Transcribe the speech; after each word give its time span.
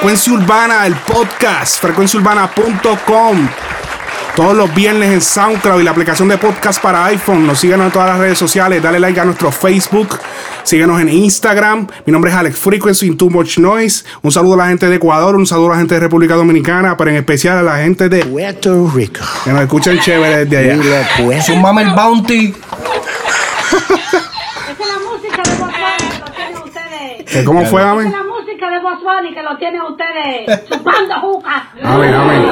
Frecuencia 0.00 0.32
Urbana, 0.32 0.86
el 0.86 0.94
podcast, 0.94 1.78
frecuenciaurbana.com. 1.78 3.48
Todos 4.34 4.56
los 4.56 4.74
viernes 4.74 5.10
en 5.10 5.20
SoundCloud 5.20 5.78
y 5.78 5.84
la 5.84 5.90
aplicación 5.90 6.26
de 6.26 6.38
podcast 6.38 6.80
para 6.80 7.04
iPhone. 7.04 7.46
Nos 7.46 7.60
siguen 7.60 7.82
en 7.82 7.90
todas 7.90 8.08
las 8.08 8.18
redes 8.18 8.38
sociales. 8.38 8.82
Dale 8.82 8.98
like 8.98 9.20
a 9.20 9.26
nuestro 9.26 9.52
Facebook. 9.52 10.18
Síguenos 10.62 10.98
en 11.02 11.10
Instagram. 11.10 11.86
Mi 12.06 12.14
nombre 12.14 12.30
es 12.30 12.36
Alex 12.38 12.56
Frequency 12.58 13.08
in 13.08 13.18
Too 13.18 13.28
Much 13.28 13.58
Noise. 13.58 14.06
Un 14.22 14.32
saludo 14.32 14.54
a 14.54 14.56
la 14.56 14.68
gente 14.68 14.88
de 14.88 14.96
Ecuador, 14.96 15.36
un 15.36 15.46
saludo 15.46 15.66
a 15.66 15.72
la 15.72 15.78
gente 15.80 15.96
de 15.96 16.00
República 16.00 16.34
Dominicana, 16.34 16.96
pero 16.96 17.10
en 17.10 17.16
especial 17.16 17.58
a 17.58 17.62
la 17.62 17.76
gente 17.76 18.08
de 18.08 18.24
Puerto 18.24 18.90
Rico. 18.94 19.20
que 19.44 19.50
nos 19.52 19.60
escuchan 19.60 20.00
chévere 20.00 20.46
desde 20.46 20.56
allá. 20.56 20.82
Mira, 20.82 21.08
pues. 21.22 21.44
Sumame 21.44 21.82
el 21.82 21.90
bounty. 21.90 22.46
Esa 22.46 23.76
es 23.76 24.78
la 24.78 24.98
música 25.12 25.42
de 25.42 25.56
Bob 25.58 25.68
Bunny 25.68 26.08
que 26.08 26.18
lo 26.20 26.24
tienen 26.32 26.56
ustedes. 26.56 27.30
¿Que 27.30 27.44
¿Cómo 27.44 27.66
fue, 27.66 27.82
Amén? 27.82 28.14
Música 28.60 28.70
de 28.70 28.80
Bunny 28.80 29.34
que 29.34 29.42
lo 29.42 29.56
tienen 29.56 29.82
ustedes 29.82 30.68
chupando 30.68 31.14
juca. 31.20 31.70
Amén, 31.82 32.14
amén. 32.14 32.42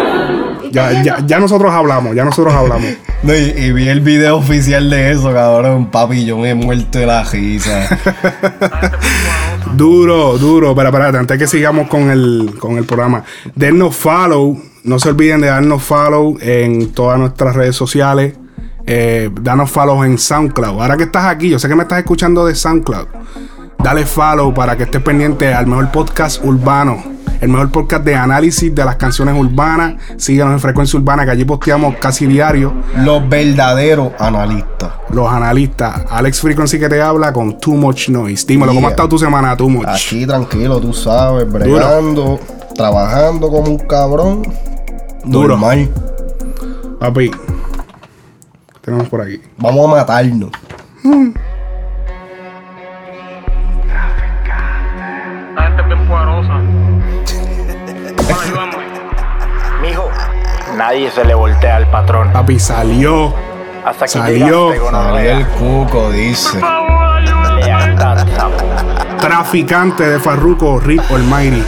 Ya, 0.70 1.02
ya, 1.02 1.18
ya 1.24 1.38
nosotros 1.38 1.72
hablamos, 1.72 2.14
ya 2.14 2.24
nosotros 2.24 2.54
hablamos. 2.54 2.86
No, 3.20 3.34
y, 3.34 3.38
y 3.38 3.72
vi 3.72 3.88
el 3.88 4.00
video 4.00 4.36
oficial 4.36 4.88
de 4.88 5.10
eso, 5.10 5.32
cabrón. 5.32 5.90
Papi, 5.90 6.24
yo 6.24 6.38
me 6.38 6.50
he 6.50 6.54
muerto 6.54 7.00
de 7.00 7.06
la 7.06 7.24
risa. 7.24 7.88
Duro, 9.74 10.38
duro. 10.38 10.72
Pero 10.76 10.88
espérate, 10.88 11.18
antes 11.18 11.36
que 11.36 11.48
sigamos 11.48 11.88
con 11.88 12.10
el, 12.10 12.54
con 12.60 12.78
el 12.78 12.84
programa, 12.84 13.24
dennos 13.56 13.96
follow. 13.96 14.56
No 14.84 15.00
se 15.00 15.08
olviden 15.08 15.40
de 15.40 15.48
darnos 15.48 15.82
follow 15.82 16.38
en 16.40 16.92
todas 16.92 17.18
nuestras 17.18 17.56
redes 17.56 17.74
sociales. 17.74 18.34
Eh, 18.86 19.30
danos 19.42 19.68
follow 19.68 20.04
en 20.04 20.16
SoundCloud. 20.16 20.80
Ahora 20.80 20.96
que 20.96 21.02
estás 21.02 21.24
aquí, 21.24 21.50
yo 21.50 21.58
sé 21.58 21.68
que 21.68 21.74
me 21.74 21.82
estás 21.82 21.98
escuchando 21.98 22.46
de 22.46 22.54
SoundCloud. 22.54 23.08
Dale 23.78 24.04
follow 24.04 24.52
para 24.52 24.76
que 24.76 24.82
estés 24.82 25.00
pendiente 25.02 25.54
al 25.54 25.66
mejor 25.66 25.90
podcast 25.90 26.44
urbano. 26.44 27.02
El 27.40 27.50
mejor 27.50 27.70
podcast 27.70 28.04
de 28.04 28.16
análisis 28.16 28.74
de 28.74 28.84
las 28.84 28.96
canciones 28.96 29.36
urbanas. 29.38 29.94
Síganos 30.16 30.54
en 30.54 30.60
Frecuencia 30.60 30.98
Urbana, 30.98 31.24
que 31.24 31.30
allí 31.30 31.44
posteamos 31.44 31.94
casi 31.96 32.26
diario. 32.26 32.74
Los 32.96 33.28
verdaderos 33.28 34.12
analistas. 34.18 34.90
Los 35.12 35.30
analistas. 35.30 36.02
Alex 36.10 36.40
Frequency 36.40 36.80
que 36.80 36.88
te 36.88 37.00
habla 37.00 37.32
con 37.32 37.60
Too 37.60 37.76
Much 37.76 38.08
Noise. 38.08 38.44
Dímelo, 38.48 38.74
¿cómo 38.74 38.88
ha 38.88 38.90
estado 38.90 39.10
tu 39.10 39.18
semana, 39.18 39.56
Too 39.56 39.68
Much? 39.68 39.86
Aquí 39.86 40.26
tranquilo, 40.26 40.80
tú 40.80 40.92
sabes, 40.92 41.50
bregando, 41.50 42.40
trabajando 42.74 43.48
como 43.48 43.70
un 43.70 43.78
cabrón. 43.78 44.42
Duro. 45.24 45.56
Normal. 45.56 45.88
Papi, 46.98 47.30
¿qué 47.30 47.36
tenemos 48.80 49.08
por 49.08 49.20
aquí? 49.20 49.40
Vamos 49.56 49.86
a 49.86 49.96
matarnos. 49.96 50.50
La 51.04 51.47
nadie 60.78 61.10
se 61.10 61.24
le 61.24 61.34
voltea 61.34 61.76
al 61.76 61.90
patrón. 61.90 62.32
Papi 62.32 62.58
salió. 62.58 63.34
Hasta 63.84 64.04
que 64.04 64.10
Salió. 64.12 64.72
Salió 64.90 65.18
el 65.18 65.46
cuco, 65.48 66.10
dice. 66.10 66.60
Lealtad. 67.56 68.26
Traficante 69.18 70.08
de 70.08 70.20
Farruko, 70.20 70.78
Rip 70.78 71.00
Almighty. 71.10 71.64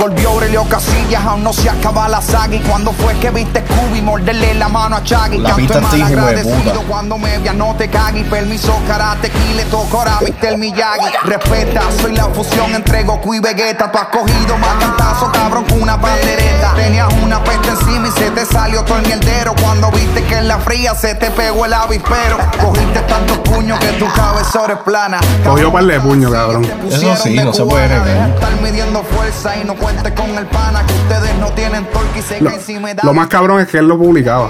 Volvió 0.00 0.30
Aurelio 0.30 0.64
Casillas, 0.64 1.22
aún 1.26 1.44
no 1.44 1.52
se 1.52 1.68
acaba 1.68 2.08
la 2.08 2.22
saga. 2.22 2.54
Y 2.54 2.60
cuando 2.60 2.90
fue 2.90 3.12
que 3.18 3.30
viste 3.30 3.62
Scooby 3.66 4.00
morderle 4.00 4.54
la 4.54 4.66
mano 4.68 4.96
a 4.96 5.04
Chaggy 5.04 5.36
La 5.36 5.50
Canto 5.50 5.74
en 5.74 5.82
malagradecido 5.82 6.72
puta. 6.72 6.86
cuando 6.88 7.18
me 7.18 7.36
vea 7.36 7.52
no 7.52 7.74
te 7.76 7.90
cagues. 7.90 8.26
Permiso 8.28 8.80
karate 8.88 9.30
y 9.50 9.54
le 9.56 9.64
toco 9.66 9.98
ahora 9.98 10.18
viste 10.24 10.48
el 10.48 10.56
Miyagi. 10.56 11.04
Respeta, 11.24 11.82
soy 12.00 12.16
la 12.16 12.24
fusión 12.24 12.74
entre 12.74 13.02
Goku 13.02 13.34
y 13.34 13.40
Vegeta. 13.40 13.92
Tú 13.92 13.98
has 13.98 14.06
cogido 14.06 14.56
más 14.56 14.74
cantazo 14.76 15.30
cabrón 15.32 15.64
que 15.64 15.74
una 15.74 15.96
bandereta 15.96 16.72
Tenías 16.76 17.12
una 17.22 17.44
peste 17.44 17.68
encima 17.68 18.08
y 18.08 18.10
se 18.12 18.30
te 18.30 18.46
salió 18.46 18.82
todo 18.84 18.98
el 18.98 19.06
mierdero 19.06 19.54
Cuando 19.60 19.90
viste 19.90 20.24
que 20.24 20.38
en 20.38 20.48
la 20.48 20.58
fría 20.60 20.94
se 20.94 21.14
te 21.14 21.30
pegó 21.30 21.66
el 21.66 21.74
avispero. 21.74 22.38
Cogiste 22.58 23.00
tantos 23.00 23.38
puños 23.40 23.78
que 23.78 23.92
tu 23.98 24.10
cabezora 24.12 24.74
es 24.74 24.80
plana. 24.80 25.20
Cogió 25.44 25.70
par 25.70 25.84
de 25.84 26.00
puños, 26.00 26.32
cabrón. 26.32 26.64
Eso 26.88 27.16
sí, 27.16 27.34
no 27.34 27.52
se 27.52 27.64
puede 27.64 27.88
negar. 27.88 28.30
Estar 28.30 28.60
midiendo 28.62 29.02
fuerza 29.02 29.56
y 29.56 29.64
no 29.64 29.74
cuente 29.92 30.14
con 30.14 30.30
el 30.38 30.46
pana 30.46 30.84
que 30.86 30.92
ustedes 30.94 31.34
no 31.38 31.50
tienen 31.52 31.84
torque 31.86 32.18
y 32.18 32.22
se 32.22 32.40
Lo, 32.40 32.50
caen 32.50 32.62
si 32.62 32.78
me 32.78 32.94
da 32.94 33.02
lo 33.04 33.12
más 33.14 33.28
cabrón 33.28 33.60
es 33.60 33.68
que 33.68 33.78
él 33.78 33.86
lo 33.88 33.98
publicaba. 33.98 34.48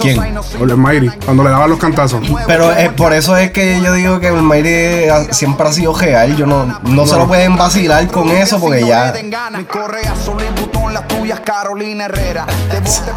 ¿Quién? 0.00 0.20
El 0.60 0.70
Almighty, 0.70 1.08
cuando 1.24 1.44
le 1.44 1.50
daban 1.50 1.70
los 1.70 1.78
cantazos. 1.78 2.20
Pero 2.46 2.72
eh, 2.72 2.90
por 2.96 3.12
eso 3.12 3.36
es 3.36 3.50
que 3.52 3.80
yo 3.80 3.92
digo 3.92 4.18
que 4.20 4.28
el 4.28 4.42
Mayre 4.42 5.10
ha- 5.10 5.32
siempre 5.32 5.68
ha 5.68 5.72
sido 5.72 5.94
real. 5.94 6.34
Yo 6.36 6.46
no, 6.46 6.66
no, 6.82 7.06
se 7.06 7.16
lo 7.16 7.26
pueden 7.26 7.56
vacilar 7.56 8.06
con 8.08 8.28
eso 8.30 8.58
porque 8.60 8.84
ya. 8.84 9.12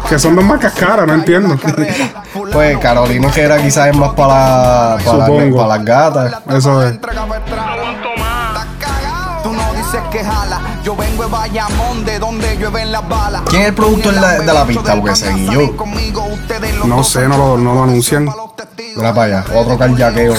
Que 0.08 0.18
son 0.18 0.36
dos 0.36 0.44
marcas 0.44 0.72
caras, 0.74 1.06
no 1.06 1.14
entiendo. 1.14 1.56
Pues 2.52 2.78
Carolina 2.78 3.28
Herrera 3.28 3.58
quizás 3.62 3.88
es 3.88 3.96
más 3.96 4.10
para, 4.10 4.96
para, 5.04 5.26
Supongo. 5.26 5.56
para 5.56 5.68
las 5.76 5.84
gatas. 5.84 6.32
Eso 6.50 6.82
es. 6.82 6.98
Aguanto 7.02 8.08
más. 8.18 8.66
Tú 9.42 9.52
no 9.52 9.72
dices 9.74 10.00
que 10.10 10.24
jala. 10.24 10.60
Yo 10.84 10.94
vengo 10.94 11.22
de 11.24 11.30
Bayamón, 11.30 12.04
de 12.04 12.18
donde 12.18 12.56
llueven 12.58 12.92
las 12.92 13.08
balas. 13.08 13.42
¿Quién 13.48 13.62
es 13.62 13.68
el 13.68 13.74
productor 13.74 14.14
de 14.14 14.20
la- 14.20 14.38
de 14.38 14.52
la 14.52 14.66
pista? 14.66 14.94
Porque 14.96 15.16
seguí 15.16 15.46
yo. 15.50 15.74
No 16.84 17.02
sé, 17.02 17.26
no 17.26 17.38
lo, 17.38 17.56
no 17.56 17.74
lo 17.74 17.84
anuncian. 17.84 18.28
Mira 18.96 19.14
para 19.14 19.38
allá, 19.40 19.44
otro 19.54 19.78
carjaqueo. 19.78 20.34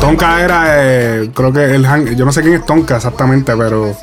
Tonka 0.00 0.40
era, 0.40 0.64
eh, 0.78 1.30
creo 1.34 1.52
que 1.52 1.74
el 1.74 1.84
han- 1.84 2.16
yo 2.16 2.24
no 2.24 2.32
sé 2.32 2.40
quién 2.42 2.54
es 2.54 2.64
Tonka 2.66 2.96
exactamente, 2.96 3.54
pero 3.56 3.94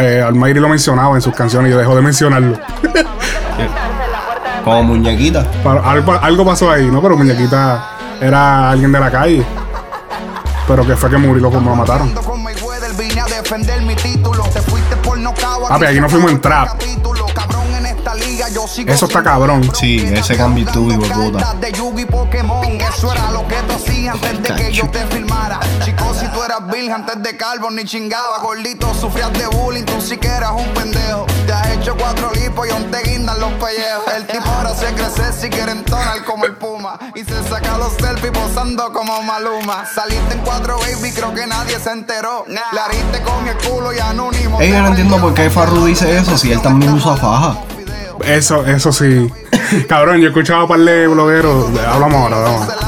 eh, 0.00 0.22
Almighty 0.26 0.58
lo 0.60 0.68
mencionaba 0.68 1.14
en 1.14 1.22
sus 1.22 1.34
canciones 1.34 1.68
y 1.70 1.72
yo 1.72 1.78
dejó 1.78 1.94
de 1.94 2.02
mencionarlo. 2.02 2.58
Como 4.64 4.82
muñequita. 4.82 5.46
Algo 6.22 6.44
pasó 6.44 6.70
ahí, 6.70 6.86
¿no? 6.90 7.00
Pero 7.00 7.16
Muñequita 7.16 7.90
era 8.20 8.70
alguien 8.70 8.90
de 8.90 8.98
la 9.00 9.10
calle. 9.12 9.46
Pero 10.66 10.84
que 10.86 10.96
fue 10.96 11.08
que 11.10 11.16
murió, 11.16 11.50
como 11.50 11.70
lo 11.70 11.76
mataron. 11.76 12.12
Papi, 15.68 15.84
aquí 15.86 16.00
no 16.00 16.08
fuimos 16.08 16.32
en 16.32 16.40
trap. 16.40 16.80
Eso 18.86 19.06
está 19.06 19.22
cabrón. 19.22 19.70
Sí, 19.74 19.98
ese 20.12 20.36
cambio 20.36 20.66
estuvo 20.66 20.90
hijo 20.90 21.02
puta. 21.02 21.54
de 21.54 21.72
Yugi 21.72 22.04
Pokémon. 22.04 22.64
Eso 22.80 23.12
era 23.12 23.30
lo 23.30 23.46
que 23.48 23.56
tú 23.66 23.74
hacías 23.74 24.14
antes 24.14 24.42
de 24.42 24.54
que 24.54 24.72
yo 24.72 24.88
te 24.90 25.06
filmara. 25.06 25.60
Chicos, 25.84 26.18
si 26.18 26.26
tú 26.28 26.42
eras 26.42 26.66
virgen 26.70 26.92
antes 26.92 27.22
de 27.22 27.36
calvo 27.36 27.70
ni 27.70 27.84
chingaba. 27.84 28.38
Gordito, 28.40 28.92
sufrías 28.94 29.32
de 29.32 29.46
bullying, 29.46 29.84
tú 29.84 30.00
sí 30.00 30.16
que 30.16 30.28
eras 30.28 30.52
un 30.52 30.66
pendejo. 30.74 31.26
Te 31.46 31.52
has 31.52 31.68
hecho 31.70 31.96
cuatro 31.96 32.30
lipos 32.32 32.66
y 32.66 32.70
aún 32.70 32.90
te 32.90 33.02
guindan 33.02 33.40
los 33.40 33.52
pellejos. 33.52 34.12
El 34.14 34.26
tipo 34.26 34.48
ahora 34.48 34.74
se 34.74 34.86
crece 34.94 35.32
si 35.32 35.48
quiere 35.48 35.72
entonar 35.72 36.24
como 36.24 36.44
el 36.44 36.56
puma. 36.56 36.98
Y 37.14 37.24
se 37.24 37.42
saca 37.48 37.78
los 37.78 37.94
selfies 37.94 38.32
posando 38.32 38.92
como 38.92 39.22
Maluma. 39.22 39.84
Saliste 39.94 40.34
en 40.34 40.40
cuatro 40.40 40.78
baby, 40.78 41.12
creo 41.12 41.32
que 41.34 41.46
nadie 41.46 41.78
se 41.80 41.90
enteró. 41.90 42.44
Hariste 42.84 43.22
con 43.22 43.46
el 43.48 43.56
culo 43.58 43.92
y 43.92 43.98
anónimo. 43.98 44.60
Yo 44.60 44.82
no 44.82 44.88
entiendo 44.88 45.18
por 45.18 45.34
qué 45.34 45.50
Farru 45.50 45.86
dice 45.86 46.16
eso 46.16 46.36
si 46.36 46.52
él 46.52 46.60
también 46.60 46.92
usa 46.92 47.16
faja. 47.16 47.56
Eso, 48.24 48.64
eso 48.66 48.92
sí. 48.92 49.30
Cabrón, 49.88 50.18
yo 50.18 50.26
he 50.26 50.28
escuchado 50.28 50.60
a 50.60 50.62
un 50.64 50.68
par 50.68 50.80
de 50.80 51.06
blogueros. 51.08 51.66
Hablamos 51.86 52.14
ahora, 52.14 52.36
hablamos. 52.36 52.85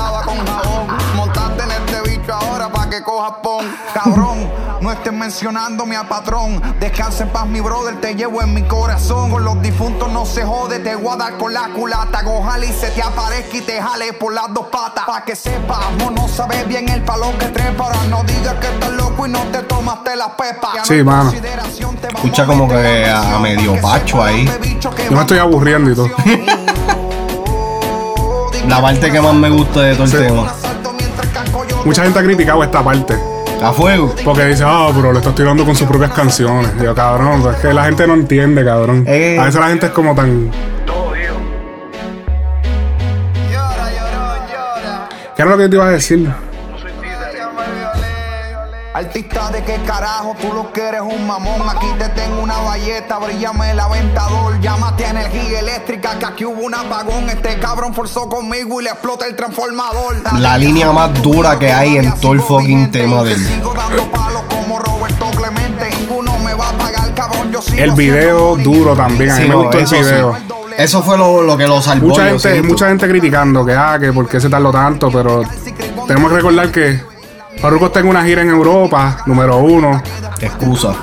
Mencionándome 5.28 5.94
a 5.94 6.08
patrón. 6.08 6.58
Descansa 6.80 7.24
en 7.24 7.28
paz, 7.28 7.46
mi 7.46 7.60
brother, 7.60 8.00
te 8.00 8.14
llevo 8.14 8.40
en 8.40 8.54
mi 8.54 8.62
corazón. 8.62 9.30
Con 9.30 9.44
los 9.44 9.60
difuntos 9.60 10.10
no 10.10 10.24
se 10.24 10.42
jode, 10.42 10.78
te 10.78 10.96
voy 10.96 11.12
a 11.12 11.16
dar 11.16 11.36
con 11.36 11.52
la 11.52 11.68
culata. 11.68 12.22
Gojale 12.22 12.68
y 12.68 12.72
se 12.72 12.90
te 12.92 13.02
aparezca 13.02 13.58
y 13.58 13.60
te 13.60 13.78
jale 13.78 14.14
por 14.14 14.32
las 14.32 14.54
dos 14.54 14.68
patas. 14.68 15.04
Pa' 15.04 15.26
que 15.26 15.36
sepas, 15.36 15.80
vos 15.98 16.12
no 16.12 16.26
sabes 16.28 16.66
bien 16.66 16.88
el 16.88 17.02
palo 17.02 17.30
que 17.38 17.44
trepa. 17.48 17.84
Ahora 17.84 17.98
no 18.08 18.24
digas 18.24 18.54
que 18.54 18.68
estás 18.68 18.88
loco 18.92 19.26
y 19.26 19.30
no 19.30 19.40
te 19.52 19.58
tomaste 19.64 20.16
las 20.16 20.30
pepas. 20.30 20.88
Sí, 20.88 21.02
mano. 21.02 21.30
Escucha 21.30 22.46
como 22.46 22.66
que 22.66 23.06
a 23.06 23.38
medio 23.38 23.78
pacho 23.82 24.22
ahí. 24.22 24.50
Yo 24.80 24.90
me 25.10 25.20
estoy 25.20 25.40
aburriendo 25.40 25.90
y 25.90 25.94
todo. 25.94 26.08
La 28.66 28.80
parte 28.80 29.12
que 29.12 29.20
más 29.20 29.34
me 29.34 29.50
gusta 29.50 29.82
de 29.82 29.94
todo 29.94 30.04
el 30.04 30.10
tema. 30.10 30.54
Mucha 31.84 32.02
gente 32.02 32.18
ha 32.18 32.22
criticado 32.22 32.64
esta 32.64 32.82
parte. 32.82 33.37
A 33.62 33.72
fuego. 33.72 34.14
Porque 34.24 34.46
dice, 34.46 34.62
ah, 34.66 34.90
pero 34.94 35.12
le 35.12 35.18
estás 35.18 35.34
tirando 35.34 35.64
con 35.64 35.74
sus 35.74 35.88
propias 35.88 36.12
canciones. 36.12 36.70
Y 36.80 36.84
yo, 36.84 36.94
cabrón, 36.94 37.42
es 37.50 37.56
que 37.56 37.72
la 37.72 37.84
gente 37.84 38.06
no 38.06 38.14
entiende, 38.14 38.64
cabrón. 38.64 39.04
Eh. 39.06 39.36
A 39.38 39.44
veces 39.44 39.60
la 39.60 39.68
gente 39.68 39.86
es 39.86 39.92
como 39.92 40.14
tan. 40.14 40.50
Todo 40.86 41.12
digo. 41.14 41.34
Llora, 43.50 43.90
lloró, 43.90 44.36
llora. 44.46 45.08
¿Qué 45.34 45.42
era 45.42 45.50
lo 45.50 45.56
que 45.56 45.62
yo 45.64 45.70
te 45.70 45.76
iba 45.76 45.86
a 45.86 45.90
decir? 45.90 46.28
Artista 48.98 49.48
de 49.52 49.62
qué 49.62 49.76
carajo, 49.86 50.34
tú 50.40 50.52
lo 50.52 50.72
que 50.72 50.80
eres 50.88 51.02
un 51.02 51.24
mamón. 51.24 51.62
Aquí 51.70 51.86
te 52.00 52.08
tengo 52.08 52.42
una 52.42 52.58
valleta, 52.58 53.18
brillame 53.18 53.70
el 53.70 53.78
aventador. 53.78 54.60
Llámate 54.60 55.06
a 55.06 55.10
energía 55.10 55.60
eléctrica, 55.60 56.18
que 56.18 56.26
aquí 56.26 56.44
hubo 56.44 56.62
un 56.62 56.74
apagón. 56.74 57.30
Este 57.30 57.60
cabrón 57.60 57.94
forzó 57.94 58.28
conmigo 58.28 58.80
y 58.80 58.84
le 58.84 58.90
explota 58.90 59.26
el 59.26 59.36
transformador. 59.36 60.16
La 60.40 60.58
línea 60.58 60.90
más 60.90 61.14
dura 61.22 61.56
que 61.60 61.72
hay 61.72 61.98
en 61.98 62.12
todo 62.18 62.32
el 62.32 62.40
fucking 62.40 62.90
tema 62.90 63.22
de 63.22 63.34
él. 63.34 63.38
Sigo 63.46 63.72
dando 63.72 64.02
palos 64.10 64.42
como 64.50 64.80
Roberto 64.80 65.26
Clemente. 65.30 65.90
Ninguno 66.00 66.36
me 66.40 66.54
va 66.54 66.70
a 66.70 66.72
pagar, 66.72 67.14
cabrón. 67.14 67.52
Yo 67.52 67.62
sigo 67.62 67.80
El 67.80 67.92
video 67.92 68.56
duro 68.56 68.96
también. 68.96 69.30
A 69.30 69.34
mí 69.36 69.42
Sí, 69.42 69.48
me 69.48 69.54
no, 69.54 69.62
gustó 69.62 69.78
el 69.78 69.84
eso 69.84 69.94
sí. 69.94 70.02
video. 70.02 70.36
Eso 70.76 71.02
fue 71.04 71.16
lo, 71.16 71.40
lo 71.42 71.56
que 71.56 71.68
lo 71.68 71.80
salvó. 71.80 72.08
Mucha 72.08 72.22
yo 72.24 72.28
gente, 72.30 72.50
siento. 72.50 72.68
mucha 72.68 72.88
gente 72.88 73.08
criticando 73.08 73.64
que, 73.64 73.74
ah, 73.74 73.96
que 74.00 74.12
por 74.12 74.28
qué 74.28 74.40
se 74.40 74.50
tardó 74.50 74.72
tanto, 74.72 75.08
pero 75.12 75.42
tenemos 76.08 76.30
que 76.30 76.36
recordar 76.36 76.72
que 76.72 77.00
Farruko 77.60 77.86
está 77.86 78.00
en 78.00 78.08
una 78.08 78.24
gira 78.24 78.42
en 78.42 78.50
Europa, 78.50 79.18
número 79.26 79.58
uno. 79.58 80.00
Excusa. 80.40 80.94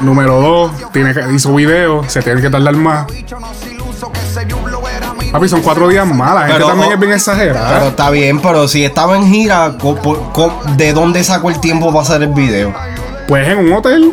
Número 0.00 0.40
dos, 0.40 0.92
tiene 0.92 1.14
que, 1.14 1.32
hizo 1.32 1.54
video, 1.54 2.04
se 2.08 2.20
tiene 2.20 2.42
que 2.42 2.50
tardar 2.50 2.74
más. 2.76 3.06
Papi, 5.32 5.48
son 5.48 5.62
cuatro 5.62 5.88
días 5.88 6.06
más. 6.06 6.34
La 6.34 6.40
gente 6.42 6.54
Pero, 6.54 6.66
también 6.66 6.90
oh, 6.90 6.94
es 6.94 7.00
bien 7.00 7.12
exagerada. 7.12 7.78
Pero 7.78 7.88
está 7.88 8.10
bien, 8.10 8.40
pero 8.40 8.68
si 8.68 8.84
estaba 8.84 9.16
en 9.16 9.32
gira, 9.32 9.74
¿de 10.76 10.92
dónde 10.92 11.24
sacó 11.24 11.48
el 11.50 11.60
tiempo 11.60 11.88
para 11.88 12.02
hacer 12.02 12.22
el 12.22 12.34
video? 12.34 12.74
Pues 13.26 13.48
en 13.48 13.58
un 13.58 13.72
hotel, 13.72 14.12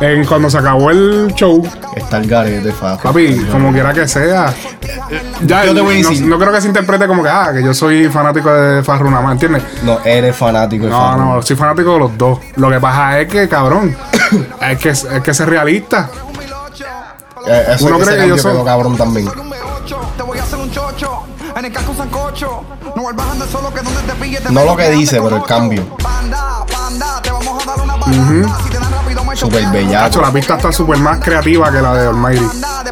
en, 0.00 0.24
cuando 0.24 0.50
se 0.50 0.58
acabó 0.58 0.90
el 0.90 1.32
show, 1.34 1.62
Está 1.94 2.18
el 2.18 2.26
garete, 2.28 2.72
fa. 2.72 2.96
papi, 2.96 3.36
como 3.50 3.72
quiera 3.72 3.92
que 3.92 4.06
sea. 4.08 4.52
Ya, 5.42 5.64
Yo 5.64 5.74
te 5.74 5.80
voy 5.80 6.00
a 6.00 6.02
no, 6.02 6.10
decir. 6.10 6.26
no 6.26 6.38
creo 6.38 6.52
que 6.52 6.60
se 6.60 6.68
interprete 6.68 7.06
como 7.06 7.22
que, 7.22 7.28
ah, 7.28 7.50
que 7.52 7.62
yo 7.62 7.72
soy 7.72 8.08
fanático 8.08 8.52
de 8.52 8.82
Farru 8.82 9.10
nada 9.10 9.22
más, 9.22 9.32
¿entiendes? 9.32 9.62
No, 9.82 9.98
eres 10.04 10.36
fanático 10.36 10.84
de 10.84 10.90
No, 10.90 11.16
no, 11.16 11.42
soy 11.42 11.56
fanático 11.56 11.92
de 11.94 11.98
los 12.00 12.18
dos. 12.18 12.38
Lo 12.56 12.70
que 12.70 12.80
pasa 12.80 13.20
es 13.20 13.28
que, 13.28 13.48
cabrón, 13.48 13.96
es 14.60 14.78
que, 14.78 14.88
es 14.90 15.06
que 15.22 15.34
ser 15.34 15.48
realista. 15.48 16.10
Eh, 17.46 17.64
eso 17.74 17.86
Uno 17.86 17.96
es 17.98 18.08
que 18.08 18.14
cree 18.14 18.22
que 18.22 18.28
yo 18.28 18.38
soy- 18.38 18.64
cabrón 18.64 18.96
también. 18.96 19.26
No 19.26 19.44
No 24.50 24.64
lo 24.64 24.76
que 24.76 24.90
dice, 24.90 25.20
pero 25.20 25.36
el 25.36 25.44
cambio. 25.44 25.84
Panda, 25.98 26.64
Súper. 29.34 29.64
Hacho, 29.96 30.20
la 30.20 30.32
pista 30.32 30.56
está 30.56 30.72
súper 30.72 30.98
más 30.98 31.18
creativa 31.18 31.70
que 31.70 31.80
la 31.80 31.94
de 31.94 32.08
Almighty. 32.08 32.44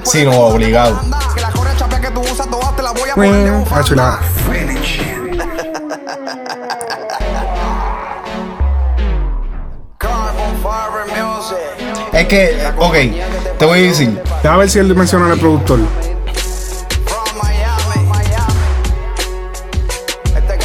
Sí, 0.04 0.24
no, 0.24 0.32
obligado. 0.32 1.00
Que 1.34 1.40
la. 3.94 4.20
Es 12.12 12.28
que, 12.28 12.72
ok, 12.78 12.94
te 13.58 13.64
voy 13.64 13.78
a 13.78 13.82
decir. 13.82 14.22
Déjame 14.42 14.58
ver 14.58 14.70
si 14.70 14.78
él 14.78 14.94
menciona 14.94 15.32
al 15.32 15.38
productor. 15.38 15.80
Este 20.36 20.58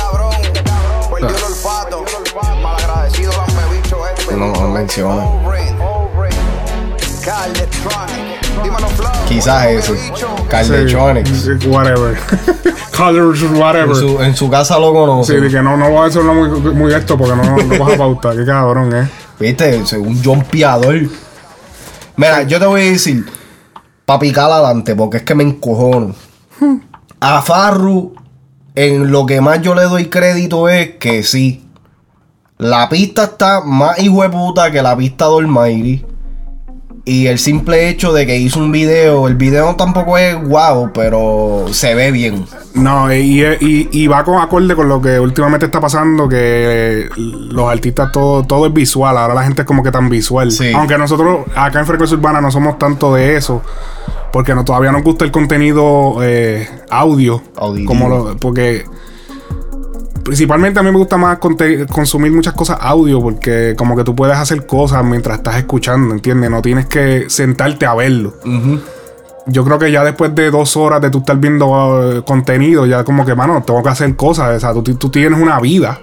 lambebicho 3.38 4.08
este. 4.08 4.36
No, 4.36 4.48
no 4.48 4.68
menciona. 4.70 5.47
Quizás. 9.38 9.86
Sí, 9.86 9.92
Carletronics. 10.50 11.66
Whatever. 11.68 12.18
Colors, 12.98 13.44
whatever. 13.54 13.90
En 13.90 13.96
su, 13.96 14.22
en 14.22 14.36
su 14.36 14.50
casa 14.50 14.80
lo 14.80 14.88
Sí, 14.90 14.94
conoce. 14.96 15.42
de 15.42 15.50
que 15.50 15.62
no, 15.62 15.78
no 15.78 15.90
voy 15.90 16.00
a 16.00 16.06
hacerlo 16.06 16.34
muy, 16.34 16.50
muy 16.74 16.94
esto 16.94 17.18
porque 17.18 17.36
no, 17.36 17.44
no 17.58 17.78
vas 17.86 17.94
a 17.94 17.98
pautar. 17.98 18.36
Qué 18.36 18.46
cabrón, 18.46 18.96
eh. 18.96 19.08
Viste, 19.40 19.80
un 19.98 20.24
jumpeador. 20.24 21.02
Mira, 22.16 22.44
yo 22.44 22.60
te 22.60 22.66
voy 22.66 22.82
a 22.82 22.92
decir, 22.92 23.26
pa' 24.06 24.18
picar 24.18 24.50
adelante, 24.52 24.96
porque 24.96 25.18
es 25.18 25.24
que 25.24 25.36
me 25.36 25.44
encojono. 25.44 26.16
A 27.20 27.42
Farru, 27.44 28.16
en 28.74 29.12
lo 29.12 29.28
que 29.28 29.40
más 29.42 29.62
yo 29.62 29.76
le 29.76 29.84
doy 29.84 30.08
crédito 30.08 30.68
es 30.70 30.96
que 30.96 31.22
sí. 31.22 31.64
La 32.58 32.90
pista 32.90 33.26
está 33.26 33.62
más 33.62 34.00
hijo 34.00 34.24
de 34.24 34.30
puta 34.30 34.72
que 34.72 34.82
la 34.82 34.98
pista 34.98 35.28
de 35.30 35.36
Almighty. 35.38 36.04
Y 37.08 37.28
el 37.28 37.40
simple 37.40 37.88
hecho 37.88 38.12
de 38.12 38.26
que 38.26 38.36
hizo 38.38 38.60
un 38.60 38.70
video, 38.70 39.30
el 39.30 39.36
video 39.36 39.78
tampoco 39.78 40.18
es 40.18 40.36
guau, 40.46 40.92
pero 40.92 41.68
se 41.72 41.96
ve 41.96 42.12
bien. 42.12 42.46
No, 42.74 43.14
y, 43.14 43.46
y, 43.46 43.88
y 43.94 44.08
va 44.08 44.26
con 44.26 44.42
acorde 44.42 44.76
con 44.76 44.90
lo 44.90 45.02
que 45.02 45.18
últimamente 45.18 45.68
está 45.68 45.80
pasando, 45.80 46.28
que 46.28 47.08
los 47.16 47.72
artistas 47.72 48.12
todo, 48.12 48.44
todo 48.44 48.66
es 48.68 48.74
visual, 48.74 49.18
ahora 49.18 49.34
la 49.34 49.44
gente 49.44 49.62
es 49.62 49.66
como 49.66 49.84
que 49.84 49.90
tan 49.90 50.10
visual. 50.10 50.52
Sí. 50.52 50.74
Aunque 50.76 50.98
nosotros 50.98 51.46
acá 51.56 51.80
en 51.80 51.86
Frecuencia 51.86 52.18
Urbana 52.18 52.42
no 52.42 52.52
somos 52.52 52.78
tanto 52.78 53.16
de 53.16 53.38
eso, 53.38 53.62
porque 54.34 54.54
no, 54.54 54.66
todavía 54.66 54.92
nos 54.92 55.02
gusta 55.02 55.24
el 55.24 55.32
contenido 55.32 56.18
eh, 56.22 56.68
audio. 56.90 57.42
Auditivo. 57.56 57.88
Como 57.88 58.10
lo, 58.10 58.36
porque 58.36 58.84
principalmente 60.28 60.78
a 60.78 60.84
mí 60.84 60.92
me 60.92 60.98
gusta 60.98 61.16
más 61.16 61.40
consumir 61.40 62.34
muchas 62.34 62.54
cosas 62.54 62.78
audio, 62.82 63.22
porque 63.22 63.76
como 63.78 63.96
que 63.96 64.04
tú 64.04 64.14
puedes 64.14 64.36
hacer 64.36 64.66
cosas 64.66 65.02
mientras 65.06 65.38
estás 65.38 65.56
escuchando, 65.56 66.14
¿entiendes? 66.14 66.52
No 66.52 66.62
tienes 66.62 66.86
que 66.88 67.30
sentarte 67.30 67.86
a 67.86 67.96
verlo. 67.96 68.34
Yo 69.46 69.64
creo 69.64 69.80
que 69.80 69.90
ya 69.90 70.04
después 70.04 70.36
de 70.36 70.52
dos 70.52 70.76
horas 70.76 71.00
de 71.00 71.10
tú 71.10 71.20
estar 71.20 71.38
viendo 71.38 72.12
eh, 72.12 72.24
contenido, 72.26 72.86
ya 72.86 73.06
como 73.06 73.26
que, 73.26 73.36
mano, 73.36 73.64
tengo 73.66 73.82
que 73.82 73.88
hacer 73.88 74.18
cosas. 74.18 74.58
O 74.58 74.60
sea, 74.60 74.74
tú, 74.74 74.96
tú 74.96 75.10
tienes 75.10 75.40
una 75.40 75.62
vida. 75.62 75.98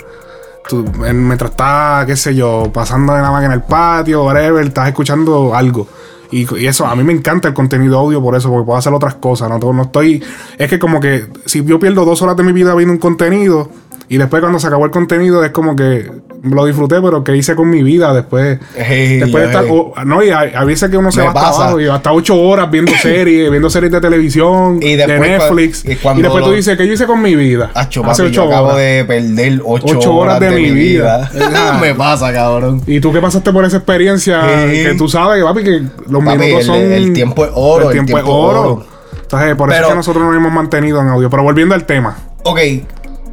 Tú, 0.71 0.91
mientras 0.99 1.51
estás, 1.51 2.07
qué 2.07 2.17
sé 2.17 2.35
yo, 2.35 2.71
pasando 2.73 3.13
de 3.13 3.21
la 3.21 3.31
máquina 3.31 3.53
en 3.53 3.61
el 3.61 3.67
patio, 3.67 4.25
whatever, 4.25 4.65
estás 4.65 4.89
escuchando 4.89 5.55
algo. 5.55 5.87
Y, 6.31 6.47
y 6.59 6.67
eso, 6.67 6.87
a 6.87 6.97
mí 6.97 7.05
me 7.05 7.13
encanta 7.13 7.49
el 7.49 7.53
contenido 7.53 7.99
audio 7.99 8.23
por 8.23 8.35
eso, 8.35 8.49
porque 8.49 8.65
puedo 8.65 8.79
hacer 8.79 8.95
otras 8.95 9.17
cosas. 9.17 9.51
No, 9.51 9.59
no 9.59 9.83
estoy. 9.83 10.25
Es 10.57 10.71
que 10.71 10.79
como 10.79 10.99
que 10.99 11.27
si 11.45 11.63
yo 11.63 11.79
pierdo 11.79 12.07
dos 12.07 12.23
horas 12.23 12.39
de 12.39 12.43
mi 12.43 12.53
vida 12.53 12.75
viendo 12.75 12.95
un 12.95 12.99
contenido, 12.99 13.69
y 14.15 14.19
después 14.19 14.41
cuando 14.41 14.59
se 14.61 14.67
acabó 14.69 14.85
el 14.85 14.91
contenido, 14.91 15.43
es 15.45 15.51
como 15.51 15.75
que 15.75 16.09
lo 16.43 16.65
disfruté, 16.67 17.01
pero 17.01 17.25
¿qué 17.25 17.35
hice 17.37 17.57
con 17.57 17.69
mi 17.71 17.83
vida 17.83 18.13
después? 18.15 18.59
Después 18.77 19.33
de 19.33 19.45
estar. 19.47 19.65
no, 20.07 20.23
y 20.23 20.31
hay, 20.31 20.53
hay 20.55 20.67
veces 20.67 20.89
que 20.91 20.97
uno 20.97 21.11
se 21.11 21.19
Me 21.21 21.25
va 21.25 21.31
hasta 21.31 21.41
pasa. 21.41 21.63
abajo 21.65 21.81
y 21.81 21.89
hasta 21.89 22.13
ocho 22.13 22.41
horas 22.41 22.71
viendo 22.71 22.93
series, 23.03 23.51
viendo 23.51 23.69
series 23.71 23.91
de 23.91 24.01
televisión, 24.01 24.79
Y 24.81 24.95
de 24.97 25.07
después 25.07 25.31
Netflix. 25.31 25.85
y 25.85 25.89
después 25.89 26.15
tú 26.45 26.51
lo- 26.51 26.53
dices, 26.53 26.77
¿qué 26.77 26.87
yo 26.87 26.93
hice 26.93 27.07
con 27.07 27.21
mi 27.23 27.35
vida? 27.35 27.71
Acho, 27.75 28.05
Hace 28.05 28.23
papi, 28.25 28.35
yo 28.35 28.43
ocho 28.45 28.51
acabo 28.53 28.67
horas. 28.69 28.79
de 28.79 29.05
perder 29.07 29.61
ocho, 29.65 29.97
Ocho 29.99 30.15
horas, 30.15 30.39
de, 30.41 30.51
mi 30.51 30.71
vida. 30.71 31.31
vida. 31.35 31.79
me 31.81 31.95
pasa, 31.95 32.33
cabrón. 32.33 32.83
Y 32.87 33.01
tú 33.01 33.13
que 33.13 33.21
pasaste 33.21 33.53
por 33.53 33.65
esa 33.65 33.79
experiencia, 33.79 34.41
que 34.71 34.95
tú 34.97 35.09
sabes, 35.09 35.43
papi, 35.43 35.65
que 35.65 35.83
los 36.09 36.23
Papi, 36.25 36.39
minutos 36.39 36.61
el- 36.61 36.65
son. 36.67 36.77
el 36.77 37.13
tiempo 37.15 37.45
es 37.47 37.51
oro, 37.55 37.87
El 37.91 37.93
tiempo, 37.93 38.19
es 38.19 38.25
tiempo 38.25 38.41
es 38.43 38.49
oro. 38.51 38.61
oro. 38.75 38.87
Entonces, 39.23 39.57
por 39.57 39.73
eso 39.73 39.83
es 39.83 39.89
que 39.89 39.95
nosotros 39.95 40.23
nos 40.25 40.37
hemos 40.37 40.53
mantenido 40.53 41.01
en 41.01 41.09
audio. 41.09 41.31
Pero 41.31 41.43
volviendo 41.43 41.75
al 41.75 41.85
tema. 41.87 42.17
Ok, 42.45 42.59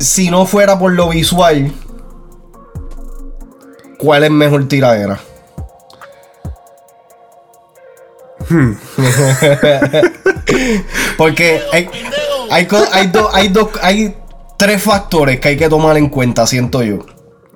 si 0.01 0.29
no 0.29 0.45
fuera 0.45 0.77
por 0.79 0.93
lo 0.93 1.09
visual, 1.09 1.71
¿cuál 3.97 4.23
es 4.23 4.31
mejor 4.31 4.67
tiradera? 4.67 5.19
Hmm. 8.49 8.73
Porque 11.17 11.61
hay, 11.71 11.89
hay, 12.49 12.65
co- 12.67 12.87
hay, 12.91 13.07
do- 13.07 13.29
hay, 13.33 13.53
hay 13.81 14.15
tres 14.57 14.81
factores 14.83 15.39
que 15.39 15.49
hay 15.49 15.57
que 15.57 15.69
tomar 15.69 15.97
en 15.97 16.09
cuenta, 16.09 16.45
siento 16.47 16.83
yo. 16.83 16.99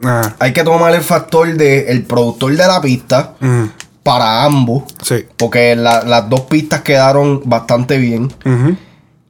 Ah, 0.04 0.34
Hay 0.40 0.54
que 0.54 0.64
tomar 0.64 0.94
el 0.94 1.02
factor 1.02 1.54
del 1.56 2.04
productor 2.04 2.52
de 2.56 2.68
la 2.68 2.82
pista 2.82 3.34
mm, 3.40 3.64
para 4.04 4.44
ambos. 4.44 4.84
sí. 5.02 5.26
Porque 5.38 5.76
la- 5.76 6.04
las 6.04 6.30
dos 6.30 6.42
pistas 6.42 6.82
quedaron 6.82 7.42
bastante 7.46 7.98
bien. 7.98 8.26
Ujú. 8.46 8.78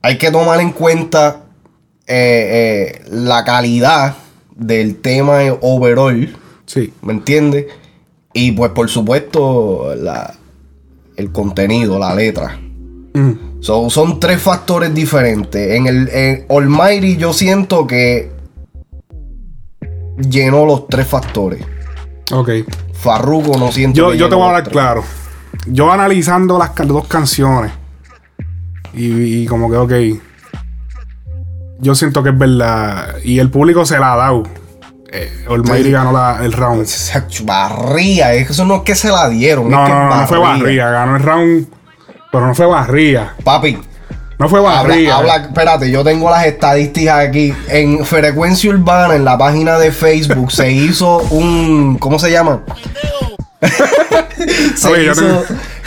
Hay 0.02 0.18
que 0.18 0.32
tomar 0.32 0.60
en 0.60 0.72
cuenta 0.72 1.44
eh, 2.08 3.02
eh, 3.02 3.06
la 3.12 3.44
calidad 3.44 4.16
del 4.56 4.98
tema 4.98 5.40
overall. 5.62 6.36
Sí. 6.66 6.94
¿Me 7.02 7.14
entiendes? 7.14 7.66
Y 8.34 8.52
pues 8.52 8.72
por 8.72 8.90
supuesto 8.90 9.94
la, 9.96 10.34
el 11.16 11.32
contenido, 11.32 11.98
la 12.00 12.14
letra. 12.16 12.60
Mm, 13.14 13.62
So, 13.62 13.90
son 13.90 14.20
tres 14.20 14.40
factores 14.42 14.94
diferentes. 14.94 15.72
En 15.76 15.88
el 15.88 16.08
en 16.10 16.46
Almighty 16.50 17.18
yo 17.18 17.34
siento 17.34 17.88
que 17.88 18.30
llenó 20.18 20.66
los 20.66 20.88
tres 20.88 21.08
factores. 21.08 21.62
ok. 22.32 22.50
Farruko 22.94 23.58
no 23.58 23.72
siento 23.72 23.98
Yo, 23.98 24.12
que 24.12 24.18
yo 24.18 24.30
te 24.30 24.36
voy 24.36 24.44
a 24.44 24.48
hablar 24.48 24.64
tres. 24.64 24.74
claro. 24.74 25.04
Yo 25.68 25.92
analizando 25.92 26.58
las 26.58 26.72
dos 26.88 27.08
canciones. 27.08 27.72
Y, 28.94 29.42
y 29.44 29.46
como 29.46 29.70
que, 29.70 29.78
ok. 29.78 30.22
Yo 31.80 31.94
siento 31.96 32.24
que 32.24 32.30
es 32.30 32.38
verdad. 32.38 33.16
Y 33.24 33.40
el 33.40 33.50
público 33.50 33.86
se 33.86 33.98
la 34.00 34.14
ha 34.14 34.16
dado. 34.18 34.44
eh, 35.12 35.46
Almighty 35.50 35.92
ganó 35.92 36.12
la- 36.12 36.40
el 36.44 36.52
round. 36.52 36.86
Barría, 37.44 38.34
eso 38.34 38.66
no 38.66 38.78
es 38.78 38.82
que 38.82 38.96
se 38.96 39.10
la 39.10 39.30
dieron. 39.30 39.70
No, 39.70 39.84
es 39.84 39.90
no, 39.90 40.10
no, 40.10 40.16
no 40.22 40.28
fue 40.28 40.38
barría. 40.40 40.90
Ganó 40.90 41.16
el 41.16 41.24
round, 41.24 41.68
pero 42.32 42.48
no 42.48 42.56
fue 42.56 42.66
barría. 42.66 43.34
Papi, 43.44 43.78
No 44.40 44.50
fue 44.50 44.60
habla, 44.60 44.82
barría. 44.82 45.16
habla- 45.16 45.36
espérate, 45.38 45.90
yo 45.90 46.04
tengo 46.04 46.30
las 46.30 46.46
estadísticas 46.46 47.28
aquí. 47.30 47.54
En 47.70 48.04
Frecuencia 48.04 48.70
Urbana, 48.72 49.16
en 49.16 49.24
la 49.24 49.38
página 49.38 49.78
de 49.80 49.92
Facebook, 49.94 50.52
se 50.52 50.70
hizo 50.72 51.20
un. 51.30 51.98
¿Cómo 51.98 52.20
se 52.20 52.32
llama? 52.32 52.62
se 54.76 54.88
Oye, 54.90 55.12
hizo- 55.12 55.22
tengo- 55.22 55.44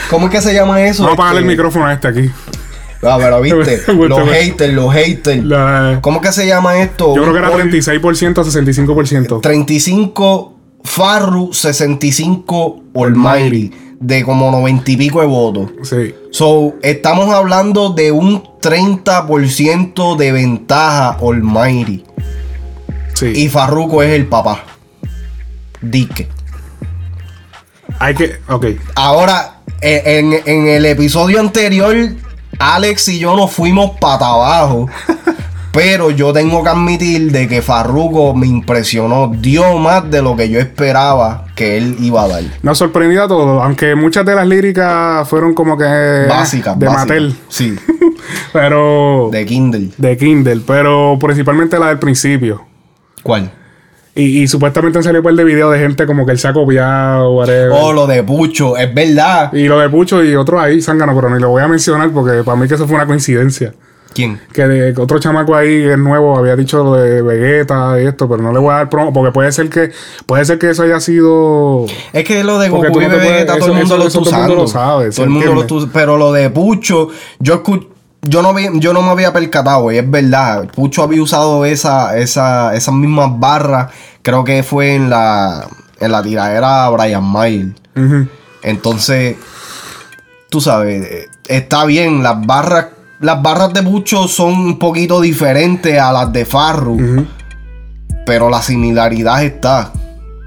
¿Cómo 0.09 0.25
es 0.27 0.31
que 0.31 0.41
se 0.41 0.53
llama 0.55 0.81
eso? 0.81 1.03
Vamos 1.03 1.11
a 1.19 1.21
apagarle 1.21 1.41
el 1.41 1.45
Este, 1.45 1.55
micrófono 1.55 1.85
a 1.85 1.93
este 1.93 2.07
aquí. 2.07 2.31
Ah, 3.01 3.17
pero 3.19 3.41
viste, 3.41 3.81
los 3.93 4.29
haters, 4.29 4.73
los 4.73 4.93
haters. 4.93 5.43
La- 5.45 5.99
¿Cómo 6.01 6.21
que 6.21 6.31
se 6.31 6.45
llama 6.47 6.79
esto? 6.81 7.15
yo 7.15 7.21
creo 7.21 7.33
que 7.33 7.39
era 7.39 7.49
Un- 7.51 7.71
36% 7.71 8.41
a 8.41 8.43
65%. 8.43 9.41
35 9.41 10.55
Farru, 10.83 11.51
65 11.53 12.83
Almighty, 12.95 13.71
de 13.99 14.23
como 14.23 14.49
90 14.51 14.91
y 14.91 14.97
pico 14.97 15.19
de 15.21 15.27
votos. 15.27 15.71
Sí. 15.83 16.15
So, 16.31 16.75
estamos 16.81 17.33
hablando 17.33 17.89
de 17.89 18.11
un 18.11 18.43
30% 18.61 20.15
de 20.17 20.31
ventaja 20.31 21.17
Almighty. 21.21 22.03
Sí. 23.13 23.27
Y 23.35 23.49
Farruko 23.49 24.01
es 24.03 24.11
el 24.11 24.27
papá. 24.27 24.63
Dique. 25.81 26.27
Hay 27.99 28.15
que. 28.15 28.37
Ok. 28.47 28.65
Ahora, 28.95 29.61
eh, 29.81 30.01
en, 30.05 30.33
en 30.45 30.67
el 30.67 30.85
episodio 30.85 31.39
anterior, 31.39 31.95
Alex 32.59 33.07
y 33.07 33.19
yo 33.19 33.35
nos 33.35 33.51
fuimos 33.51 33.91
para 33.99 34.27
abajo. 34.27 34.87
pero 35.71 36.11
yo 36.11 36.33
tengo 36.33 36.63
que 36.63 36.69
admitir 36.69 37.31
de 37.31 37.47
que 37.47 37.61
Farruko 37.61 38.33
me 38.33 38.47
impresionó. 38.47 39.31
Dio 39.35 39.77
más 39.77 40.09
de 40.09 40.21
lo 40.21 40.35
que 40.35 40.49
yo 40.49 40.59
esperaba 40.59 41.45
que 41.55 41.77
él 41.77 41.95
iba 41.99 42.23
a 42.23 42.27
dar. 42.27 42.43
Nos 42.61 42.77
sorprendió 42.77 43.23
a 43.23 43.27
todos, 43.27 43.63
aunque 43.63 43.95
muchas 43.95 44.25
de 44.25 44.35
las 44.35 44.47
líricas 44.47 45.27
fueron 45.27 45.53
como 45.53 45.77
que. 45.77 46.25
Básicas, 46.27 46.77
De 46.77 46.85
básicas. 46.85 47.07
Mattel. 47.07 47.35
Sí, 47.47 47.75
Pero. 48.53 49.29
de 49.31 49.45
Kindle. 49.45 49.89
de 49.97 50.17
Kindle, 50.17 50.61
pero 50.65 51.17
principalmente 51.19 51.79
la 51.79 51.87
del 51.87 51.99
principio. 51.99 52.65
¿Cuál? 53.23 53.51
Y, 54.19 54.41
y 54.43 54.47
supuestamente 54.47 54.97
han 54.97 55.03
salido 55.03 55.21
un 55.21 55.25
par 55.25 55.33
de 55.35 55.43
videos 55.43 55.71
de 55.73 55.79
gente 55.79 56.05
como 56.05 56.25
que 56.25 56.31
él 56.33 56.39
se 56.39 56.47
ha 56.47 56.53
copiado, 56.53 57.31
whatever. 57.33 57.69
Oh, 57.71 57.93
lo 57.93 58.07
de 58.07 58.23
Pucho, 58.23 58.75
es 58.77 58.93
verdad. 58.93 59.53
Y 59.53 59.67
lo 59.67 59.79
de 59.79 59.89
Pucho 59.89 60.23
y 60.23 60.35
otro 60.35 60.59
ahí, 60.59 60.81
Zángano, 60.81 61.15
pero 61.15 61.29
ni 61.29 61.39
lo 61.39 61.49
voy 61.49 61.61
a 61.63 61.67
mencionar 61.67 62.09
porque 62.11 62.43
para 62.43 62.57
mí 62.57 62.67
que 62.67 62.75
eso 62.75 62.87
fue 62.87 62.95
una 62.95 63.05
coincidencia. 63.05 63.73
¿Quién? 64.13 64.41
Que, 64.51 64.65
de, 64.67 64.93
que 64.95 65.01
otro 65.01 65.19
chamaco 65.19 65.55
ahí 65.55 65.83
es 65.83 65.97
nuevo 65.97 66.35
había 66.35 66.55
dicho 66.55 66.83
lo 66.83 66.95
de 66.95 67.21
Vegeta 67.21 68.01
y 68.01 68.07
esto, 68.07 68.27
pero 68.27 68.41
no 68.41 68.51
le 68.51 68.57
voy 68.57 68.71
a 68.71 68.77
dar 68.77 68.89
promo 68.89 69.13
porque 69.13 69.31
puede 69.31 69.51
ser 69.51 69.69
que 69.69 69.91
puede 70.25 70.43
ser 70.45 70.57
que 70.57 70.71
eso 70.71 70.81
haya 70.81 70.99
sido 70.99 71.85
Es 72.11 72.23
que 72.23 72.43
lo 72.43 72.57
de 72.57 72.69
Goku 72.69 72.85
y 72.87 72.87
no 72.87 72.91
puedes- 73.11 73.11
Vegeta 73.11 73.57
todo 73.59 73.67
el 73.67 73.71
eso- 73.71 73.73
mundo 73.73 73.85
eso- 73.85 73.97
lo 73.97 74.07
eso 74.07 74.19
está 74.21 74.31
todo 74.31 74.41
el 74.41 74.47
mundo 74.49 74.63
usando. 74.63 74.81
lo 74.83 74.91
sabe, 74.97 75.11
¿se 75.11 75.15
Todo 75.17 75.25
el 75.25 75.29
mundo 75.29 75.53
lo 75.79 75.89
Pero 75.93 76.17
lo 76.17 76.33
de 76.33 76.49
Pucho, 76.49 77.09
yo 77.39 77.63
escu- 77.63 77.87
yo 78.23 78.41
no, 78.41 78.53
vi- 78.55 78.67
yo 78.79 78.93
no 78.93 79.01
me 79.03 79.11
había 79.11 79.31
percatado, 79.31 79.91
y 79.91 79.97
es 79.97 80.09
verdad. 80.09 80.67
Pucho 80.75 81.03
había 81.03 81.21
usado 81.21 81.63
esa, 81.65 82.17
esa, 82.17 82.75
esas 82.75 82.93
mismas 82.95 83.39
barras, 83.39 83.91
creo 84.21 84.43
que 84.43 84.63
fue 84.63 84.95
en 84.95 85.09
la, 85.09 85.67
en 85.99 86.11
la 86.11 86.21
tiradera 86.23 86.89
Brian 86.89 87.23
Mayer. 87.23 87.67
Entonces, 88.61 89.35
tú 90.49 90.61
sabes, 90.61 91.05
eh, 91.05 91.27
está 91.47 91.85
bien, 91.85 92.23
las 92.23 92.45
barras, 92.45 92.87
las 93.19 93.41
barras 93.41 93.73
de 93.73 93.83
Pucho 93.83 94.27
son 94.27 94.53
un 94.53 94.79
poquito 94.79 95.21
diferentes 95.21 95.99
a 95.99 96.11
las 96.11 96.31
de 96.31 96.45
Farru, 96.45 97.25
pero 98.25 98.49
la 98.49 98.61
similaridad 98.61 99.43
está. 99.43 99.91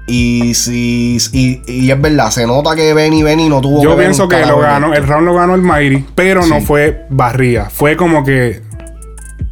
Y 0.05 0.53
si 0.53 1.17
y, 1.31 1.61
y 1.65 1.89
es 1.89 2.01
verdad, 2.01 2.29
se 2.29 2.45
nota 2.45 2.75
que 2.75 2.93
Benny 2.93 3.23
Benny 3.23 3.47
no 3.47 3.61
tuvo 3.61 3.81
Yo 3.81 3.95
pienso 3.95 4.27
que 4.27 4.45
lo 4.45 4.59
ganó, 4.59 4.93
el 4.93 5.07
round 5.07 5.25
lo 5.25 5.33
ganó 5.33 5.55
el 5.55 5.61
Mighty, 5.61 6.05
pero 6.13 6.45
no 6.45 6.59
fue 6.59 7.05
barría. 7.09 7.69
Fue 7.69 7.95
como 7.95 8.23
que 8.23 8.61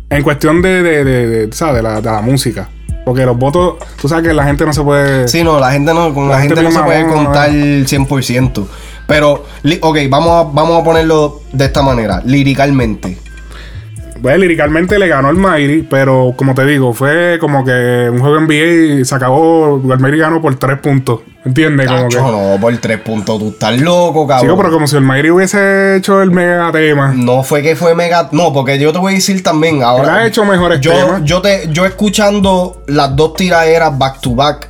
en 0.10 0.24
cuestión 0.24 0.62
de, 0.62 0.84
de, 0.84 1.04
de, 1.06 1.28
de, 1.28 1.54
¿sabes? 1.54 1.82
La, 1.82 2.02
de 2.02 2.12
la 2.12 2.22
música. 2.22 2.68
Porque 3.06 3.26
los 3.26 3.38
votos, 3.38 3.76
tú 4.00 4.08
sabes 4.08 4.28
que 4.28 4.34
la 4.34 4.44
gente 4.44 4.66
no 4.66 4.74
se 4.74 4.82
puede. 4.82 5.28
Sí, 5.28 5.44
no, 5.44 5.60
la 5.60 5.72
gente 5.72 5.94
no, 5.94 6.14
con 6.14 6.28
la, 6.28 6.36
La 6.36 6.42
gente, 6.42 6.56
gente 6.56 6.70
no 6.70 6.80
se 6.80 6.86
puede 6.86 7.08
contar 7.08 7.50
100%. 7.50 8.66
Pero, 9.08 9.46
ok, 9.82 9.98
vamos 10.10 10.30
a, 10.30 10.50
vamos 10.52 10.80
a 10.80 10.84
ponerlo 10.84 11.42
de 11.52 11.66
esta 11.66 11.82
manera, 11.82 12.22
líricamente. 12.24 13.18
Pues 14.22 14.38
líricamente 14.38 15.00
le 15.00 15.08
ganó 15.08 15.32
el 15.32 15.38
Mighty, 15.38 15.88
pero 15.90 16.34
como 16.38 16.54
te 16.54 16.64
digo, 16.66 16.94
fue 16.94 17.38
como 17.40 17.66
que 17.66 18.08
un 18.12 18.20
juego 18.20 18.40
NBA 18.42 19.00
y 19.00 19.06
se 19.06 19.16
acabó. 19.16 19.82
El 19.92 20.00
Mighty 20.00 20.18
ganó 20.20 20.42
por 20.42 20.56
tres 20.58 20.78
puntos. 20.80 21.22
¿Entiendes? 21.44 21.88
Como 21.88 22.08
que. 22.08 22.18
No, 22.18 22.58
por 22.62 22.78
tres 22.78 23.00
puntos, 23.00 23.40
tú 23.40 23.50
estás 23.50 23.80
loco, 23.82 24.28
cabrón. 24.28 24.48
Chico, 24.48 24.58
pero 24.58 24.72
como 24.72 24.86
si 24.86 24.96
el 24.96 25.02
Mighty 25.02 25.32
hubiese 25.32 25.96
hecho 25.96 26.22
el 26.22 26.30
mega 26.30 26.72
tema. 26.72 27.14
No 27.16 27.42
fue 27.42 27.64
que 27.64 27.76
fue 27.76 27.96
mega. 27.96 28.30
No, 28.32 28.54
porque 28.54 28.78
yo 28.78 28.94
te 28.94 29.00
voy 29.00 29.14
a 29.14 29.16
decir 29.16 29.42
también. 29.42 29.82
Ahora, 29.82 30.18
ha 30.18 30.28
hecho 30.28 30.46
mejores 30.46 30.80
yo, 30.82 30.92
temas. 30.94 31.24
yo, 31.24 31.42
te, 31.42 31.70
yo 31.72 31.88
escuchando 31.88 32.84
las 32.86 33.16
dos 33.16 33.34
tiraderas 33.34 33.98
back 33.98 34.22
to 34.22 34.36
back, 34.36 34.68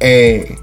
eh, 0.00 0.58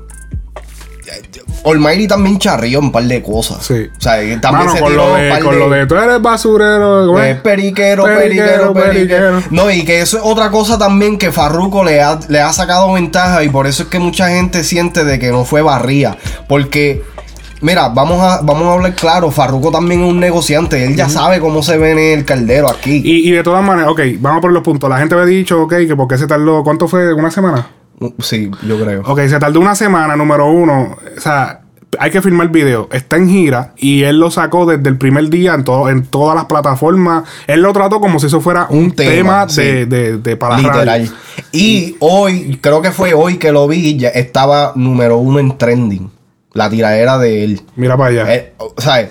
Almighty 1.66 2.08
también 2.08 2.40
charrió 2.40 2.80
un 2.80 2.92
par 2.92 3.04
de 3.04 3.22
cosas. 3.22 3.66
Sí. 3.66 3.90
O 3.98 4.02
sea, 4.02 4.20
él 4.22 4.42
también 4.42 4.66
Mano, 4.68 4.76
se 4.76 4.82
con 4.82 4.92
tiró 4.92 5.06
lo, 5.08 5.14
un 5.14 5.20
de, 5.22 5.30
par 5.30 5.40
con 5.44 5.54
de- 5.54 5.60
lo 5.60 5.70
de 5.70 5.86
tú 5.88 5.96
eres 5.96 6.22
basurero. 6.22 7.08
¿cómo 7.08 7.20
Eh, 7.20 7.32
es? 7.32 7.38
periquero, 7.42 8.04
Periquero, 8.04 8.74
periquero. 8.74 9.42
No, 9.50 9.72
y 9.72 9.84
que 9.86 10.02
eso 10.02 10.18
es 10.18 10.24
otra 10.26 10.50
cosa 10.52 10.78
también 10.78 11.18
que 11.18 11.32
Farruko 11.32 11.84
le 11.84 12.02
ha, 12.02 12.20
le 12.28 12.40
ha 12.42 12.52
sacado 12.52 12.92
ventaja 12.94 13.44
y 13.44 13.50
por 13.50 13.68
eso 13.68 13.84
es 13.84 13.90
que 13.90 14.00
mucha 14.00 14.30
gente 14.30 14.64
siente 14.64 15.04
de 15.06 15.20
que 15.20 15.32
no 15.32 15.46
fue 15.46 15.62
barría. 15.62 16.18
Porque, 16.50 17.02
mira, 17.62 17.88
vamos 17.90 18.22
a, 18.22 18.42
vamos 18.42 18.64
a 18.68 18.74
hablar 18.74 18.94
claro, 18.96 19.32
Farruko 19.32 19.72
también 19.72 20.04
es 20.04 20.10
un 20.10 20.20
negociante, 20.20 20.84
él 20.84 20.96
ya 20.98 21.08
sabe 21.08 21.40
cómo 21.40 21.64
se 21.64 21.78
ve 21.78 21.92
en 21.92 22.00
el 22.20 22.26
caldero 22.26 22.70
aquí. 22.70 23.02
Y, 23.06 23.30
y 23.30 23.32
de 23.32 23.42
todas 23.44 23.64
maneras, 23.64 23.90
ok, 23.92 24.02
vamos 24.20 24.42
por 24.42 24.52
los 24.52 24.64
puntos. 24.64 24.90
La 24.90 24.98
gente 25.00 25.16
había 25.16 25.28
dicho, 25.28 25.62
ok, 25.62 25.74
que 25.88 25.96
por 25.96 26.08
qué 26.10 26.18
se 26.18 26.28
tardó, 26.28 26.62
¿cuánto 26.64 26.88
fue? 26.90 27.14
¿Una 27.14 27.32
semana? 27.32 27.68
Sí, 28.20 28.50
yo 28.68 28.80
creo. 28.80 29.02
Ok, 29.06 29.22
se 29.28 29.40
tardó 29.40 29.60
una 29.60 29.76
semana, 29.76 30.16
número 30.16 30.50
uno. 30.50 30.98
O 31.18 31.22
sea, 31.22 31.62
hay 32.00 32.12
que 32.12 32.22
filmar 32.22 32.48
el 32.48 32.52
video. 32.52 32.90
Está 32.92 33.18
en 33.18 33.30
gira 33.30 33.74
y 33.78 34.04
él 34.04 34.20
lo 34.20 34.32
sacó 34.32 34.66
desde 34.66 34.90
el 34.90 34.98
primer 34.98 35.30
día 35.30 35.54
en, 35.54 35.64
todo, 35.64 35.90
en 35.90 36.06
todas 36.06 36.36
las 36.36 36.46
plataformas. 36.46 37.24
Él 37.48 37.62
lo 37.62 37.74
trató 37.74 38.00
como 38.00 38.20
si 38.20 38.28
eso 38.28 38.42
fuera 38.42 38.68
un, 38.70 38.86
Un 38.86 38.92
tema, 38.92 39.12
tema, 39.12 39.46
de, 39.46 39.52
sí. 39.52 39.86
de, 39.86 40.18
de 40.18 40.38
para 40.38 40.58
Literal. 40.58 41.10
Y 41.52 41.96
hoy, 42.00 42.60
creo 42.62 42.82
que 42.82 42.92
fue 42.92 43.14
hoy 43.14 43.38
que 43.38 43.52
lo 43.52 43.68
vi, 43.68 43.98
ya 43.98 44.10
estaba 44.10 44.74
número 44.76 45.18
uno 45.18 45.40
en 45.40 45.58
trending. 45.58 46.12
La 46.54 46.70
tiradera 46.70 47.18
de 47.18 47.44
él. 47.44 47.62
Mira 47.76 47.98
para 47.98 48.10
allá. 48.10 48.36
Eh, 48.36 48.54
o 48.58 48.80
sea, 48.80 49.10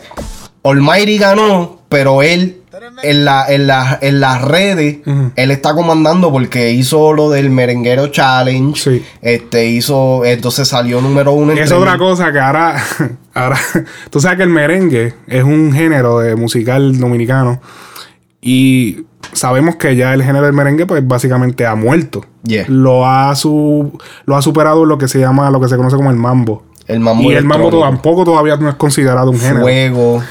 Almighty 0.63 1.19
ganó, 1.19 1.81
pero 1.89 2.23
él 2.23 2.62
en, 3.03 3.25
la, 3.25 3.45
en, 3.49 3.67
la- 3.67 3.99
en 4.01 4.21
las 4.21 4.43
redes, 4.43 4.99
él 5.37 5.51
está 5.51 5.75
comandando 5.75 6.31
porque 6.33 6.71
hizo 6.73 7.13
lo 7.13 7.31
del 7.31 7.51
merenguero 7.51 8.09
challenge. 8.09 8.81
Sí. 8.81 9.05
Este 9.21 9.67
hizo, 9.67 10.25
entonces 10.25 10.69
salió 10.69 11.01
número 11.01 11.33
uno 11.33 11.53
en 11.53 11.59
Es 11.59 11.73
otra 11.73 11.99
cosa 11.99 12.33
que 12.33 12.41
ahora, 12.41 12.83
ahora, 13.35 13.59
tú 14.11 14.21
sabes 14.21 14.37
que 14.39 14.43
el 14.45 14.49
merengue 14.51 15.15
es 15.27 15.45
un 15.45 15.73
género 15.73 16.19
de 16.21 16.35
musical 16.37 16.99
dominicano 16.99 17.61
y 18.41 19.05
sabemos 19.33 19.77
que 19.77 19.95
ya 19.97 20.13
el 20.15 20.23
género 20.23 20.47
del 20.47 20.55
merengue 20.55 20.87
pues 20.87 21.07
básicamente 21.07 21.67
ha 21.67 21.75
muerto. 21.75 22.25
Yeah. 22.45 22.65
Lo 22.69 23.07
ha 23.07 23.35
su, 23.37 23.99
lo 24.27 24.37
ha 24.37 24.43
superado 24.43 24.85
lo 24.85 24.99
que 24.99 25.09
se 25.09 25.19
llama, 25.21 25.51
lo 25.51 25.61
que 25.61 25.69
se 25.69 25.77
conoce 25.77 25.97
como 25.97 26.11
el 26.11 26.17
mambo. 26.17 26.65
El 26.89 26.99
mambo 27.01 27.31
y 27.31 27.35
el 27.37 27.45
mambo 27.45 27.71
tampoco 27.81 28.25
todavía 28.25 28.57
no 28.57 28.69
es 28.69 28.75
considerado 28.75 29.31
un 29.31 29.39
género. 29.39 29.61
Fuego. 29.61 30.23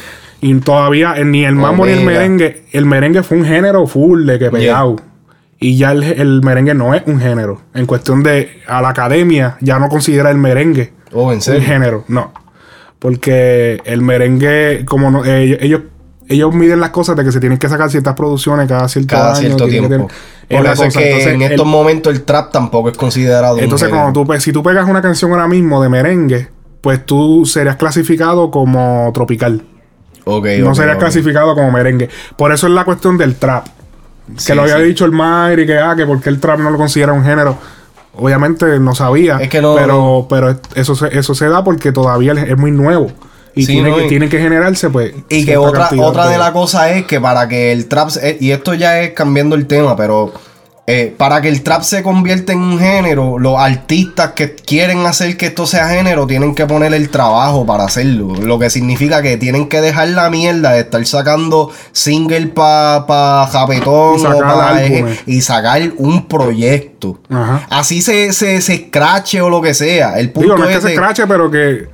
Y 0.42 0.54
todavía 0.56 1.14
ni 1.24 1.46
el 1.46 1.56
mambo 1.56 1.86
ni 1.86 1.92
el 1.94 2.04
merengue, 2.04 2.64
el 2.72 2.86
merengue 2.86 3.22
fue 3.24 3.38
un 3.38 3.46
género 3.46 3.86
full 3.88 4.26
de 4.26 4.40
que 4.40 4.50
pegado. 4.50 4.96
Y 5.60 5.78
ya 5.78 5.92
el, 5.92 6.02
el 6.04 6.42
merengue 6.42 6.74
no 6.74 6.96
es 6.96 7.04
un 7.06 7.20
género. 7.20 7.62
En 7.76 7.86
cuestión 7.86 8.24
de 8.24 8.50
a 8.68 8.82
la 8.82 8.90
academia 8.90 9.58
ya 9.62 9.78
no 9.78 9.88
considera 9.90 10.32
el 10.32 10.38
merengue 10.38 10.94
Oh, 11.14 11.30
en 11.32 11.36
un 11.36 11.42
serio. 11.42 11.62
género, 11.62 12.04
no. 12.08 12.32
Porque 13.00 13.82
el 13.86 14.02
merengue, 14.02 14.84
como 14.86 15.12
no, 15.12 15.26
eh, 15.26 15.58
ellos, 15.62 15.82
ellos 16.28 16.54
miden 16.54 16.80
las 16.80 16.92
cosas 16.92 17.16
de 17.16 17.24
que 17.24 17.32
se 17.32 17.40
tienen 17.40 17.58
que 17.58 17.68
sacar 17.70 17.90
ciertas 17.90 18.16
producciones 18.16 18.68
cada 18.68 18.88
cierto 18.88 19.16
Cada 19.16 19.32
año. 19.32 19.40
cierto 19.40 19.68
tiempo. 19.68 19.90
tener- 19.90 20.08
Por 20.50 20.66
eso 20.68 20.84
es 20.86 20.96
que 20.96 21.06
Entonces, 21.08 21.34
en 21.34 21.42
el- 21.42 21.52
estos 21.52 21.66
momentos 21.68 22.14
el 22.14 22.24
trap 22.24 22.52
tampoco 22.52 22.90
es 22.90 22.98
considerado 22.98 23.56
un 23.56 23.64
entonces, 23.64 23.88
género. 23.88 24.12
cuando 24.14 24.34
tú, 24.34 24.40
si 24.40 24.52
tú 24.52 24.64
pegas 24.64 24.88
una 24.88 25.02
canción 25.02 25.32
ahora 25.32 25.48
mismo 25.48 25.82
de 25.82 25.90
merengue, 25.90 26.48
pues 26.82 27.06
tú 27.06 27.46
serías 27.46 27.76
clasificado 27.76 28.50
como 28.52 29.12
tropical. 29.14 29.64
No 30.26 30.36
ok. 30.38 30.48
clasificado 31.00 31.56
como 31.56 31.72
merengue. 31.72 32.10
Por 32.36 32.52
eso 32.52 32.68
es 32.68 32.74
la 32.74 32.84
cuestión 32.86 33.18
del 33.18 33.36
trap. 33.36 33.66
Que 34.36 34.40
Sí, 34.40 34.54
lo 34.54 34.62
había 34.62 34.78
sí. 34.78 34.84
dicho 34.84 35.06
el 35.06 35.12
Mayri, 35.12 35.66
que 35.66 35.78
ah, 35.78 35.94
que 35.96 36.06
porque 36.06 36.30
el 36.30 36.40
trap 36.40 36.60
no 36.60 36.70
lo 36.70 36.78
considera 36.78 37.12
un 37.14 37.24
género. 37.24 37.58
Obviamente 38.14 38.80
no 38.80 38.94
sabía. 38.94 39.38
Es 39.38 39.50
que 39.50 39.62
no- 39.62 39.76
Pero, 39.76 40.28
pero 40.30 40.56
eso 40.76 40.96
se, 40.96 41.18
eso 41.18 41.34
se 41.34 41.48
da 41.50 41.64
porque 41.64 41.92
todavía 41.92 42.34
es 42.34 42.58
muy 42.58 42.72
nuevo. 42.72 43.08
Y 43.56 43.66
Sí, 43.66 43.74
tiene, 43.74 43.90
no, 43.90 43.98
que, 43.98 44.06
y- 44.06 44.08
tiene 44.10 44.30
que 44.30 44.40
generarse, 44.40 44.90
pues. 44.90 45.14
Y 45.30 45.46
que 45.46 45.58
otra, 45.58 45.90
otra 46.00 46.28
de 46.30 46.38
las 46.38 46.52
cosas 46.52 46.92
es 46.92 47.06
que 47.06 47.20
para 47.20 47.48
que 47.50 47.72
el 47.74 47.88
trap, 47.88 48.10
eh, 48.22 48.38
y 48.40 48.52
esto 48.52 48.74
ya 48.74 49.02
es 49.02 49.12
cambiando 49.12 49.56
el 49.56 49.68
tema, 49.68 49.96
pero 49.98 50.34
eh, 50.94 51.14
para 51.18 51.42
que 51.42 51.48
el 51.50 51.62
trap 51.64 51.84
se 51.84 52.04
convierta 52.04 52.52
en 52.54 52.60
un 52.60 52.80
género, 52.80 53.38
los 53.40 53.58
artistas 53.60 54.32
que 54.32 54.56
quieren 54.56 55.06
hacer 55.06 55.38
que 55.38 55.48
esto 55.48 55.66
sea 55.66 55.88
género 55.90 56.28
tienen 56.28 56.54
que 56.56 56.66
poner 56.66 56.94
el 56.94 57.10
trabajo 57.10 57.66
para 57.66 57.86
hacerlo. 57.86 58.34
Lo 58.36 58.60
que 58.60 58.70
significa 58.70 59.22
que 59.22 59.38
tienen 59.38 59.68
que 59.70 59.80
dejar 59.82 60.10
la 60.10 60.30
mierda 60.30 60.72
de 60.74 60.82
estar 60.82 61.06
sacando 61.06 61.72
single 61.92 62.48
para 62.48 63.06
pa 63.08 63.50
Japetón 63.52 64.16
Y 64.18 64.22
sacar 64.22 64.36
o 64.36 64.40
pa 64.40 64.68
álbumes. 64.70 65.20
y 65.26 65.42
sacar 65.42 65.82
un 65.98 66.28
proyecto. 66.28 67.20
Ajá. 67.30 67.66
Así 67.70 68.02
se, 68.02 68.34
se, 68.34 68.62
se 68.62 68.74
escrache 68.74 69.42
o 69.42 69.50
lo 69.50 69.62
que 69.62 69.74
sea. 69.74 70.18
El 70.20 70.32
punto 70.32 70.56
Digo, 70.56 70.58
no 70.66 70.70
es 70.70 70.76
que 70.76 70.82
se 70.82 70.88
de- 70.90 70.96
crache, 70.96 71.26
pero 71.28 71.50
que. 71.50 71.88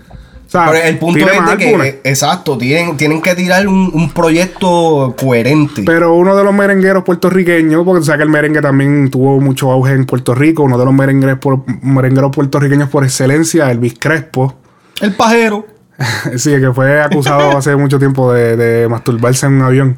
O 0.47 0.49
sea, 0.49 0.67
pero 0.71 0.83
el 0.85 0.97
punto 0.97 1.19
es 1.27 1.45
de 1.51 1.57
que, 1.57 2.01
exacto, 2.05 2.57
tienen, 2.57 2.95
tienen 2.95 3.21
que 3.21 3.35
tirar 3.35 3.67
un, 3.67 3.91
un 3.93 4.09
proyecto 4.11 5.13
coherente. 5.19 5.83
Pero 5.85 6.13
uno 6.15 6.37
de 6.37 6.43
los 6.45 6.53
merengueros 6.53 7.03
puertorriqueños, 7.03 7.83
porque 7.83 7.99
tú 7.99 8.05
sabes 8.05 8.19
que 8.19 8.23
el 8.23 8.29
merengue 8.29 8.61
también 8.61 9.09
tuvo 9.09 9.41
mucho 9.41 9.69
auge 9.71 9.91
en 9.93 10.05
Puerto 10.05 10.33
Rico, 10.33 10.63
uno 10.63 10.77
de 10.77 10.85
los 10.85 10.93
merengueros, 10.93 11.39
por- 11.39 11.63
merengueros 11.83 12.31
puertorriqueños 12.31 12.87
por 12.89 13.03
excelencia, 13.03 13.69
Elvis 13.69 13.95
Crespo. 13.99 14.55
el 15.01 15.13
pajero. 15.15 15.67
sí, 16.37 16.51
que 16.59 16.71
fue 16.73 17.01
acusado 17.01 17.57
hace 17.57 17.75
mucho 17.75 17.99
tiempo 17.99 18.31
de, 18.31 18.55
de 18.55 18.87
masturbarse 18.87 19.47
en 19.47 19.53
un 19.53 19.61
avión. 19.63 19.97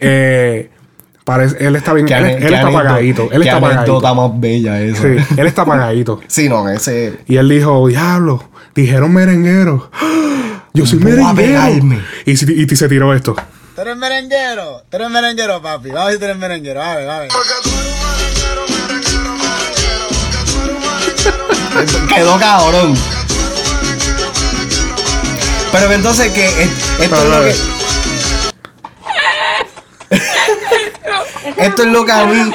Eh, 0.00 0.70
parece, 1.24 1.56
él 1.66 1.76
está 1.76 1.92
bien, 1.92 2.08
él, 2.08 2.24
él 2.24 2.54
está 2.54 2.68
apagadito. 2.68 3.28
Él 3.32 3.42
está 3.42 3.56
apagadito. 3.56 4.14
más 4.14 4.40
bella 4.40 4.80
esa. 4.82 5.02
Sí, 5.02 5.16
él 5.36 5.46
está 5.46 5.62
apagadito. 5.62 6.20
Sí, 6.28 6.48
no, 6.48 6.68
ese. 6.68 7.18
Y 7.26 7.36
él 7.36 7.48
dijo, 7.48 7.86
diablo, 7.88 8.48
dijeron 8.74 9.12
merenguero. 9.12 9.90
Yo 10.74 10.86
soy 10.86 10.98
Voy 10.98 11.12
a 11.20 11.32
merenguero. 11.32 12.02
Y, 12.26 12.36
si- 12.36 12.52
y 12.52 12.76
se 12.76 12.88
tiró 12.88 13.14
esto. 13.14 13.34
Tú 13.74 13.80
eres 13.80 13.96
merenguero, 13.96 14.82
tú 14.90 14.96
eres 14.96 15.10
merenguero, 15.10 15.62
papi. 15.62 15.88
Vamos 15.88 16.02
a 16.02 16.04
ver 16.06 16.14
si 16.14 16.18
tú 16.18 16.24
eres 16.26 16.36
merenguero. 16.36 16.82
A 16.82 16.96
ver, 16.96 17.08
a 17.10 17.18
ver. 17.20 17.28
Quedó 22.14 22.38
cabrón. 22.38 22.94
Pero 25.72 25.92
entonces 25.92 26.32
que 26.32 26.46
es- 26.46 26.70
esto 27.00 27.16
es 27.16 27.24
lo 27.24 27.44
que. 27.44 27.73
Esto 31.56 31.82
es 31.82 31.88
lo 31.88 32.04
que 32.04 32.12
a 32.12 32.26
mí. 32.26 32.52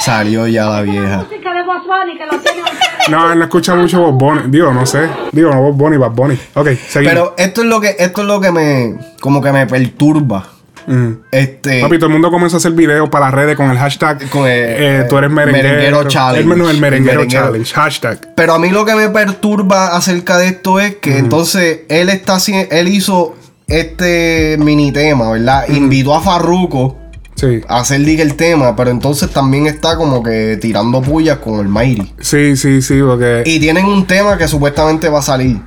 Salió 0.00 0.46
ya 0.46 0.66
la 0.66 0.82
vieja. 0.82 1.18
música 1.18 1.52
de 1.52 1.62
Boss 1.62 1.82
Bunny 1.86 2.16
que 2.18 2.24
lo 2.26 2.40
tiene 2.42 2.62
No, 3.10 3.32
él 3.32 3.38
no 3.38 3.44
escucha 3.44 3.74
mucho 3.74 4.00
Bob 4.00 4.14
Bunny. 4.18 4.42
Digo, 4.46 4.72
no 4.72 4.86
sé. 4.86 5.08
Digo, 5.32 5.50
no 5.50 5.60
Bob 5.60 5.74
Bunny, 5.76 5.96
Bob 5.98 6.14
Bunny. 6.14 6.38
Ok, 6.54 6.68
seguimos. 6.88 7.12
Pero 7.14 7.34
esto 7.36 7.60
es 7.62 7.66
lo 7.66 7.80
que, 7.80 7.96
esto 7.98 8.22
es 8.22 8.26
lo 8.26 8.40
que 8.40 8.50
me. 8.50 8.94
como 9.20 9.42
que 9.42 9.52
me 9.52 9.66
perturba. 9.66 10.46
Ujú. 10.88 11.20
Este. 11.30 11.82
Papi, 11.82 11.98
todo 11.98 12.06
el 12.06 12.12
mundo 12.14 12.30
comenzó 12.30 12.56
a 12.56 12.58
hacer 12.58 12.72
videos 12.72 13.10
para 13.10 13.26
las 13.26 13.34
redes 13.34 13.56
con 13.56 13.70
el 13.70 13.76
hashtag 13.78 14.28
Con 14.30 14.46
el- 14.48 15.02
eh, 15.02 15.06
tú 15.08 15.18
eres 15.18 15.30
merenguero. 15.30 15.68
merenguero 15.68 16.04
challenge. 16.08 16.50
El, 16.52 16.58
no, 16.58 16.70
el 16.70 16.80
merenguero, 16.80 17.16
Merenguero. 17.20 17.44
challenge. 17.46 17.74
Hashtag. 17.74 18.34
Pero 18.34 18.54
a 18.54 18.58
mí 18.58 18.70
lo 18.70 18.86
que 18.86 18.94
me 18.94 19.10
perturba 19.10 19.94
acerca 19.94 20.38
de 20.38 20.48
esto 20.48 20.80
es 20.80 20.96
que 20.96 21.18
entonces 21.18 21.80
él 21.90 22.08
está 22.08 22.38
él 22.70 22.88
hizo 22.88 23.36
este 23.66 24.56
mini 24.58 24.90
tema, 24.90 25.30
¿verdad? 25.32 25.68
Invitó 25.68 26.14
a 26.14 26.20
Farruko 26.22 26.96
Sí. 27.40 27.60
a 27.68 27.80
hacer 27.80 28.00
diga 28.04 28.22
el 28.22 28.34
tema, 28.34 28.76
pero 28.76 28.90
entonces 28.90 29.30
también 29.30 29.66
está 29.66 29.96
como 29.96 30.22
que 30.22 30.58
tirando 30.60 31.00
pullas 31.00 31.38
con 31.38 31.58
el. 31.60 32.12
Sí, 32.20 32.56
sí, 32.56 32.82
sí, 32.82 33.00
porque 33.00 33.42
Y 33.46 33.58
tienen 33.60 33.86
un 33.86 34.06
tema 34.06 34.36
que 34.36 34.46
supuestamente 34.46 35.08
va 35.08 35.20
a 35.20 35.22
salir. 35.22 35.60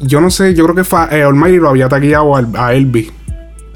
yo 0.00 0.20
no 0.20 0.30
sé, 0.30 0.54
yo 0.54 0.64
creo 0.64 0.76
que 0.76 1.16
eh, 1.16 1.22
Almighty 1.24 1.56
lo 1.56 1.70
había 1.70 1.88
taquillado 1.88 2.36
al- 2.36 2.52
a 2.56 2.72
Elvis. 2.72 3.10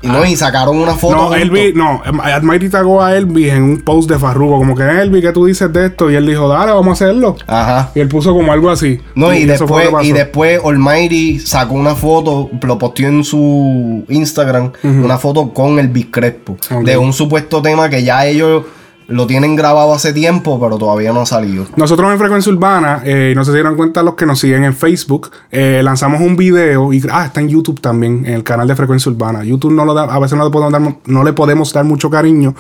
Y 0.03 0.09
no, 0.09 0.25
y 0.25 0.37
sacaron 0.37 0.77
una 0.77 0.95
foto. 0.95 1.17
No. 1.17 1.35
Elvis, 1.35 1.75
no, 1.75 2.03
Almighty 2.05 2.69
tagó 2.69 3.03
a 3.03 3.17
Elvis 3.17 3.53
en 3.53 3.63
un 3.63 3.81
post 3.81 4.11
de 4.11 4.19
Farruko, 4.19 4.59
como 4.59 4.75
que 4.75 4.83
Elvis, 4.83 5.23
¿qué 5.23 5.33
tú 5.33 5.47
dices 5.47 5.73
de 5.73 5.87
esto? 5.87 6.11
Y 6.11 6.17
él 6.17 6.27
dijo, 6.27 6.49
dale, 6.49 6.73
vamos 6.73 6.89
a 7.01 7.05
hacerlo. 7.05 7.37
Ajá. 7.47 7.91
Y 7.95 8.01
él 8.01 8.09
puso 8.09 8.33
como 8.33 8.53
algo 8.53 8.71
así. 8.71 9.01
No, 9.15 9.33
y, 9.33 9.45
después, 9.45 9.89
y 10.03 10.13
después 10.13 10.61
Almighty 10.65 11.39
sacó 11.39 11.75
una 11.75 11.95
foto, 11.95 12.51
lo 12.61 12.79
posteó 12.79 13.09
en 13.09 13.25
su 13.25 14.05
Instagram, 14.09 14.73
una 14.83 15.19
foto 15.19 15.53
con 15.53 15.79
el 15.79 15.93
Crespo, 16.11 16.57
de 16.85 16.97
un 16.97 17.13
supuesto 17.13 17.63
tema 17.63 17.89
que 17.89 18.03
ya 18.03 18.27
ellos 18.27 18.65
lo 19.13 19.27
tienen 19.27 19.55
grabado 19.57 19.95
hace 19.95 20.13
tiempo, 20.13 20.59
pero 20.61 20.79
todavía 20.79 21.13
no 21.13 21.21
ha 21.21 21.27
salido. 21.27 21.67
Nosotros 21.77 22.11
en 22.13 22.19
Frecuencia 22.19 22.53
Urbana, 22.53 23.03
eh, 23.05 23.33
no 23.37 23.45
se 23.45 23.53
dieron 23.53 23.77
cuenta 23.77 24.03
los 24.03 24.15
que 24.15 24.27
nos 24.27 24.39
siguen 24.41 24.65
en 24.65 24.75
Facebook, 24.75 25.31
eh, 25.51 25.81
lanzamos 25.85 26.21
un 26.21 26.37
video 26.37 26.93
y 26.93 27.03
ah, 27.11 27.27
está 27.27 27.41
en 27.41 27.49
YouTube 27.49 27.81
también, 27.81 28.25
en 28.27 28.35
el 28.35 28.43
canal 28.45 28.67
de 28.67 28.75
Frecuencia 28.75 29.11
Urbana. 29.13 29.45
YouTube 29.45 29.73
no 29.73 29.85
lo 29.85 29.95
da, 29.95 30.05
a 30.05 30.19
veces 30.19 30.37
no 30.37 30.45
le 30.45 30.51
podemos 30.51 30.73
dar, 30.73 30.97
no 31.07 31.25
le 31.25 31.33
podemos 31.33 31.73
dar 31.73 31.85
mucho 31.85 32.11
cariño 32.11 32.55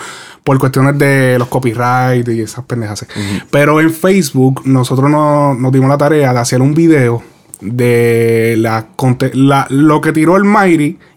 por 0.45 0.59
cuestiones 0.59 0.99
de 0.99 1.37
los 1.39 1.49
copyright 1.49 2.29
y 2.29 2.41
esas 2.41 2.65
pendejas. 2.65 3.07
Pero 3.51 3.81
en 3.81 3.91
Facebook 3.93 4.63
nosotros 4.65 5.09
no- 5.11 5.55
nos 5.55 5.73
dimos 5.73 5.89
la 5.89 5.99
tarea 5.99 6.33
de 6.33 6.39
hacer 6.41 6.61
un 6.61 6.75
video 6.75 7.23
de 7.63 8.57
la, 8.59 8.89
conte- 8.97 9.31
la- 9.35 9.67
lo 9.71 10.01
que 10.01 10.13
tiró 10.13 10.37
el 10.37 10.45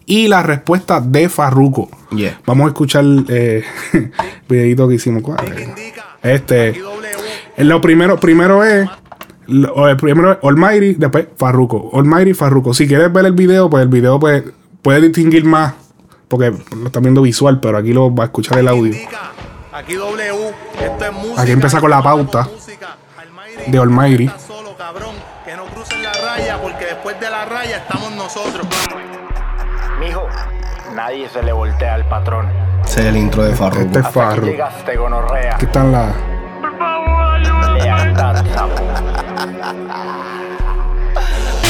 y 0.06 0.28
la 0.28 0.42
respuesta 0.42 1.00
de 1.00 1.28
Farruko. 1.28 1.88
Yeah. 2.10 2.40
Vamos 2.46 2.66
a 2.66 2.68
escuchar 2.68 3.04
eh, 3.28 3.64
el 3.92 4.12
videito 4.48 4.88
que 4.88 4.94
hicimos. 4.94 5.22
¿Cuál 5.22 5.38
es? 5.52 5.68
Este. 6.22 6.80
Lo 7.58 7.80
primero, 7.80 8.18
primero 8.18 8.64
es. 8.64 8.88
lo- 9.48 9.88
el 9.88 9.96
primero 9.96 10.32
es 10.32 10.38
Almighty, 10.42 10.94
después 10.94 11.26
Farruko. 11.36 11.90
Almighty, 11.94 12.34
Farruko. 12.34 12.72
Si 12.74 12.86
quieres 12.86 13.12
ver 13.12 13.26
el 13.26 13.32
video, 13.32 13.68
pues 13.68 13.82
el 13.82 13.88
video 13.88 14.18
pues, 14.20 14.44
puede 14.82 15.00
distinguir 15.00 15.44
más. 15.44 15.74
Porque 16.28 16.50
lo 16.76 16.86
están 16.86 17.02
viendo 17.02 17.22
visual, 17.22 17.60
pero 17.60 17.78
aquí 17.78 17.92
lo 17.92 18.14
va 18.14 18.24
a 18.24 18.26
escuchar 18.26 18.58
el 18.58 18.68
audio. 18.68 18.94
Aquí 19.72 19.94
W, 19.94 20.32
esto 20.82 21.04
es 21.04 21.12
música. 21.12 21.42
Aquí 21.42 21.50
empieza 21.52 21.80
con 21.80 21.90
la 21.90 22.02
pauta 22.02 22.48
de 23.66 23.78
Almighty. 23.78 24.24
está 24.26 24.38
solo, 24.38 24.76
cabrón. 24.76 25.10
La 27.36 27.44
raya 27.44 27.76
estamos 27.76 28.12
nosotros. 28.12 28.66
Mijo, 30.00 30.26
nadie 30.94 31.28
se 31.28 31.42
le 31.42 31.52
voltea 31.52 31.94
al 31.94 32.08
patrón. 32.08 32.48
Ese 32.82 33.00
es 33.00 33.06
el 33.06 33.16
intro 33.16 33.42
de 33.42 33.54
Farruko. 33.54 33.82
Este 33.82 33.98
es 33.98 34.06
Hasta 34.06 34.32
aquí 34.32 34.40
llegaste, 34.40 34.96
gonorrea. 34.96 35.54
Aquí 35.56 35.66
están 35.66 35.92
las. 35.92 36.14
Lealtad, 37.74 38.46
sapo. 38.54 38.82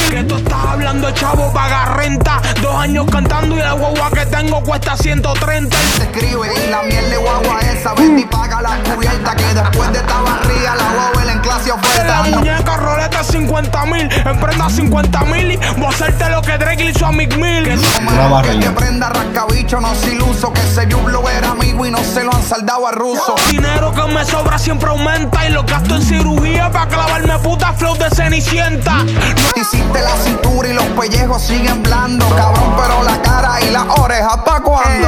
Que 0.09 0.23
tú 0.23 0.37
estás 0.37 0.65
hablando, 0.65 1.11
chavo, 1.11 1.51
paga 1.51 1.85
renta. 1.95 2.41
Dos 2.61 2.75
años 2.75 3.05
cantando 3.11 3.55
y 3.55 3.59
la 3.59 3.73
guagua 3.73 4.09
que 4.11 4.25
tengo 4.25 4.63
cuesta 4.63 4.95
130. 4.95 5.77
te 5.77 6.03
escribe 6.03 6.47
y 6.65 6.69
la 6.69 6.83
miel 6.83 7.09
de 7.09 7.17
guagua 7.17 7.59
esa 7.59 7.93
vende 7.93 8.21
y 8.21 8.25
paga 8.25 8.61
la 8.61 8.77
cubierta 8.83 9.35
que 9.35 9.53
después 9.53 9.91
de 9.91 9.99
esta 9.99 10.21
barriga 10.21 10.75
la 10.75 10.93
guagua 10.93 11.31
en 11.31 11.39
clase 11.39 11.67
La 11.67 11.75
oferta 11.75 12.23
no 12.29 12.37
muñeca 12.37 12.77
roleta 12.77 13.23
50 13.23 13.85
mil, 13.85 14.09
emprenda 14.25 14.69
50 14.69 15.25
mil 15.25 15.51
y 15.51 15.57
voy 15.57 15.85
a 15.85 15.89
hacerte 15.89 16.29
lo 16.29 16.41
que 16.41 16.57
Drake 16.57 16.83
le 16.85 16.91
hizo 16.91 17.05
a 17.05 17.11
Mick 17.11 17.35
Mill. 17.35 17.65
Que 18.61 18.71
prenda 18.71 19.09
rascabicho 19.09 19.81
no 19.81 19.93
se 19.93 20.13
iluso 20.13 20.53
que 20.53 20.61
ese 20.61 20.87
yublo 20.87 21.29
era 21.29 21.49
amigo 21.49 21.85
y 21.85 21.91
no 21.91 22.03
se 22.03 22.23
lo 22.23 22.33
han 22.33 22.43
saldado 22.43 22.87
a 22.87 22.91
ruso 22.91 23.35
Dinero 23.49 23.93
que 23.93 24.13
me 24.13 24.23
sobra 24.25 24.57
siempre 24.57 24.89
aumenta 24.89 25.47
y 25.47 25.51
lo 25.51 25.63
gasto 25.63 25.95
en 25.95 26.01
cirugía 26.01 26.71
para 26.71 26.87
clavarme 26.87 27.37
puta 27.39 27.73
flow 27.73 27.95
de 27.97 28.09
cenicienta. 28.09 29.03
Te 29.53 29.61
hiciste 29.61 29.96
la 30.01 30.15
cintura 30.17 30.69
y 30.69 30.73
los 30.73 30.85
pellejos 30.85 31.41
siguen 31.41 31.83
blandos 31.83 32.31
cabrón 32.33 32.75
pero 32.77 33.03
la 33.03 33.21
cara 33.21 33.61
y 33.61 33.71
las 33.71 33.85
orejas 33.99 34.37
pa' 34.45 34.59
cuando 34.61 35.07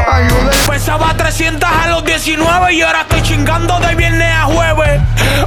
Pesaba 0.68 1.14
300 1.18 1.70
a 1.70 1.88
los 1.88 2.06
19 2.06 2.74
y 2.74 2.82
ahora 2.82 3.02
estoy 3.02 3.22
chingando 3.22 3.80
de 3.80 3.96
viernes 3.96 4.34
a 4.34 4.46
jueves. 4.46 5.02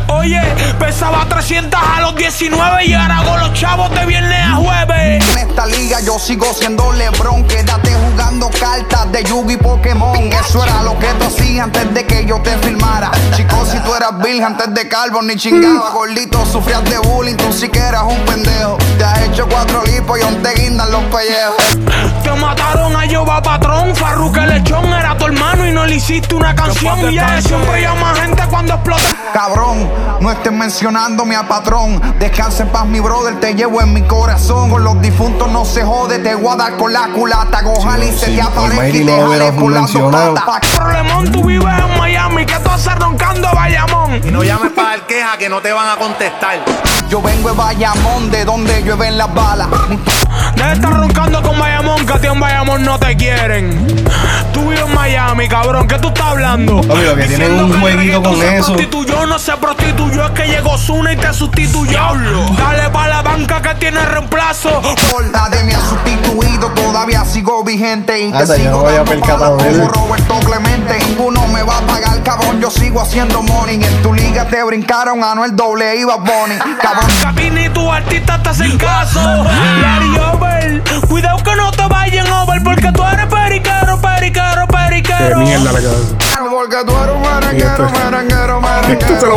Oye, 0.08 0.40
pesaba 0.78 1.26
300 1.28 1.80
a 1.80 2.00
los 2.00 2.14
19 2.16 2.84
y 2.84 2.92
ahora 2.92 3.18
hago 3.18 3.36
los 3.38 3.52
chavos 3.54 3.90
de 3.94 4.04
viernes 4.04 4.38
a 4.38 4.56
jueves. 4.56 5.24
En 5.36 5.48
esta 5.48 5.66
liga 5.66 6.00
yo 6.00 6.18
sigo 6.18 6.52
siendo 6.52 6.92
Lebron. 6.92 7.46
Quédate 7.46 7.94
jugando 7.94 8.50
cartas 8.50 9.10
de 9.10 9.24
Yugi 9.24 9.54
y 9.54 9.56
Pokémon. 9.56 10.30
Eso 10.32 10.62
era 10.62 10.82
lo 10.82 10.98
que 10.98 11.06
tú 11.18 11.24
hacías 11.24 11.64
antes 11.64 11.94
de 11.94 12.04
que 12.04 12.26
yo 12.26 12.40
te 12.42 12.56
filmara. 12.58 13.10
Chicos, 13.34 13.70
si 13.70 13.78
tú 13.80 13.94
eras 13.94 14.18
virgen 14.18 14.44
antes 14.44 14.74
de 14.74 14.88
calvo 14.88 15.22
ni 15.22 15.36
chingaba. 15.36 15.90
Gordito, 15.90 16.44
sufrías 16.44 16.84
de 16.84 16.98
bullying, 16.98 17.36
tú 17.36 17.52
sí 17.52 17.68
que 17.68 17.78
eras 17.78 18.02
un 18.02 18.18
pendejo. 18.26 18.76
Te 18.98 19.04
has 19.04 19.22
hecho 19.22 19.31
cuatro 19.40 19.82
lipos 19.84 20.18
y 20.18 20.22
aún 20.22 20.42
te 20.42 20.54
guindan 20.54 20.90
los 20.90 21.02
pellejos 21.04 21.78
Te 22.22 22.30
mataron 22.32 22.94
a 22.96 23.04
Yoba 23.06 23.42
Patrón, 23.42 23.94
Farruque 23.96 24.40
Lechón 24.40 24.84
era 24.92 25.16
tu 25.16 25.26
hermano 25.26 25.66
y 25.66 25.72
no 25.72 25.86
le 25.86 25.96
hiciste 25.96 26.34
una 26.34 26.54
canción. 26.54 27.10
Y 27.10 27.14
ya 27.14 27.40
siempre 27.40 27.82
llama 27.82 28.14
gente 28.14 28.42
cuando 28.48 28.74
explota. 28.74 29.02
Cabrón, 29.32 29.90
no 30.20 30.30
estés 30.30 30.52
mencionándome 30.52 31.36
a 31.36 31.48
patrón 31.48 32.00
Descansa 32.18 32.64
en 32.64 32.68
paz 32.68 32.84
mi 32.84 33.00
brother, 33.00 33.40
te 33.40 33.54
llevo 33.54 33.80
en 33.80 33.92
mi 33.94 34.02
corazón 34.02 34.68
Con 34.68 34.84
los 34.84 35.00
difuntos 35.00 35.50
no 35.50 35.64
se 35.64 35.82
jode, 35.82 36.18
te 36.18 36.34
voy 36.34 36.52
a 36.52 36.56
dar 36.56 36.76
con 36.76 36.92
la 36.92 37.08
culata 37.08 37.62
Ojalá 37.64 38.04
y 38.04 38.12
se 38.12 38.26
sí, 38.26 38.36
te 38.36 38.42
aparezca 38.42 38.88
y 38.88 39.06
te 39.06 39.20
jale 39.20 39.52
por 39.52 39.72
las 39.72 39.90
Problemón, 40.76 41.32
tú 41.32 41.44
vives 41.44 41.78
en 41.78 41.98
Miami, 41.98 42.44
que 42.44 42.54
tú 42.56 42.70
haces 42.70 42.94
roncando 42.96 43.48
Bayamón. 43.54 44.20
Y 44.24 44.30
no 44.30 44.42
llames 44.42 44.72
para 44.72 44.90
dar 44.90 45.06
queja 45.06 45.36
que 45.38 45.48
no 45.48 45.60
te 45.60 45.72
van 45.72 45.88
a 45.88 45.96
contestar. 45.96 46.58
Yo 47.08 47.20
vengo 47.20 47.50
de 47.50 47.56
Bayamón, 47.56 48.30
de 48.30 48.44
donde 48.44 48.82
llueven 48.82 49.18
las 49.22 49.34
balas 49.36 49.68
Debe 50.62 50.74
estar 50.74 50.92
roncando 50.92 51.42
con 51.42 51.58
Bayamón 51.58 52.02
banca, 52.06 52.20
tío, 52.20 52.32
en 52.32 52.40
Bayamón 52.40 52.84
no 52.84 52.98
te 52.98 53.16
quieren. 53.16 53.86
Tú 54.52 54.68
vives 54.68 54.84
en 54.86 54.94
Miami, 54.94 55.48
cabrón, 55.48 55.86
¿qué 55.88 55.98
tú 55.98 56.08
estás 56.08 56.26
hablando? 56.26 56.80
Papi, 56.82 57.00
lo 57.02 57.16
que 57.16 57.24
tienen 57.24 57.28
Diciendo 57.28 57.64
un 57.64 57.70
que 57.70 57.76
el 57.76 57.82
jueguito 57.82 58.22
con 58.22 58.38
se 58.38 58.56
eso. 58.56 58.66
prostituyó, 58.66 59.26
no 59.26 59.38
se 59.38 59.56
prostituyó, 59.56 60.24
es 60.26 60.30
que 60.32 60.46
llegó 60.46 60.78
Zuna 60.78 61.12
y 61.12 61.16
te 61.16 61.32
sustituyó. 61.32 62.00
Dale 62.56 62.90
pa' 62.90 63.08
la 63.08 63.22
banca 63.22 63.62
que 63.62 63.74
tiene 63.76 64.04
reemplazo. 64.04 64.82
Nadie 65.32 65.64
me 65.64 65.74
ha 65.74 65.80
sustituido, 65.80 66.68
todavía 66.70 67.24
sigo 67.24 67.64
vigente. 67.64 68.20
Y 68.20 68.32
te 68.32 68.38
no 68.38 68.46
sigo 68.46 68.90
dando 68.90 69.12
de 69.12 69.20
como. 69.20 69.88
Roberto 69.88 70.40
Clemente. 70.46 70.98
Ninguno 71.08 71.46
me 71.48 71.62
va 71.62 71.78
a 71.78 71.80
pagar, 71.82 72.22
cabrón. 72.22 72.60
Yo 72.60 72.70
sigo 72.70 73.00
haciendo 73.00 73.42
money. 73.42 73.82
En 73.82 74.02
tu 74.02 74.12
liga 74.12 74.46
te 74.46 74.62
brincaron 74.62 75.22
a 75.24 75.34
Noel 75.34 75.56
doble 75.56 75.96
y 75.96 76.04
Bad 76.04 76.18
Bunny. 76.20 76.58
Cabrón. 76.80 77.10
Cabini, 77.22 77.68
tu 77.70 77.90
artista 77.90 78.42
te 78.42 78.48
hacen 78.50 78.76
caso. 78.78 79.20
Larry 79.20 80.51
Cuidado 81.08 81.42
que 81.42 81.54
no 81.56 81.70
te 81.72 81.86
vayan 81.88 82.26
over, 82.30 82.62
porque 82.62 82.90
tú 82.92 83.02
eres 83.04 83.26
periquero, 83.26 84.00
periquero, 84.00 84.66
Qué 84.66 84.76
periquero. 84.76 85.38
mierda 85.40 85.72
quedó 85.80 85.92
eso. 86.02 86.16
Porque 86.62 86.76
tú 86.86 86.92
eres 86.96 87.16
un 87.16 87.22
merenguero, 87.22 87.90
merenguero, 87.90 88.60
merenguero. 88.60 88.92
Esto 88.92 89.20
se 89.20 89.26
lo 89.26 89.34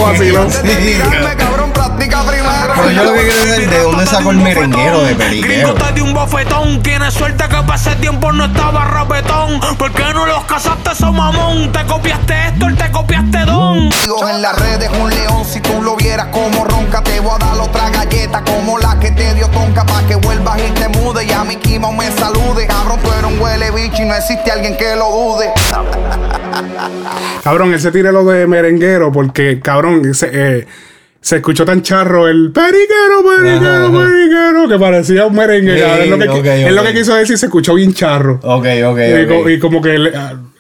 cabrón, 1.35 1.73
primero. 1.97 2.73
Pero 2.75 2.91
yo 2.91 3.03
lo 3.03 3.13
que 3.13 3.21
quiero 3.21 3.45
decir, 3.45 3.69
¿de 3.69 3.79
dónde 3.79 4.05
sacó 4.05 4.29
el 4.29 4.37
merenguero 4.37 5.01
de 5.01 5.15
Gringo 5.15 5.17
periquero? 5.17 5.73
te 5.73 5.93
dio 5.93 6.03
un 6.03 6.13
bofetón. 6.13 6.83
Tienes 6.83 7.15
suerte 7.15 7.43
que 7.45 7.55
para 7.63 7.75
ese 7.75 7.95
tiempo 7.95 8.31
no 8.31 8.45
estaba 8.45 8.85
rapetón. 8.85 9.59
¿Por 9.75 9.91
qué 9.93 10.13
no 10.13 10.27
los 10.27 10.43
casaste, 10.43 10.93
so 10.93 11.11
mamón? 11.11 11.71
Te 11.71 11.83
copiaste 11.87 12.49
esto, 12.49 12.67
te 12.77 12.91
copiaste 12.91 13.39
don. 13.39 13.89
Digo, 13.89 14.29
En 14.29 14.43
las 14.43 14.55
redes 14.59 14.91
un 15.01 15.09
león, 15.09 15.45
si 15.45 15.61
tú 15.61 15.81
lo 15.81 15.95
vieras 15.95 16.27
como 16.27 16.63
ronca, 16.63 17.01
te 17.01 17.19
voy 17.21 17.31
a 17.33 17.37
dar 17.39 17.59
otra 17.59 17.89
galleta 17.89 18.43
como 18.43 18.77
la 18.77 18.99
que 18.99 19.09
te 19.09 19.33
dio 19.33 19.49
tonca 19.49 19.83
pa' 19.83 20.03
que 20.03 20.13
vuelvas 20.13 20.59
y 20.59 20.71
te 20.73 20.89
mude 20.89 21.25
y 21.25 21.31
a 21.31 21.43
mi 21.43 21.55
Kimo 21.55 21.91
me 21.91 22.11
salude. 22.11 22.67
Cabrón, 22.67 22.99
tú 23.01 23.11
eres 23.11 23.23
un 23.23 23.39
huele 23.41 23.71
bicho 23.71 24.03
y 24.03 24.05
no 24.05 24.13
existe 24.13 24.51
alguien 24.51 24.77
que 24.77 24.95
lo 24.95 25.09
dude. 25.09 25.51
Cabrón, 27.43 27.73
él 27.73 27.79
se 27.79 27.91
tira 27.91 28.11
lo 28.11 28.23
de 28.25 28.47
merenguero 28.47 29.11
porque, 29.11 29.59
cabrón, 29.61 30.13
se, 30.13 30.29
eh, 30.31 30.67
se 31.21 31.37
escuchó 31.37 31.65
tan 31.65 31.81
charro 31.81 32.27
el 32.27 32.51
periquero, 32.51 33.23
periquero, 33.23 33.91
periquero, 33.91 34.67
que 34.67 34.79
parecía 34.79 35.25
un 35.25 35.35
merengue. 35.35 35.75
Sí, 35.77 35.83
es, 36.03 36.09
lo 36.09 36.17
que, 36.17 36.25
lo 36.71 36.83
quiso 36.93 37.15
decir, 37.15 37.37
se 37.37 37.45
escuchó 37.47 37.73
bien 37.75 37.93
charro. 37.93 38.39
Ok, 38.43 38.65
ok, 38.85 38.99
Y, 39.23 39.27
co- 39.27 39.39
ok. 39.39 39.49
y 39.49 39.59
como 39.59 39.81
que, 39.81 39.97
le- 39.97 40.11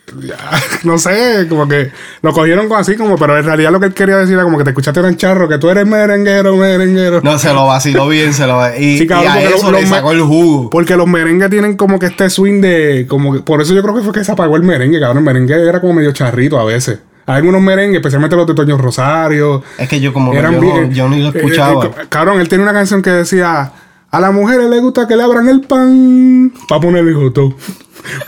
no 0.83 0.97
sé, 0.97 1.47
como 1.49 1.67
que 1.67 1.91
lo 2.21 2.31
cogieron 2.31 2.71
así, 2.73 2.95
como, 2.95 3.17
pero 3.17 3.37
en 3.37 3.43
realidad 3.43 3.71
lo 3.71 3.79
que 3.79 3.87
él 3.87 3.93
quería 3.93 4.17
decir 4.17 4.35
era 4.35 4.43
como 4.43 4.57
que 4.57 4.63
te 4.63 4.69
escuchaste 4.69 5.01
tan 5.01 5.15
charro 5.17 5.47
que 5.49 5.57
tú 5.57 5.69
eres 5.69 5.85
merenguero, 5.85 6.55
merenguero. 6.57 7.21
No, 7.23 7.37
se 7.39 7.53
lo 7.53 7.65
vaciló 7.65 8.07
bien, 8.07 8.33
se 8.33 8.45
lo 8.47 8.61
Y, 8.77 8.97
Sí, 8.99 9.07
cabrón, 9.07 9.33
y 9.33 9.37
a 9.37 9.49
eso 9.49 9.71
lo- 9.71 9.79
le 9.79 9.85
sacó 9.87 10.11
el 10.11 10.21
jugo. 10.21 10.69
Porque 10.69 10.95
los 10.95 11.07
merengues 11.07 11.49
tienen 11.49 11.75
como 11.75 11.99
que 11.99 12.07
este 12.07 12.29
swing 12.29 12.61
de. 12.61 13.05
como 13.09 13.33
que- 13.33 13.39
Por 13.39 13.61
eso 13.61 13.73
yo 13.73 13.81
creo 13.81 13.95
que 13.95 14.01
fue 14.01 14.13
que 14.13 14.23
se 14.23 14.31
apagó 14.31 14.55
el 14.55 14.63
merengue, 14.63 14.99
cabrón. 14.99 15.17
El 15.19 15.23
merengue 15.23 15.67
era 15.67 15.81
como 15.81 15.93
medio 15.93 16.11
charrito 16.11 16.59
a 16.59 16.65
veces. 16.65 16.99
Hay 17.27 17.37
algunos 17.37 17.61
merengues, 17.61 17.97
especialmente 17.97 18.35
los 18.35 18.45
de 18.45 18.53
Toño 18.53 18.77
Rosario. 18.77 19.63
Es 19.79 19.89
que 19.89 19.99
yo 19.99 20.13
como 20.13 20.31
que 20.31 20.37
eran 20.37 20.53
yo, 20.53 20.61
no, 20.61 20.91
yo 20.91 21.09
ni 21.09 21.21
lo 21.23 21.29
eh, 21.29 21.31
eh, 21.33 21.37
escuchaba. 21.39 21.85
eh, 21.85 21.91
cabrón, 22.07 22.39
él 22.39 22.47
tiene 22.47 22.63
una 22.63 22.73
canción 22.73 23.01
que 23.01 23.09
decía. 23.09 23.71
A 24.11 24.19
las 24.21 24.31
mujeres 24.31 24.69
les 24.69 24.79
gusta 24.81 25.07
que 25.09 25.17
le 25.17 25.23
abran 25.23 25.49
el 25.49 25.61
pan. 25.61 26.53
Pa' 26.69 26.79
ponerle 26.79 27.13
joto. 27.13 27.53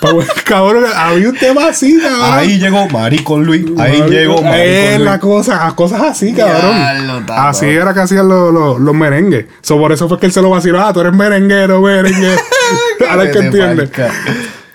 Pa- 0.02 0.10
cabrón, 0.44 0.86
había 0.96 1.30
un 1.30 1.38
tema 1.38 1.68
así, 1.68 2.00
cabrón. 2.00 2.22
Ahí 2.34 2.58
llegó 2.60 2.88
Maricón 2.90 3.46
Luis. 3.46 3.66
Ahí 3.80 4.02
llegó 4.10 4.38
Es 4.40 4.44
Maricón 4.44 5.06
la 5.06 5.12
Luis. 5.12 5.22
cosa, 5.22 5.74
cosas 5.76 6.02
así, 6.02 6.34
cabrón. 6.34 7.26
Así 7.30 7.66
era 7.68 7.94
que 7.94 8.00
hacían 8.02 8.28
los, 8.28 8.54
los, 8.54 8.80
los 8.80 8.96
merengues. 8.96 9.46
So, 9.62 9.78
por 9.78 9.92
eso 9.92 10.08
fue 10.10 10.20
que 10.20 10.26
él 10.28 10.32
se 10.32 10.42
lo 10.42 10.50
vaciló. 10.50 10.82
Ah, 10.82 10.92
tú 10.94 11.02
eres 11.02 11.14
merenguero, 11.14 11.82
merengue. 11.82 12.36
Ahora 13.10 13.24
es 13.26 13.32
que 13.32 13.40
entiende. 13.40 13.90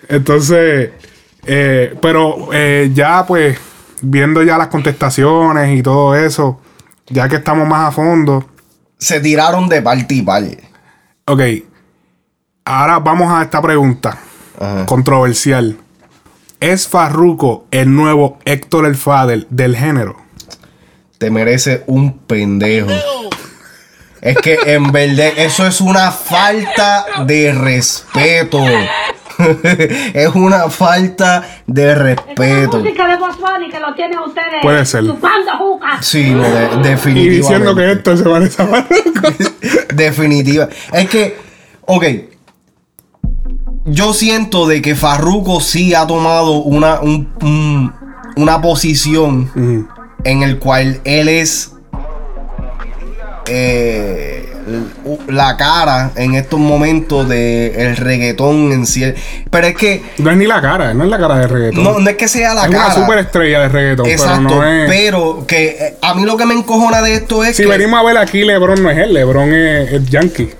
Entonces, 0.08 0.90
eh, 1.46 1.94
pero 2.00 2.48
eh, 2.52 2.90
ya 2.94 3.24
pues, 3.26 3.58
viendo 4.02 4.42
ya 4.42 4.58
las 4.58 4.68
contestaciones 4.68 5.78
y 5.78 5.82
todo 5.82 6.14
eso, 6.14 6.60
ya 7.08 7.28
que 7.28 7.36
estamos 7.36 7.66
más 7.68 7.88
a 7.88 7.92
fondo, 7.92 8.44
Se 8.98 9.20
tiraron 9.20 9.68
de 9.68 9.82
parte 9.82 10.14
y 10.14 10.22
parte. 10.22 10.58
ok, 11.26 11.40
ahora 12.64 12.98
vamos 13.00 13.32
a 13.32 13.42
esta 13.42 13.60
pregunta 13.60 14.16
Ajá. 14.62 14.86
controversial. 14.86 15.76
¿Es 16.60 16.86
Farruko 16.88 17.66
el 17.72 17.94
nuevo 17.94 18.38
Héctor 18.44 18.86
el 18.86 18.94
Fader 18.94 19.46
del 19.50 19.76
género? 19.76 20.16
Te 21.18 21.30
merece 21.30 21.82
un 21.86 22.18
pendejo. 22.18 22.90
Es 24.20 24.36
que 24.38 24.56
en 24.66 24.92
verdad 24.92 25.32
eso 25.36 25.66
es 25.66 25.80
una 25.80 26.12
falta 26.12 27.04
de 27.26 27.52
respeto. 27.52 28.64
es 30.14 30.28
una 30.34 30.68
falta 30.70 31.42
de 31.66 31.82
Esa 31.82 31.92
es 31.92 31.98
la 31.98 32.04
respeto. 32.04 32.78
música 32.78 33.06
de 33.08 33.68
que 33.70 33.80
lo 33.80 33.94
tienen 33.94 34.18
ustedes 34.20 34.46
Puede 34.62 34.84
ser. 34.86 35.04
Sí, 36.00 36.30
no, 36.30 36.42
de- 36.42 36.68
Y 36.74 36.82
definitivamente. 36.82 37.30
diciendo 37.30 37.74
que 37.74 37.92
esto 37.92 38.16
se 38.16 38.24
parece 38.24 38.62
a 38.62 38.66
Farruko. 38.66 39.34
Definitiva. 39.94 40.68
Es 40.92 41.08
que, 41.08 41.36
ok. 41.86 42.04
Yo 43.84 44.12
siento 44.14 44.66
de 44.68 44.80
que 44.80 44.94
Farruko 44.94 45.60
sí 45.60 45.94
ha 45.94 46.06
tomado 46.06 46.52
una, 46.62 47.00
un- 47.00 47.28
un- 47.42 47.92
una 48.36 48.60
posición 48.62 49.50
en 50.24 50.42
el 50.42 50.58
cual 50.58 51.00
él 51.04 51.28
es 51.28 51.72
eh, 53.48 54.48
la 55.28 55.56
cara 55.56 56.12
en 56.14 56.34
estos 56.36 56.60
momentos 56.60 57.28
del 57.28 57.96
reggaetón 57.96 58.70
en 58.72 58.86
sí. 58.86 59.12
Pero 59.50 59.66
es 59.66 59.74
que 59.74 60.02
No 60.18 60.30
es 60.30 60.36
ni 60.36 60.46
la 60.46 60.60
cara, 60.62 60.94
no 60.94 61.02
es 61.02 61.10
la 61.10 61.18
cara 61.18 61.38
de 61.38 61.48
reggaetón. 61.48 61.82
no, 61.82 61.98
no 61.98 62.08
es 62.10 62.16
que 62.16 62.28
sea 62.28 62.54
la 62.54 62.66
es 62.66 62.70
cara. 62.70 62.86
una 62.86 62.94
superestrella 62.94 63.60
de 63.62 63.68
reggaetón, 63.68 64.06
Exacto, 64.06 64.48
pero 64.48 64.60
no 64.62 64.66
es. 64.68 64.88
pero 64.88 65.44
que 65.46 65.64
eh, 65.70 65.96
a 66.00 66.14
mí 66.14 66.24
lo 66.24 66.36
que 66.36 66.46
me 66.46 66.54
encojona 66.54 67.02
de 67.02 67.14
esto 67.14 67.42
es 67.42 67.56
si 67.56 67.64
que 67.64 67.68
venimos 67.68 67.98
a 67.98 68.04
ver 68.04 68.16
aquí, 68.16 68.44
LeBron 68.44 68.80
no 68.80 68.90
es 68.90 68.98
él, 68.98 69.12
LeBron 69.12 69.52
es, 69.52 69.92
es 69.92 70.06
Yankee. 70.08 70.50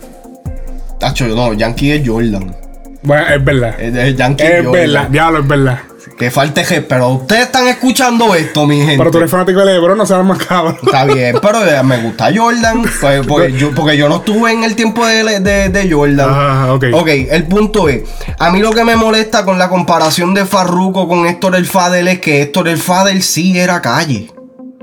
Tacho, 0.99 1.27
no, 1.29 1.53
Yankee 1.53 1.93
es 1.93 2.03
Jordan. 2.07 2.57
Bueno, 3.03 3.27
es 3.35 3.45
verdad. 3.45 3.81
Es, 3.81 3.95
es 3.97 4.17
Yankee 4.17 4.45
Es 4.45 4.65
Jordan. 4.65 4.73
verdad, 4.73 5.09
diablo, 5.09 5.39
es 5.41 5.49
verdad. 5.49 5.79
Que 6.19 6.31
falte 6.31 6.63
que, 6.65 6.83
pero 6.83 7.09
ustedes 7.09 7.43
están 7.43 7.67
escuchando 7.69 8.35
esto, 8.35 8.67
mi 8.67 8.77
gente. 8.79 8.99
Pero 8.99 9.11
tú 9.11 9.19
eres 9.19 9.31
fanático 9.31 9.61
de 9.61 9.67
LeBron, 9.75 9.97
no 9.97 10.05
seas 10.07 10.25
más 10.25 10.39
cabrón. 10.39 10.77
Está 10.83 11.05
bien, 11.05 11.37
pero 11.41 11.65
eh, 11.65 11.83
me 11.83 11.97
gusta 11.99 12.31
Jordan. 12.35 12.83
Pues, 13.01 13.27
porque, 13.29 13.53
yo, 13.53 13.71
porque 13.75 13.97
yo 13.97 14.09
no 14.09 14.17
estuve 14.17 14.53
en 14.53 14.63
el 14.65 14.75
tiempo 14.77 15.07
de, 15.07 15.41
de- 15.41 15.69
de 15.69 15.91
Jordan. 15.93 16.29
Ah, 16.31 16.73
ok. 16.75 16.85
Ok, 16.93 17.09
el 17.31 17.45
punto 17.47 17.89
es: 17.89 18.03
a 18.39 18.51
mí 18.51 18.61
lo 18.61 18.71
que 18.73 18.85
me 18.85 18.95
molesta 18.97 19.45
con 19.45 19.59
la 19.59 19.69
comparación 19.69 20.35
de 20.35 20.45
Farruko 20.45 21.09
con 21.09 21.27
Héctor 21.27 21.57
el 21.57 21.67
Fadel 21.67 22.09
es 22.09 22.21
que 22.21 22.43
Héctor 22.43 22.69
el 22.69 22.79
Fadel 22.79 23.23
sí 23.23 23.59
era 23.59 23.81
calle. 23.81 24.31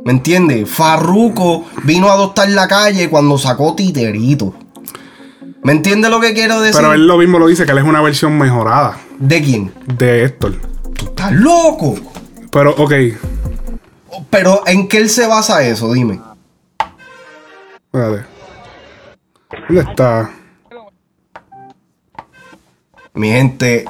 ¿Me 0.05 0.11
entiendes? 0.13 0.69
Farruko 0.69 1.65
vino 1.83 2.09
a 2.09 2.13
adoptar 2.13 2.49
la 2.49 2.67
calle 2.67 3.09
cuando 3.09 3.37
sacó 3.37 3.75
Titerito. 3.75 4.53
¿Me 5.63 5.71
entiendes 5.73 6.09
lo 6.09 6.19
que 6.19 6.33
quiero 6.33 6.61
decir? 6.61 6.79
Pero 6.79 6.93
él 6.93 7.05
lo 7.07 7.17
mismo 7.17 7.37
lo 7.39 7.47
dice, 7.47 7.65
que 7.65 7.71
él 7.71 7.77
es 7.79 7.83
una 7.83 8.01
versión 8.01 8.37
mejorada 8.37 8.97
¿De 9.19 9.41
quién? 9.41 9.73
de 9.97 10.23
Héctor. 10.23 10.55
¿Tú 10.95 11.05
estás 11.05 11.31
loco? 11.33 11.95
Pero, 12.51 12.71
ok, 12.77 12.93
Pero 14.29 14.61
¿en 14.65 14.87
qué 14.87 14.97
él 14.97 15.09
se 15.09 15.27
basa 15.27 15.63
eso? 15.63 15.91
Dime. 15.93 16.19
espérate. 17.85 18.25
¿Dónde 19.67 19.81
está? 19.81 20.29
Mi 23.13 23.29
gente, 23.29 23.85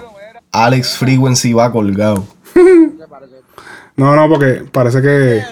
Alex 0.51 0.97
Frequency 0.97 1.53
va 1.53 1.71
colgado. 1.71 2.25
No, 3.95 4.15
no, 4.15 4.29
porque 4.29 4.63
parece 4.71 5.01
que. 5.01 5.43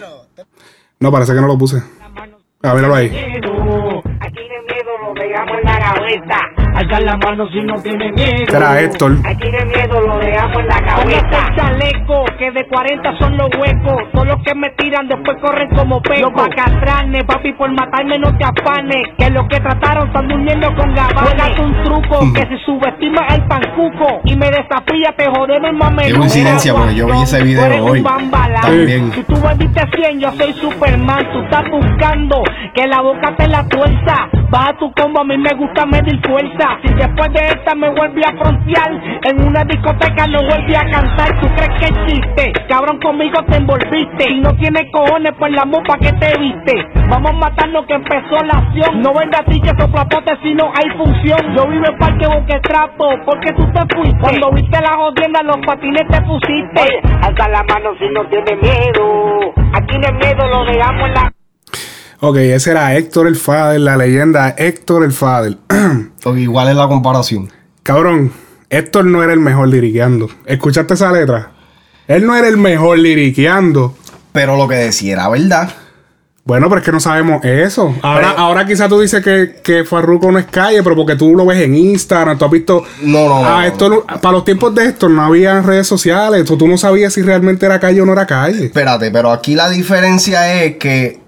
No, 1.01 1.11
parece 1.11 1.33
que 1.33 1.41
no 1.41 1.47
lo 1.47 1.57
puse. 1.57 1.83
Ah, 2.63 2.73
míralo 2.73 2.95
ahí. 2.95 3.11
Cabeza. 5.93 6.39
Alza 6.75 6.99
la 6.99 7.17
mano 7.17 7.47
si 7.49 7.59
no 7.61 7.73
tiene 7.81 8.11
miedo. 8.11 8.35
Este 8.35 8.55
era 8.55 8.79
Héctor. 8.79 9.13
Aquí 9.25 9.49
de 9.49 9.65
miedo 9.65 9.99
lo 9.99 10.19
dejamos 10.19 10.59
en 10.59 10.67
la 10.67 10.81
cabeza. 10.81 11.47
el 11.47 11.55
chaleco, 11.55 12.25
que 12.37 12.51
de 12.51 12.67
40 12.67 13.17
son 13.17 13.37
los 13.37 13.49
huecos. 13.57 14.03
Todos 14.13 14.27
los 14.27 14.43
que 14.43 14.53
me 14.53 14.69
tiran 14.77 15.07
después 15.07 15.37
corren 15.41 15.69
como 15.69 16.01
pecos. 16.01 16.21
Los 16.21 16.33
bacatranes, 16.33 17.23
papi, 17.23 17.53
por 17.53 17.71
matarme 17.71 18.19
no 18.19 18.37
te 18.37 18.45
afanes. 18.45 19.07
Que 19.17 19.29
los 19.31 19.47
que 19.47 19.59
trataron 19.59 20.07
están 20.07 20.27
durmiendo 20.27 20.67
con 20.75 20.93
gabanes. 20.93 21.59
Un 21.59 21.83
truco 21.83 22.33
que 22.33 22.41
se 22.41 22.57
subestima 22.63 23.25
el 23.33 23.43
pancuco. 23.45 24.21
Y 24.25 24.35
me 24.35 24.51
desafía, 24.51 25.15
te 25.17 25.25
jodemos 25.25 25.73
mameluco. 25.73 26.05
Qué 26.05 26.13
coincidencia, 26.13 26.73
porque 26.75 26.95
yo 26.95 27.07
vi 27.07 27.21
ese 27.23 27.43
video 27.43 27.85
hoy. 27.85 28.03
También. 28.61 29.11
Si 29.13 29.23
tú 29.23 29.35
vendiste 29.41 29.81
100, 29.95 30.19
yo 30.19 30.31
soy 30.33 30.53
Superman. 30.53 31.27
Tú 31.33 31.39
estás 31.41 31.63
buscando 31.71 32.43
que 32.75 32.85
la 32.85 33.01
boca 33.01 33.35
te 33.35 33.47
la 33.47 33.67
tuerza. 33.67 34.29
Baja 34.49 34.73
tu 34.79 34.89
combo, 34.93 35.21
a 35.21 35.23
mí 35.25 35.37
me 35.37 35.53
gusta 35.55 35.85
medir 35.85 36.21
fuerza. 36.25 36.79
Si 36.81 36.93
después 36.93 37.29
de 37.33 37.39
esta 37.47 37.75
me 37.75 37.89
vuelve 37.89 38.21
a 38.25 38.31
frontear, 38.31 38.91
en 39.23 39.45
una 39.45 39.63
discoteca 39.65 40.25
no 40.27 40.39
vuelve 40.39 40.77
a 40.77 40.89
cantar. 40.89 41.39
¿Tú 41.41 41.47
crees 41.55 41.79
que 41.79 41.85
es 41.85 42.05
chiste? 42.05 42.53
Cabrón, 42.69 42.99
conmigo 42.99 43.43
te 43.43 43.57
envolviste. 43.57 44.23
Si 44.23 44.39
no 44.39 44.55
tienes 44.55 44.85
cojones, 44.93 45.33
pues 45.37 45.51
la 45.51 45.65
mupa 45.65 45.97
que 45.97 46.13
te 46.13 46.39
viste. 46.39 46.73
Vamos 47.09 47.31
a 47.31 47.33
matarnos 47.33 47.85
que 47.87 47.93
empezó 47.95 48.37
la 48.45 48.59
acción. 48.59 49.01
No 49.01 49.13
venga 49.13 49.39
a 49.39 49.43
ti 49.43 49.59
que 49.59 49.69
soplapote 49.77 50.31
si 50.41 50.53
no 50.53 50.71
hay 50.75 50.89
función. 50.97 51.55
Yo 51.55 51.67
vivo 51.67 51.85
en 51.91 51.97
Parque 51.97 52.27
Boquetrapo, 52.27 53.09
porque 53.25 53.51
tú 53.53 53.65
te 53.73 53.95
fuiste. 53.95 54.19
Cuando 54.19 54.51
viste 54.51 54.79
la 54.81 54.95
jodienda, 54.95 55.43
los 55.43 55.57
patines 55.65 56.07
te 56.07 56.21
pusiste. 56.21 57.01
alza 57.21 57.49
la 57.49 57.63
mano 57.63 57.91
si 57.99 58.07
no 58.13 58.23
tienes 58.27 58.61
miedo. 58.61 59.53
Aquí 59.73 59.97
no 59.97 60.07
hay 60.07 60.13
miedo, 60.13 60.47
lo 60.47 60.65
dejamos 60.65 61.07
en 61.09 61.13
la... 61.13 61.36
Ok, 62.19 62.37
ese 62.37 62.71
era 62.71 62.95
Héctor 62.95 63.27
el 63.27 63.35
Fader, 63.35 63.79
la 63.79 63.95
leyenda 63.97 64.55
Héctor 64.57 65.03
el 65.03 65.11
Fader. 65.11 65.57
Ok, 66.25 66.35
igual 66.37 66.67
es 66.67 66.75
la 66.75 66.87
comparación. 66.87 67.49
Cabrón, 67.83 68.33
Héctor 68.69 69.05
no 69.05 69.23
era 69.23 69.31
el 69.33 69.39
mejor 69.39 69.69
liriqueando. 69.69 70.29
¿Escuchaste 70.45 70.95
esa 70.95 71.11
letra? 71.11 71.51
Él 72.07 72.25
no 72.25 72.35
era 72.35 72.47
el 72.49 72.57
mejor 72.57 72.99
liriqueando. 72.99 73.95
Pero 74.33 74.57
lo 74.57 74.67
que 74.67 74.75
decía 74.75 75.13
era 75.13 75.29
verdad. 75.29 75.69
Bueno, 76.43 76.67
pero 76.69 76.79
es 76.79 76.85
que 76.85 76.91
no 76.91 76.99
sabemos 76.99 77.43
eso. 77.45 77.93
Ahora, 78.01 78.29
Pero- 78.31 78.39
ahora 78.39 78.65
quizás 78.65 78.89
tú 78.89 78.99
dices 78.99 79.23
que, 79.23 79.61
que 79.63 79.83
Farruko 79.85 80.31
no 80.31 80.39
es 80.39 80.45
calle, 80.45 80.81
pero 80.83 80.95
porque 80.95 81.15
tú 81.15 81.35
lo 81.35 81.45
ves 81.45 81.59
en 81.61 81.75
Instagram, 81.75 82.37
tú 82.37 82.45
has 82.45 82.51
visto. 82.51 82.83
No, 83.03 83.27
no, 83.29 83.41
no, 83.41 83.45
Ah, 83.47 83.61
no. 83.61 83.67
esto 83.67 83.89
no- 83.89 84.01
para 84.05 84.31
los 84.33 84.43
tiempos 84.45 84.73
de 84.75 84.85
esto 84.85 85.07
no 85.07 85.21
había 85.23 85.61
redes 85.61 85.87
sociales. 85.87 86.43
Tú, 86.45 86.57
tú 86.57 86.67
no 86.67 86.77
sabías 86.77 87.13
si 87.13 87.21
realmente 87.21 87.65
era 87.65 87.79
calle 87.79 88.01
o 88.01 88.05
no 88.05 88.13
era 88.13 88.25
calle. 88.25 88.65
Espérate, 88.65 89.11
pero 89.11 89.31
aquí 89.31 89.55
la 89.55 89.69
diferencia 89.69 90.61
es 90.63 90.77
que 90.77 91.19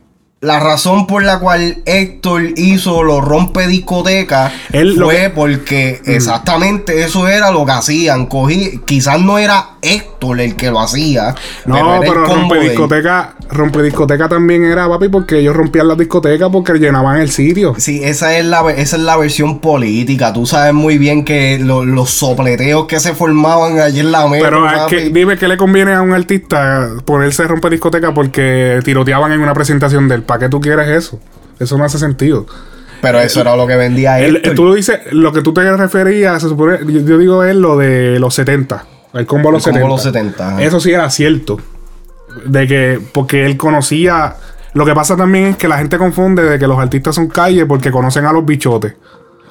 la 0.41 0.59
razón 0.59 1.05
por 1.05 1.23
la 1.23 1.39
cual 1.39 1.81
Héctor 1.85 2.53
hizo 2.55 3.03
los 3.03 3.23
rompe 3.23 3.67
discotecas 3.67 4.53
fue 4.97 5.31
porque 5.35 6.01
exactamente 6.05 7.03
eso 7.03 7.27
era 7.27 7.51
lo 7.51 7.65
que 7.65 7.71
hacían. 7.73 8.25
Cogí, 8.27 8.79
quizás 8.85 9.19
no 9.19 9.37
era 9.37 9.71
Héctor 9.81 10.18
el 10.39 10.55
que 10.55 10.69
lo 10.69 10.79
hacía. 10.79 11.33
No, 11.65 11.97
pero 12.01 12.23
combo 12.25 12.53
rompe 12.55 12.59
discoteca, 12.69 13.33
rompe 13.51 13.81
discoteca 13.83 14.27
también 14.29 14.63
era, 14.65 14.87
papi, 14.87 15.09
porque 15.09 15.39
ellos 15.39 15.55
rompían 15.55 15.87
las 15.87 15.97
discotecas 15.97 16.49
porque 16.51 16.73
llenaban 16.73 17.19
el 17.21 17.29
sitio. 17.31 17.73
Sí, 17.77 18.01
esa 18.03 18.37
es 18.37 18.45
la 18.45 18.69
esa 18.71 18.97
es 18.97 19.01
la 19.03 19.17
versión 19.17 19.59
política. 19.59 20.33
Tú 20.33 20.45
sabes 20.45 20.73
muy 20.73 20.97
bien 20.97 21.23
que 21.25 21.57
lo- 21.59 21.85
los 21.85 22.09
sopleteos 22.09 22.85
que 22.85 22.99
se 22.99 23.13
formaban 23.13 23.79
allí 23.79 24.01
en 24.01 24.11
la 24.11 24.27
mesa. 24.27 24.43
Pero 24.43 24.69
es 24.69 24.81
que, 24.89 25.09
dime 25.09 25.37
qué 25.37 25.47
le 25.47 25.57
conviene 25.57 25.93
a 25.93 26.01
un 26.01 26.13
artista 26.13 26.89
ponerse 27.05 27.45
rompe 27.47 27.69
discoteca 27.69 28.13
porque 28.13 28.79
tiroteaban 28.83 29.31
en 29.31 29.39
una 29.41 29.53
presentación 29.53 30.07
de 30.07 30.15
él. 30.15 30.23
¿Para 30.23 30.41
qué 30.41 30.49
tú 30.49 30.59
quieres 30.59 30.87
eso? 30.89 31.19
Eso 31.59 31.77
no 31.77 31.85
hace 31.85 31.97
sentido. 31.97 32.45
Pero 33.01 33.19
eso 33.21 33.39
era 33.39 33.55
lo 33.55 33.65
que 33.65 33.77
vendía 33.77 34.19
Él- 34.19 34.41
tú 34.55 34.73
dices, 34.73 34.99
lo 35.11 35.31
que 35.31 35.41
tú 35.41 35.53
te 35.53 35.61
referías, 35.77 36.41
se 36.41 36.49
supone, 36.49 36.79
yo, 36.85 36.99
yo 36.99 37.17
digo 37.17 37.43
es 37.45 37.55
lo 37.55 37.77
de 37.77 38.19
los 38.19 38.33
70. 38.35 38.83
El 39.13 39.25
combo 39.25 39.49
de 39.49 39.53
los 39.53 39.67
El 39.67 39.73
70. 39.73 39.81
combo 39.81 39.95
de 39.95 39.97
los 39.97 40.03
70, 40.03 40.49
ajá. 40.49 40.63
Eso 40.63 40.79
sí 40.79 40.91
era 40.91 41.09
cierto. 41.09 41.59
De 42.45 42.67
que, 42.67 43.01
porque 43.13 43.45
él 43.45 43.57
conocía. 43.57 44.35
Lo 44.73 44.85
que 44.85 44.93
pasa 44.93 45.17
también 45.17 45.45
es 45.47 45.57
que 45.57 45.67
la 45.67 45.79
gente 45.79 45.97
confunde 45.97 46.43
de 46.43 46.59
que 46.59 46.67
los 46.67 46.77
artistas 46.77 47.15
son 47.15 47.27
calle 47.27 47.65
porque 47.65 47.91
conocen 47.91 48.25
a 48.25 48.31
los 48.31 48.45
bichotes. 48.45 48.93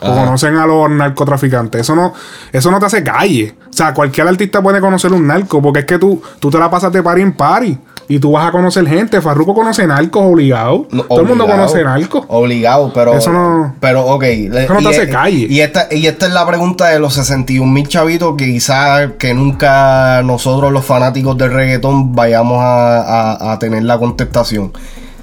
O 0.01 0.15
conocen 0.15 0.57
a 0.57 0.67
los 0.67 0.91
narcotraficantes. 0.91 1.81
Eso 1.83 1.95
no, 1.97 2.13
eso 2.53 2.71
no 2.71 2.79
te 2.79 2.87
hace 2.87 3.03
calle. 3.03 3.55
O 3.69 3.73
sea, 3.73 3.93
cualquier 3.95 4.29
artista 4.29 4.63
puede 4.63 4.81
conocer 4.81 5.13
un 5.13 5.27
narco. 5.27 5.61
Porque 5.61 5.81
es 5.81 5.85
que 5.87 5.99
tú, 5.99 6.23
tú 6.41 6.51
te 6.51 6.59
la 6.59 6.71
pasas 6.71 6.93
de 6.93 7.03
party 7.03 7.23
en 7.23 7.33
party. 7.33 7.79
Y 8.11 8.21
tú 8.21 8.33
vas 8.33 8.49
a 8.49 8.53
conocer 8.53 8.87
gente. 8.89 9.21
Farruko 9.21 9.55
conoce 9.55 9.87
narcos 9.87 10.23
obligado. 10.25 10.87
Todo 11.09 11.21
el 11.21 11.27
mundo 11.27 11.47
conoce 11.47 11.85
narcos. 11.85 12.25
Obligado, 12.29 12.91
pero. 12.95 13.13
Eso 13.15 13.31
no- 13.33 13.75
Pero, 13.81 14.07
ok. 14.07 14.23
Eso 14.23 14.73
no 14.73 14.81
te 14.81 14.89
hace 14.89 15.03
es- 15.03 15.11
calle. 15.11 15.47
Y 15.51 15.61
esta, 15.61 15.89
y 15.91 16.07
esta 16.07 16.27
es 16.27 16.33
la 16.33 16.47
pregunta 16.47 16.87
de 16.89 17.01
los 17.01 17.13
61 17.15 17.71
mil 17.71 17.87
chavitos 17.87 18.35
que 18.37 18.47
quizás 18.47 19.11
que 19.19 19.35
nunca 19.35 20.23
nosotros, 20.23 20.73
los 20.73 20.87
fanáticos 20.87 21.37
del 21.37 21.53
reggaetón, 21.53 22.15
vayamos 22.15 22.59
a, 22.63 23.01
a- 23.33 23.53
a 23.53 23.59
tener 23.59 23.83
la 23.83 23.99
contestación. 23.99 24.73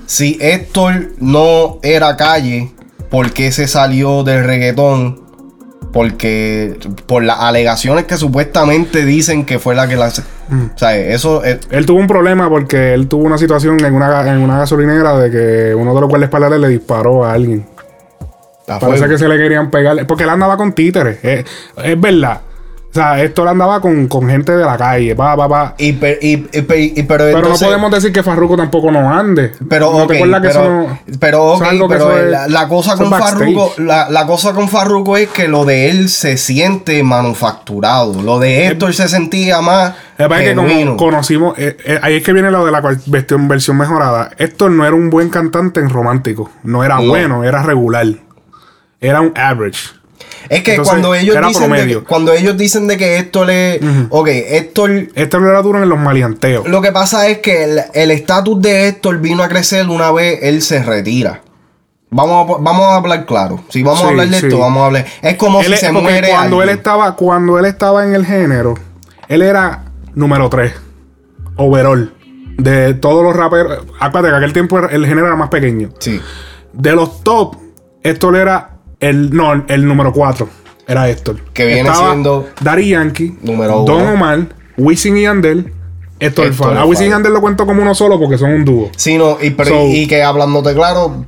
Si 0.06 0.38
Héctor 0.40 1.14
no 1.18 1.80
era 1.82 2.16
calle, 2.16 2.72
¿por 3.10 3.32
qué 3.32 3.52
se 3.52 3.68
salió 3.68 4.24
del 4.24 4.44
reggaetón? 4.46 5.24
Porque 5.94 6.78
por 7.06 7.24
las 7.24 7.40
alegaciones 7.40 8.04
que 8.06 8.18
supuestamente 8.18 9.06
dicen 9.06 9.46
que 9.46 9.60
fue 9.60 9.76
la 9.76 9.88
que 9.88 9.96
la... 9.96 10.08
O 10.08 10.78
sea, 10.78 10.96
eso... 10.98 11.44
es- 11.44 11.60
Él 11.72 11.86
tuvo 11.86 12.00
un 12.00 12.08
problema 12.08 12.50
porque 12.50 12.94
él 12.94 13.08
tuvo 13.08 13.24
una 13.24 13.38
situación 13.38 13.84
en 13.84 13.94
una, 13.94 14.30
en 14.30 14.40
una 14.40 14.58
gasolinera 14.60 15.18
de 15.18 15.32
que 15.32 15.76
uno 15.76 15.96
de 15.96 16.02
los 16.02 16.10
guardaespaldas 16.10 16.60
le 16.60 16.68
disparó 16.68 17.24
a 17.24 17.32
alguien. 17.34 17.66
Parece 18.68 19.08
que 19.08 19.18
se 19.18 19.28
le 19.30 19.38
querían 19.38 19.72
pegar. 19.72 20.06
Porque 20.08 20.24
él 20.24 20.30
andaba 20.32 20.58
con 20.58 20.74
títeres. 20.74 21.20
Es, 21.24 21.46
es 21.84 22.02
verdad. 22.02 22.42
O 22.96 22.98
sea, 22.98 23.22
esto 23.22 23.46
andaba 23.46 23.82
con, 23.82 24.08
con 24.08 24.30
gente 24.30 24.54
de 24.56 24.64
la 24.64 24.78
calle. 24.78 25.16
Pa, 25.18 25.36
pa, 25.36 25.50
pa. 25.50 25.76
Y, 25.78 25.92
per- 25.92 26.18
y- 26.22 26.48
y- 26.54 26.60
y- 26.60 26.94
y- 26.96 27.04
pero 27.04 27.26
Pero 27.26 27.38
entonces- 27.40 27.62
no 27.64 27.68
podemos 27.68 27.92
decir 27.92 28.14
que 28.14 28.24
Farruko 28.24 28.56
tampoco 28.56 28.90
no 28.90 29.14
ande. 29.14 29.52
Pero, 29.70 29.92
¿No 29.92 29.98
ok, 30.04 30.08
te 30.14 30.18
que 30.18 30.24
pero, 30.30 30.48
eso 30.48 30.64
no- 30.64 31.00
pero, 31.20 31.56
eso 31.56 31.64
ok, 31.66 31.72
es 31.74 31.88
pero 31.90 32.26
la, 32.26 32.48
la 32.48 32.68
cosa 32.70 32.96
con? 32.96 33.10
Farruko, 33.10 33.74
la, 33.80 34.10
la 34.10 34.26
cosa 34.26 34.54
con 34.54 34.70
Farruko 34.70 35.18
es 35.18 35.28
que 35.28 35.50
lo 35.50 35.66
de 35.66 35.90
él 35.90 36.08
se 36.08 36.38
siente 36.38 37.04
manufacturado. 37.04 38.22
Lo 38.22 38.40
de 38.40 38.68
Héctor 38.68 38.94
se 38.94 39.10
sentía 39.10 39.60
más 39.60 39.94
es 40.18 40.28
que 40.30 40.56
como 40.56 40.96
conocimos, 40.96 41.60
eh, 41.60 41.76
eh, 41.84 42.00
ahí 42.02 42.16
es 42.16 42.24
que 42.24 42.32
viene 42.32 42.50
lo 42.50 42.66
de 42.66 42.72
la 42.72 42.80
versión, 43.08 43.50
versión 43.50 43.76
mejorada. 43.78 44.30
Héctor 44.38 44.72
no 44.72 44.86
era 44.86 44.96
un 44.96 45.10
buen 45.10 45.28
cantante 45.30 45.82
en 45.82 45.90
romántico. 45.90 46.50
No 46.64 46.82
era 46.86 46.96
No. 46.96 47.08
bueno, 47.10 47.44
era 47.44 47.62
regular. 47.62 48.08
Era 49.02 49.20
un 49.20 49.34
average. 49.36 49.90
Es 50.50 50.64
que 50.64 50.72
Entonces, 50.72 50.92
cuando 50.92 51.16
ellos 51.16 51.36
dicen 51.36 51.54
de 51.54 51.60
promedio. 51.68 52.00
que, 52.02 52.06
cuando 52.06 52.34
ellos 52.34 52.58
dicen 52.58 52.88
de 52.88 52.98
que 52.98 53.18
Héctor 53.18 53.50
es, 53.50 53.80
ok, 54.10 54.28
Héctor 54.30 55.08
Héctor 55.16 55.44
era 55.44 55.62
duro 55.62 55.82
en 55.82 55.90
los 55.90 56.00
maleanteos. 56.00 56.68
Lo 56.68 56.82
que 56.82 56.92
pasa 56.92 57.28
es 57.28 57.40
que 57.40 57.64
el- 57.94 58.12
estatus 58.12 58.62
de 58.62 58.88
Héctor 58.88 59.20
vino 59.20 59.44
a 59.44 59.48
crecer 59.50 59.88
una 59.90 60.12
vez 60.12 60.40
él 60.44 60.62
se 60.62 60.84
retira. 60.84 61.42
Vamos 62.12 62.50
a, 62.50 62.62
vamos 62.62 62.86
a 62.86 62.96
hablar 62.96 63.26
claro. 63.26 63.62
Si 63.70 63.84
vamos 63.84 64.00
Sí, 64.00 64.06
a 64.06 64.10
hablar 64.10 64.28
de 64.30 64.40
sí. 64.40 64.46
esto, 64.46 64.60
vamos 64.60 64.84
a 64.84 64.86
hablar. 64.86 65.06
Es 65.22 65.36
como 65.36 65.60
Él 65.62 65.74
si 65.74 65.78
se 65.78 65.92
muere 65.92 66.30
cuando 66.30 66.62
él 66.64 66.70
estaba 66.70 67.16
cuando 67.16 67.60
él 67.60 67.66
estaba 67.66 68.06
en 68.06 68.14
el 68.16 68.26
género 68.26 68.76
él 69.28 69.42
era 69.42 69.86
número 70.14 70.48
3 70.50 70.72
overall 71.58 72.14
de 72.58 72.94
todos 72.94 73.24
los 73.24 73.36
raperos 73.36 73.80
acuérdate 74.00 74.32
que 74.32 74.38
aquel 74.38 74.54
tiempo 74.54 74.80
el 74.80 75.06
género 75.06 75.28
era 75.28 75.36
más 75.36 75.50
pequeño 75.50 75.90
Sí. 76.00 76.22
de 76.74 76.92
los 76.96 77.22
top 77.24 77.56
Héctor 78.04 78.36
era 78.38 78.75
el 79.00 79.36
no 79.36 79.66
el 79.68 79.86
número 79.88 80.12
4 80.14 80.48
era 80.88 81.10
Héctor 81.10 81.38
Que 81.54 81.66
viene 81.66 81.90
Estaba 81.90 82.12
siendo 82.12 82.48
Daddy 82.62 82.90
Yankee 82.90 83.38
número 83.42 83.84
Don 83.84 84.02
uno. 84.04 84.14
Omar 84.14 84.48
Wisin 84.78 85.18
y 85.18 85.24
Yandel 85.24 85.74
Héctor 86.20 86.46
el 86.48 86.78
a 86.78 86.86
Wisin 86.86 87.08
y. 87.08 87.10
Yandel 87.10 87.34
lo 87.34 87.42
cuento 87.42 87.66
como 87.66 87.82
uno 87.82 87.94
solo 87.96 88.20
porque 88.20 88.38
son 88.38 88.52
un 88.52 88.66
dúo 88.66 88.90
Sí, 88.96 89.18
no, 89.18 89.38
y, 89.42 89.50
pero- 89.52 89.70
So- 89.72 89.88
y 89.88 90.08
que 90.08 90.24
hablándote 90.24 90.74
claro, 90.74 91.24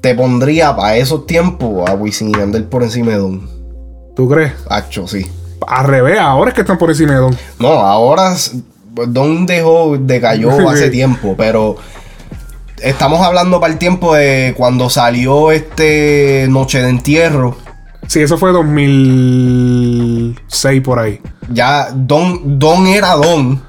te 0.00 0.14
pondría 0.14 0.74
para 0.76 0.96
esos 0.96 1.26
tiempos 1.26 1.88
a 1.88 1.94
Wisin 1.94 2.28
y 2.30 2.32
Yandel 2.38 2.64
por 2.64 2.82
encima 2.82 3.12
de 3.12 3.18
Don. 3.18 3.48
¿tú 4.16 4.28
crees? 4.28 4.52
Hacho, 4.70 5.06
sí. 5.08 5.26
al 5.66 5.86
revés 5.86 6.18
ahora 6.18 6.50
es 6.50 6.54
que 6.54 6.60
están 6.62 6.78
por 6.78 6.90
encima 6.90 7.12
de 7.12 7.18
Don 7.18 7.36
No, 7.58 7.68
ahora 7.68 8.34
Don 9.08 9.44
dejó, 9.44 9.96
decayó 9.98 10.50
hace 10.70 10.86
Sí. 10.86 10.90
tiempo, 10.92 11.34
pero 11.36 11.76
estamos 12.82 13.20
hablando 13.20 13.60
para 13.60 13.72
el 13.72 13.78
tiempo 13.78 14.14
de 14.14 14.54
cuando 14.56 14.90
salió 14.90 15.52
este 15.52 16.46
Noche 16.48 16.82
de 16.82 16.88
Entierro. 16.88 17.56
sí 18.06 18.20
eso 18.20 18.38
fue 18.38 18.52
2006 18.52 20.82
por 20.82 20.98
ahí 20.98 21.20
Ya 21.50 21.88
Don, 21.94 22.58
Don 22.58 22.86
era 22.86 23.12
Don. 23.14 23.62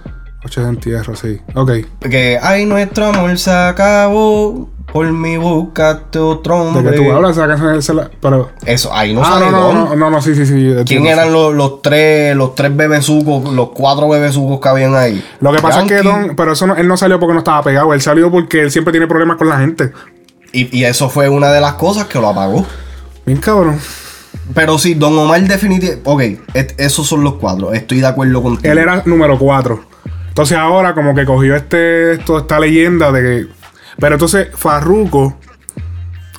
Noche 0.44 0.62
de 0.62 0.70
entierro, 0.70 1.16
sí. 1.16 1.40
Ok. 1.56 1.72
Que, 2.02 2.38
ay, 2.40 2.68
nuestro 2.68 3.08
amor 3.08 3.36
se 3.40 3.50
acabó. 3.52 4.70
Por 4.92 5.12
mi 5.12 5.36
buscaste 5.36 6.20
otro 6.20 6.56
¿De 6.56 6.62
hombre. 6.62 6.92
que 6.92 6.98
tú 6.98 7.12
hablas? 7.12 7.32
Esa 7.32 7.48
canción 7.48 7.76
es 7.76 7.90
la- 7.90 8.10
Pero. 8.22 8.52
Eso, 8.66 8.94
ahí 8.94 9.14
no 9.14 9.22
ah, 9.22 9.26
sale 9.26 9.46
no, 9.48 9.52
no, 9.52 9.60
Don. 9.60 9.76
no, 9.76 9.96
no, 9.96 10.10
no, 10.12 10.22
sí, 10.22 10.36
sí, 10.36 10.46
sí. 10.46 10.74
¿Quién 10.86 11.06
eran 11.08 11.34
los, 11.34 11.54
los 11.54 11.82
tres, 11.82 12.36
los 12.36 12.56
tres 12.56 12.76
bebesucos, 12.76 13.52
los 13.54 13.70
cuatro 13.72 14.08
bebesucos 14.08 14.60
que 14.62 14.70
habían 14.70 14.96
ahí? 14.96 15.24
Lo 15.42 15.52
que 15.52 15.62
pasa 15.62 15.82
es 15.82 15.88
que. 15.88 16.02
Don. 16.02 16.36
Pero 16.36 16.54
eso 16.54 16.66
no, 16.68 16.76
él 16.76 16.88
no 16.88 16.96
salió 16.96 17.20
porque 17.20 17.34
no 17.34 17.40
estaba 17.40 17.62
pegado. 17.62 17.94
Él 17.94 18.02
salió 18.02 18.32
porque 18.32 18.62
él 18.62 18.72
siempre 18.72 18.92
tiene 18.92 19.08
problemas 19.08 19.38
con 19.38 19.50
la 19.50 19.60
gente. 19.60 19.92
Y, 20.54 20.78
y 20.78 20.86
eso 20.86 21.10
fue 21.10 21.28
una 21.28 21.52
de 21.52 21.60
las 21.60 21.74
cosas 21.74 22.06
que 22.06 22.20
lo 22.20 22.30
apagó. 22.30 22.66
Bien 23.26 23.40
cabrón. 23.40 23.78
Pero 24.54 24.78
sí, 24.78 24.94
Don 24.94 25.18
Omar 25.18 25.42
definitivamente... 25.42 26.02
Ok, 26.06 26.22
esos 26.78 27.08
son 27.08 27.24
los 27.24 27.36
cuatro. 27.36 27.74
Estoy 27.74 28.00
de 28.00 28.08
acuerdo 28.08 28.44
contigo. 28.44 28.72
Él 28.72 28.78
era 28.78 29.02
número 29.06 29.38
4. 29.40 29.84
Entonces 30.28 30.58
ahora, 30.58 30.94
como 30.94 31.16
que 31.16 31.26
cogió 31.26 31.56
este, 31.56 32.14
esto, 32.14 32.38
esta 32.38 32.60
leyenda 32.60 33.12
de 33.12 33.22
que. 33.22 33.48
Pero 34.00 34.16
entonces, 34.16 34.50
Farruko. 34.56 35.38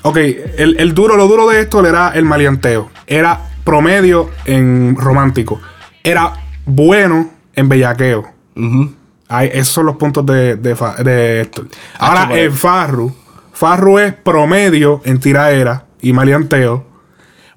Ok, 0.03 0.17
el, 0.19 0.77
el 0.79 0.95
duro, 0.95 1.17
lo 1.17 1.27
duro 1.27 1.49
de 1.49 1.61
esto 1.61 1.85
era 1.85 2.11
el 2.11 2.25
maleanteo. 2.25 2.91
Era 3.07 3.41
promedio 3.65 4.31
en 4.45 4.97
romántico. 4.97 5.61
Era 6.05 6.33
bueno 6.65 7.31
en 7.55 7.69
bellaqueo. 7.69 8.25
Ujú. 8.55 8.93
Ahí, 9.29 9.51
esos 9.53 9.69
son 9.69 9.87
los 9.87 9.97
puntos 9.97 10.25
de, 10.27 10.55
de, 10.57 10.77
de 11.03 11.41
Héctor. 11.41 11.67
Ahora, 11.99 12.29
pero- 12.29 12.43
en 12.45 12.53
Farru, 12.53 13.15
Farru 13.53 13.99
es 13.99 14.13
promedio 14.15 15.01
en 15.05 15.19
tiraera 15.19 15.87
y 16.01 16.13
maleanteo. 16.13 16.87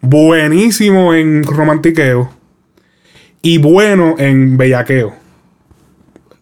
Buenísimo 0.01 1.13
en 1.13 1.43
romantiqueo. 1.43 2.31
Y 3.41 3.57
bueno 3.59 4.15
en 4.17 4.57
bellaqueo. 4.57 5.13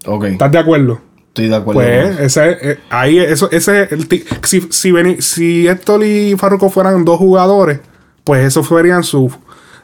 Ok. 0.06 0.24
¿Estás 0.26 0.52
de 0.52 0.60
acuerdo? 0.60 1.02
Estoy 1.38 1.50
de 1.50 1.56
acuerdo. 1.56 1.82
Pues 1.82 2.20
ese, 2.20 2.58
eh, 2.72 2.80
ahí, 2.90 3.20
eso, 3.20 3.48
ese, 3.52 3.84
el 3.92 4.08
si, 4.44 4.62
si, 4.72 4.92
si 5.22 5.68
Héctor 5.68 6.04
y 6.04 6.36
Farruko 6.36 6.72
fueran 6.72 7.06
dos 7.06 7.20
jugadores, 7.20 7.80
pues 8.24 8.44
eso 8.44 8.64
serían 8.64 9.04
su. 9.04 9.32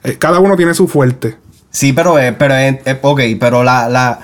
eh, 0.04 0.18
cada 0.18 0.40
uno 0.40 0.56
tiene 0.58 0.74
su 0.74 0.88
fuerte. 0.88 1.36
Sí, 1.70 1.94
pero, 1.94 2.18
eh, 2.18 2.34
pero 2.34 2.56
eh, 2.56 2.82
ok, 3.04 3.22
pero 3.40 3.64
la, 3.64 3.88
la, 3.88 4.20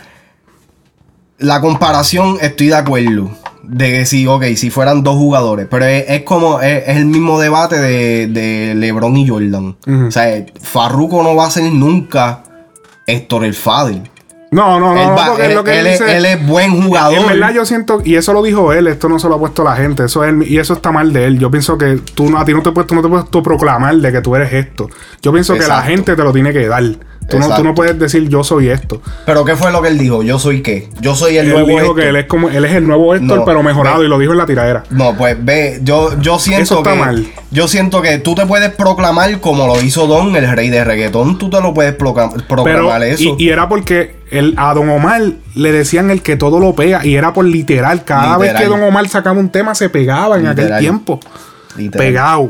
la 1.38 1.62
comparación 1.62 2.38
estoy 2.42 2.68
de 2.68 2.76
acuerdo. 2.76 3.30
De 3.62 3.92
que 3.92 4.06
si, 4.08 4.26
ok, 4.26 4.46
si 4.56 4.72
fueran 4.72 5.04
dos 5.04 5.16
jugadores. 5.16 5.68
Pero 5.70 5.86
es, 5.86 6.06
es 6.08 6.24
como, 6.24 6.60
es, 6.62 6.88
es 6.88 6.98
el 6.98 7.06
mismo 7.06 7.40
debate 7.40 7.80
de, 7.80 8.26
de 8.26 8.74
LeBron 8.74 9.16
y 9.18 9.28
Jordan. 9.28 9.78
O 10.08 10.10
sea, 10.10 10.44
Farruko 10.60 11.22
no 11.22 11.36
va 11.36 11.46
a 11.46 11.52
ser 11.52 11.72
nunca 11.72 12.44
Héctor 13.06 13.46
el 13.46 13.54
Fader. 13.54 14.02
No, 14.52 14.80
no, 14.80 14.96
no, 14.96 15.00
Él, 15.02 15.08
no, 15.10 15.16
porque 15.28 15.44
él- 15.46 15.50
es 15.52 15.56
lo 15.58 15.64
que 15.64 15.80
él 15.80 15.86
dice- 15.92 16.18
él 16.18 16.26
es 16.26 16.48
buen 16.48 16.82
jugador. 16.84 17.18
En 17.20 17.28
verdad 17.28 17.54
yo 17.54 17.66
siento, 17.66 18.02
y 18.04 18.16
eso 18.16 18.34
lo 18.34 18.42
dijo 18.42 18.74
él, 18.74 18.88
esto 18.88 19.08
no 19.08 19.20
se 19.20 19.28
lo 19.30 19.36
ha 19.36 19.40
puesto 19.40 19.64
la 19.64 19.76
gente, 19.76 20.06
eso 20.06 20.24
es 20.24 20.34
y 20.50 20.58
eso 20.58 20.74
está 20.74 20.92
mal 20.92 21.14
de 21.14 21.26
él. 21.26 21.38
Yo 21.40 21.52
pienso 21.52 21.78
que 21.78 22.00
tú 22.16 22.30
no, 22.30 22.40
a 22.40 22.46
ti 22.46 22.54
no 22.54 22.64
te 22.64 22.72
puedes, 22.72 22.92
no 22.92 23.02
te 23.04 23.08
puedes 23.10 23.30
tú 23.30 23.44
proclamar 23.44 23.96
de 23.96 24.12
que 24.12 24.22
tú 24.22 24.36
eres 24.36 24.52
esto. 24.54 24.90
Yo 25.22 25.32
pienso 25.32 25.54
que 25.54 25.60
la 25.68 25.82
gente 25.84 26.16
te 26.16 26.24
lo 26.24 26.34
tiene 26.34 26.52
que 26.52 26.68
dar. 26.68 26.84
Tú 27.30 27.40
no, 27.40 27.56
tú 27.56 27.64
no 27.64 27.74
puedes 27.76 27.98
decir 27.98 28.28
yo 28.30 28.44
soy 28.44 28.70
esto. 28.70 29.02
Pero 29.26 29.46
¿qué 29.46 29.56
fue 29.56 29.72
lo 29.72 29.82
que 29.82 29.88
él 29.90 29.98
dijo? 29.98 30.24
¿Yo 30.24 30.40
soy 30.40 30.62
qué? 30.62 30.90
Yo 31.02 31.16
soy 31.16 31.38
el 31.38 31.48
él 31.48 31.54
nuevo 31.54 31.68
dijo 31.68 31.80
Héctor. 31.80 31.96
que 31.98 32.10
él 32.10 32.16
es 32.18 32.26
como, 32.26 32.50
él 32.50 32.66
es 32.66 32.74
el 32.74 32.86
nuevo 32.88 33.14
Héctor, 33.16 33.40
No, 33.40 33.46
pero 33.46 33.64
mejorado, 33.64 34.00
ve- 34.00 34.06
y 34.06 34.08
lo 34.10 34.18
dijo 34.20 34.32
en 34.34 34.38
la 34.40 34.46
tiradera. 34.46 34.84
No, 34.90 35.16
pues 35.16 35.38
ve, 35.40 35.80
yo, 35.84 36.20
yo 36.22 36.40
siento 36.40 36.64
Eso 36.64 36.78
está 36.80 36.94
que. 36.94 37.00
mal. 37.00 37.28
Yo 37.52 37.68
siento 37.68 38.02
que 38.02 38.18
tú 38.20 38.36
te 38.36 38.46
puedes 38.46 38.70
proclamar 38.74 39.40
como 39.40 39.66
lo 39.68 39.82
hizo 39.82 40.06
Don, 40.08 40.36
el 40.36 40.50
rey 40.56 40.70
de 40.70 40.84
reggaetón. 40.84 41.38
Tú 41.38 41.50
te 41.50 41.62
lo 41.62 41.74
puedes 41.74 41.98
proclam- 41.98 42.32
Pero, 42.34 42.46
proclamar 42.64 43.04
eso. 43.04 43.36
y, 43.38 43.46
y 43.46 43.50
era 43.50 43.68
porque 43.70 44.18
el, 44.32 44.54
a 44.58 44.74
Don 44.74 44.90
Omar 44.90 45.22
le 45.56 45.72
decían 45.72 46.12
el 46.12 46.22
que 46.22 46.36
todo 46.36 46.60
lo 46.60 46.74
pega, 46.76 47.06
y 47.06 47.16
era 47.16 47.34
por 47.34 47.46
literal. 47.46 48.04
Cada 48.04 48.38
vez 48.38 48.54
que 48.54 48.66
Don 48.66 48.82
Omar 48.84 49.08
sacaba 49.10 49.40
un 49.40 49.50
tema, 49.50 49.74
se 49.76 49.90
pegaba 49.90 50.38
en 50.40 50.48
aquel 50.48 50.78
tiempo. 50.80 51.20
Literal. 51.78 52.08
pegado. 52.08 52.50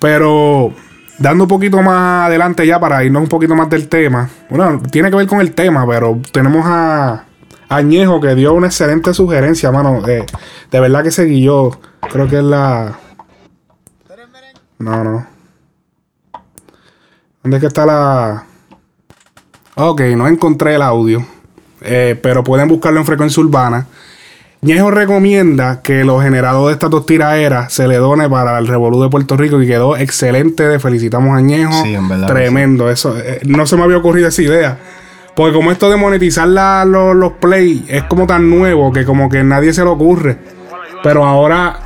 Pero 0.00 0.72
dando 1.18 1.44
un 1.44 1.48
poquito 1.48 1.82
más 1.82 2.26
adelante 2.26 2.66
ya 2.66 2.78
para 2.80 3.04
irnos 3.04 3.22
un 3.22 3.28
poquito 3.28 3.54
más 3.54 3.68
del 3.68 3.88
tema. 3.88 4.28
Bueno, 4.48 4.80
tiene 4.90 5.10
que 5.10 5.16
ver 5.16 5.26
con 5.26 5.40
el 5.40 5.52
tema, 5.52 5.86
pero 5.86 6.20
tenemos 6.32 6.64
a 6.66 7.24
Añejo 7.68 8.20
que 8.20 8.34
dio 8.34 8.54
una 8.54 8.68
excelente 8.68 9.12
sugerencia, 9.12 9.70
mano. 9.70 10.06
Eh, 10.08 10.24
de 10.70 10.80
verdad 10.80 11.02
que 11.02 11.10
se 11.10 11.26
guió. 11.26 11.78
Creo 12.10 12.26
que 12.26 12.38
es 12.38 12.44
la. 12.44 12.98
No, 14.78 15.04
no. 15.04 15.26
¿Dónde 17.42 17.56
es 17.56 17.60
que 17.60 17.66
está 17.66 17.84
la.? 17.84 18.44
Ok, 19.74 20.00
no 20.16 20.26
encontré 20.28 20.76
el 20.76 20.82
audio. 20.82 21.24
Eh, 21.82 22.18
pero 22.22 22.42
pueden 22.42 22.68
buscarlo 22.68 23.00
en 23.00 23.06
frecuencia 23.06 23.42
urbana. 23.42 23.86
Ñejo 24.60 24.90
recomienda 24.90 25.82
que 25.82 26.04
los 26.04 26.20
generados 26.22 26.66
de 26.66 26.72
estas 26.72 26.90
dos 26.90 27.06
tiraderas 27.06 27.72
se 27.72 27.86
le 27.86 27.96
done 27.96 28.28
para 28.28 28.58
el 28.58 28.66
Revolú 28.66 29.00
de 29.02 29.08
Puerto 29.08 29.36
Rico 29.36 29.62
y 29.62 29.68
quedó 29.68 29.96
excelente. 29.96 30.80
Felicitamos 30.80 31.36
a 31.36 31.40
Ñejo. 31.40 31.84
Sí, 31.84 31.94
en 31.94 32.08
verdad 32.08 32.26
Tremendo. 32.26 32.90
Eso, 32.90 33.16
eh, 33.16 33.40
no 33.46 33.66
se 33.66 33.76
me 33.76 33.84
había 33.84 33.98
ocurrido 33.98 34.26
esa 34.28 34.42
idea. 34.42 34.78
Porque 35.36 35.54
como 35.54 35.70
esto 35.70 35.88
de 35.88 35.96
monetizar 35.96 36.48
la- 36.48 36.84
los, 36.84 37.14
los 37.14 37.34
play 37.34 37.84
es 37.88 38.02
como 38.04 38.26
tan 38.26 38.50
nuevo 38.50 38.92
que 38.92 39.04
como 39.04 39.28
que 39.28 39.44
nadie 39.44 39.72
se 39.72 39.84
le 39.84 39.90
ocurre. 39.90 40.38
Pero 41.04 41.24
ahora, 41.24 41.78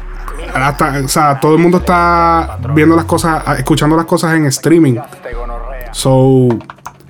hasta, 0.55 1.03
o 1.05 1.09
sea, 1.09 1.39
todo 1.41 1.53
el 1.55 1.61
mundo 1.61 1.77
está 1.79 2.57
viendo 2.75 2.97
las 2.97 3.05
cosas, 3.05 3.43
escuchando 3.59 3.97
las 3.97 4.07
cosas 4.07 4.35
en 4.35 4.47
streaming. 4.47 4.97
So, 5.93 6.49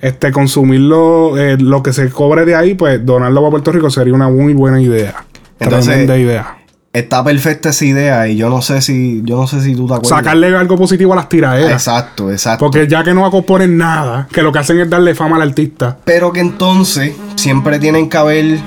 este, 0.01 0.33
consumirlo, 0.33 1.37
eh, 1.37 1.55
lo 1.57 1.81
que 1.81 1.93
se 1.93 2.09
cobre 2.09 2.43
de 2.43 2.53
ahí, 2.55 2.73
pues 2.73 3.05
donarlo 3.05 3.39
para 3.39 3.51
Puerto 3.51 3.71
Rico 3.71 3.89
sería 3.89 4.13
una 4.13 4.27
muy 4.27 4.53
buena 4.53 4.81
idea. 4.81 5.23
Entonces, 5.63 5.85
Tremenda 5.87 6.17
idea. 6.17 6.57
Está 6.91 7.23
perfecta 7.23 7.69
esa 7.69 7.85
idea 7.85 8.27
y 8.27 8.35
yo 8.35 8.49
no 8.49 8.61
sé 8.61 8.79
si, 8.81 9.23
yo 9.25 9.35
no 9.35 9.47
sé 9.47 9.61
si 9.61 9.75
tú 9.75 9.87
te 9.87 9.95
acuerdas. 9.95 10.19
Sacarle 10.19 10.55
algo 10.55 10.77
positivo 10.77 11.13
a 11.13 11.15
las 11.15 11.27
tiraderas. 11.27 11.71
Exacto, 11.71 12.29
exacto. 12.29 12.63
Porque 12.65 12.87
ya 12.87 13.03
que 13.03 13.15
no 13.15 13.25
acoponen 13.25 13.77
nada, 13.77 14.27
que 14.31 14.43
lo 14.43 14.51
que 14.51 14.59
hacen 14.59 14.79
es 14.79 14.87
darle 14.89 15.15
fama 15.15 15.37
al 15.37 15.41
artista. 15.41 15.97
Pero 16.05 16.31
que 16.31 16.39
entonces 16.39 17.13
siempre 17.35 17.79
tienen 17.79 18.09
que 18.09 18.17
haber 18.17 18.59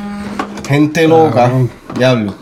gente 0.67 1.07
loca. 1.07 1.53
Diablo. 1.97 2.35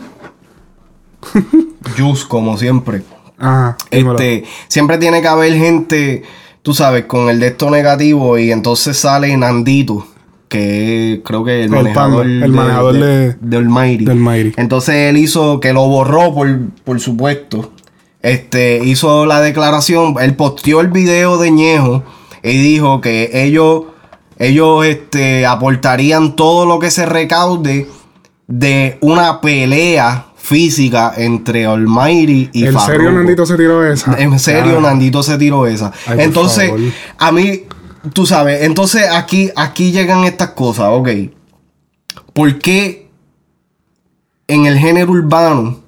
Juice, 1.97 2.25
como 2.27 2.57
siempre. 2.57 3.03
Ajá. 3.37 3.77
Este, 3.91 4.43
siempre 4.67 4.97
tiene 4.97 5.21
que 5.21 5.27
haber 5.27 5.53
gente, 5.53 6.23
tú 6.61 6.73
sabes, 6.73 7.05
con 7.05 7.29
el 7.29 7.39
de 7.39 7.47
esto 7.47 7.69
negativo 7.69 8.37
y 8.37 8.51
entonces 8.51 8.97
sale 8.97 9.35
Nandito, 9.37 10.07
que 10.55 11.21
creo 11.23 11.43
que 11.43 11.59
el, 11.59 11.65
El 11.65 11.69
manejador, 11.69 12.23
panda, 12.23 12.45
el 12.45 12.51
de, 12.51 12.57
manejador 12.57 12.93
de- 12.93 13.33
de 13.41 13.57
Almighty. 13.57 14.05
de 14.05 14.11
Almighty. 14.11 14.53
Entonces 14.57 14.95
él 15.09 15.17
hizo, 15.17 15.59
que 15.59 15.73
lo 15.73 15.87
borró 15.87 16.33
por, 16.33 16.47
por 16.83 16.99
supuesto, 16.99 17.71
este, 18.21 18.81
hizo 18.83 19.25
la 19.25 19.41
declaración, 19.41 20.15
él 20.19 20.35
posteó 20.35 20.81
el 20.81 20.87
video 20.87 21.37
de 21.37 21.51
Ñejo 21.51 22.03
y 22.43 22.57
dijo 22.57 23.01
que 23.01 23.29
ellos, 23.33 23.83
ellos 24.39 24.85
este, 24.85 25.45
aportarían 25.45 26.35
todo 26.35 26.65
lo 26.65 26.79
que 26.79 26.89
se 26.91 27.05
recaude 27.05 27.87
de 28.47 28.97
una 29.01 29.41
pelea 29.41 30.27
física 30.37 31.11
entre 31.17 31.65
Almighty 31.65 32.49
y 32.53 32.65
¿En 32.67 32.79
serio. 32.79 33.11
Nandito 33.11 33.45
se 33.47 33.57
tiró 33.57 33.83
esa? 33.85 34.15
En 34.19 34.37
serio, 34.37 34.75
Ah. 34.77 34.81
Nandito 34.81 35.23
se 35.23 35.37
tiró 35.39 35.65
esa. 35.65 35.91
Ay, 36.05 36.17
entonces, 36.19 36.71
a 37.17 37.31
mí, 37.31 37.61
tú 38.13 38.25
sabes, 38.25 38.63
entonces 38.63 39.07
aquí, 39.11 39.49
aquí 39.55 39.91
llegan 39.91 40.23
estas 40.23 40.49
cosas, 40.51 40.87
ok. 40.91 41.09
¿Por 42.33 42.59
qué 42.59 43.09
en 44.47 44.65
el 44.65 44.77
género 44.77 45.11
urbano 45.11 45.79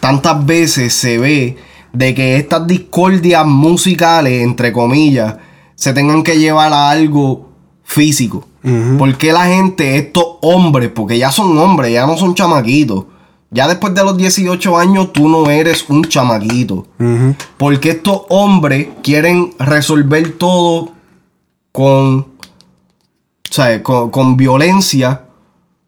tantas 0.00 0.44
veces 0.44 0.92
se 0.92 1.18
ve 1.18 1.56
de 1.92 2.14
que 2.14 2.36
estas 2.36 2.66
discordias 2.66 3.46
musicales, 3.46 4.42
entre 4.42 4.72
comillas, 4.72 5.36
se 5.74 5.92
tengan 5.92 6.22
que 6.22 6.38
llevar 6.38 6.72
a 6.72 6.90
algo 6.90 7.50
físico? 7.84 8.46
¿Por 8.98 9.16
qué 9.16 9.32
la 9.32 9.46
gente, 9.46 9.96
estos 9.96 10.24
hombres, 10.42 10.90
porque 10.92 11.18
ya 11.18 11.30
son 11.30 11.56
hombres, 11.56 11.92
ya 11.92 12.04
no 12.04 12.16
son 12.16 12.34
chamaquitos? 12.34 13.04
Ya 13.52 13.68
después 13.68 13.94
de 13.94 14.02
los 14.02 14.16
18 14.16 14.76
años 14.76 15.12
tú 15.12 15.28
no 15.28 15.48
eres 15.48 15.84
un 15.88 16.04
chamaquito. 16.04 16.86
Ujú. 16.98 17.36
Porque 17.56 17.90
estos 17.90 18.22
hombres 18.28 18.88
quieren 19.04 19.54
resolver 19.60 20.32
todo 20.32 20.95
con, 21.76 22.18
o 22.20 22.26
sea, 23.50 23.82
con, 23.82 24.10
con 24.10 24.36
violencia. 24.38 25.22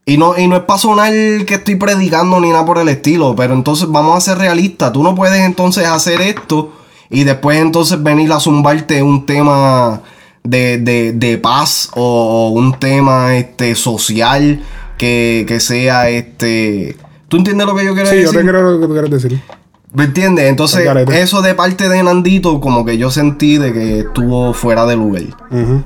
Y 0.04 0.16
no, 0.18 0.38
y 0.38 0.46
no 0.46 0.56
es 0.56 0.62
para 0.62 0.78
sonar 0.78 1.12
que 1.46 1.54
estoy 1.54 1.76
predicando 1.76 2.38
ni 2.40 2.50
nada 2.50 2.64
por 2.66 2.78
el 2.78 2.88
estilo. 2.88 3.34
Pero 3.34 3.54
entonces 3.54 3.88
vamos 3.90 4.16
a 4.16 4.20
ser 4.20 4.38
realistas. 4.38 4.92
Tú 4.92 5.02
no 5.02 5.14
puedes 5.14 5.40
entonces 5.40 5.86
hacer 5.86 6.20
esto 6.20 6.72
y 7.10 7.24
después 7.24 7.58
entonces 7.58 8.02
venir 8.02 8.30
a 8.32 8.40
zumbarte 8.40 9.02
un 9.02 9.24
tema 9.26 10.02
de, 10.44 10.78
de- 10.78 11.12
de 11.12 11.38
paz 11.38 11.90
o, 11.94 12.50
un 12.54 12.78
tema 12.78 13.34
este, 13.36 13.74
social 13.74 14.62
que, 14.98 15.44
que 15.48 15.58
sea 15.60 16.08
este... 16.10 16.96
¿Tú 17.28 17.36
entiendes 17.36 17.66
lo 17.66 17.74
que 17.74 17.84
yo 17.84 17.92
quiero 17.94 18.08
Sí, 18.08 18.16
yo 18.16 18.22
decir? 18.22 18.38
te 18.38 18.42
quiero 18.44 18.62
lo 18.62 18.80
que 18.80 18.86
tú 18.86 18.92
quieres 18.92 19.10
decir. 19.10 19.42
¿Me 19.92 20.04
entiendes? 20.04 20.46
Entonces, 20.50 20.86
eso 21.12 21.40
de 21.40 21.54
parte 21.54 21.88
de 21.88 22.02
Nandito, 22.02 22.60
como 22.60 22.84
que 22.84 22.98
yo 22.98 23.10
sentí 23.10 23.56
de 23.56 23.72
que 23.72 24.00
estuvo 24.00 24.52
fuera 24.52 24.84
de 24.84 24.96
lugar. 24.96 25.22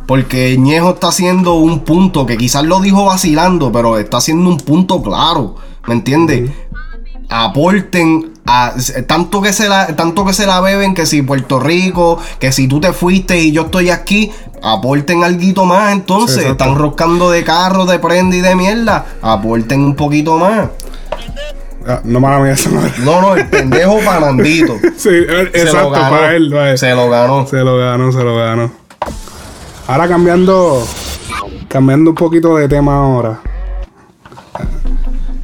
Porque 0.06 0.56
Ñejo 0.58 0.90
está 0.90 1.08
haciendo 1.08 1.54
un 1.54 1.80
punto 1.80 2.26
que 2.26 2.36
quizás 2.36 2.64
lo 2.64 2.80
dijo 2.80 3.04
vacilando, 3.04 3.70
pero 3.70 3.98
está 3.98 4.16
haciendo 4.16 4.50
un 4.50 4.58
punto 4.58 5.02
claro. 5.02 5.54
¿Me 5.86 5.94
entiendes? 5.94 6.50
Aporten 7.28 8.32
a, 8.44 8.74
tanto 9.06 9.40
que 9.40 9.52
se 9.52 9.68
la 9.68 9.94
tanto 9.94 10.24
que 10.24 10.32
se 10.32 10.46
la 10.46 10.60
beben 10.60 10.94
que 10.94 11.06
si 11.06 11.22
Puerto 11.22 11.60
Rico, 11.60 12.18
que 12.40 12.50
si 12.52 12.66
tú 12.66 12.80
te 12.80 12.92
fuiste 12.92 13.38
y 13.38 13.52
yo 13.52 13.62
estoy 13.62 13.90
aquí, 13.90 14.30
aporten 14.62 15.22
algo 15.22 15.64
más 15.64 15.92
entonces, 15.92 16.42
Sí, 16.42 16.50
están 16.50 16.74
roscando 16.74 17.30
de 17.30 17.44
carro, 17.44 17.86
de 17.86 17.98
prenda 18.00 18.36
y 18.36 18.40
de 18.40 18.54
mierda, 18.56 19.06
aporten 19.22 19.80
un 19.84 19.94
poquito 19.94 20.38
más. 20.38 20.68
Ah, 21.86 22.00
no 22.04 22.20
mía, 22.20 22.52
eso 22.52 22.70
no 22.70 22.80
era. 22.80 22.94
No, 23.04 23.20
no, 23.20 23.36
el 23.36 23.48
pendejo. 23.48 23.92
Sí, 24.96 25.08
eh, 25.10 25.50
exacto, 25.52 25.90
ganó. 25.90 26.10
para 26.10 26.36
él. 26.36 26.52
Se 26.76 26.94
lo 26.94 27.10
ganó. 27.10 27.46
Se 27.46 27.58
lo 27.58 27.78
ganó, 27.78 28.12
se 28.12 28.22
lo 28.22 28.36
ganó. 28.36 28.70
Ahora 29.86 30.08
cambiando. 30.08 30.86
Cambiando 31.68 32.10
un 32.10 32.16
poquito 32.16 32.56
de 32.56 32.68
tema 32.68 32.96
ahora. 32.96 33.40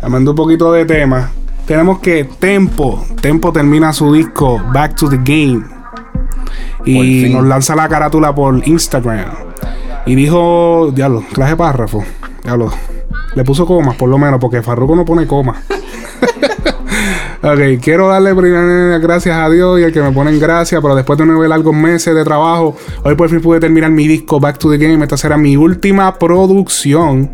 Cambiando 0.01 0.31
un 0.33 0.37
poquito 0.37 0.73
de 0.73 0.85
tema. 0.85 1.31
Tenemos 1.67 1.99
que 2.01 2.25
Tempo. 2.25 3.05
Tempo 3.21 3.53
termina 3.53 3.93
su 3.93 4.13
disco 4.13 4.63
Back 4.73 4.97
to 4.97 5.09
the 5.09 5.19
Game. 5.19 5.65
Y 6.85 7.29
nos 7.31 7.45
lanza 7.45 7.75
la 7.75 7.89
carátula 7.89 8.35
por 8.35 8.67
Instagram. 8.67 9.27
Y 10.07 10.15
dijo. 10.15 10.91
Diablo, 10.95 11.25
traje 11.33 11.57
párrafo. 11.57 12.05
Diablo. 12.43 12.73
Le 13.39 13.45
puso 13.45 13.65
comas, 13.65 13.95
por 13.95 14.09
lo 14.09 14.19
menos, 14.19 14.41
porque 14.41 14.63
Farruko 14.63 14.97
no 14.97 15.05
pone 15.05 15.25
comas. 15.25 15.59
Ok, 17.41 17.81
quiero 17.81 18.09
darle 18.09 18.35
primero 18.35 18.99
gracias 18.99 19.37
a 19.37 19.49
Dios 19.49 19.79
y 19.79 19.85
al 19.85 19.93
que 19.93 20.03
me 20.03 20.11
pone 20.11 20.33
en 20.33 20.41
gracia, 20.41 20.81
pero 20.81 20.97
después 20.97 21.17
de 21.21 21.25
nueve 21.25 21.47
largos 21.47 21.73
meses 21.73 22.13
de 22.13 22.25
trabajo, 22.25 22.77
hoy 23.05 23.15
por 23.15 23.31
fin 23.31 23.41
pude 23.41 23.61
terminar 23.61 23.93
mi 23.93 24.09
disco 24.09 24.41
Back 24.41 24.59
to 24.59 24.69
the 24.69 24.77
Game. 24.77 25.05
Esta 25.05 25.17
será 25.17 25.37
mi 25.37 25.57
última 25.57 26.19
producción 26.19 27.31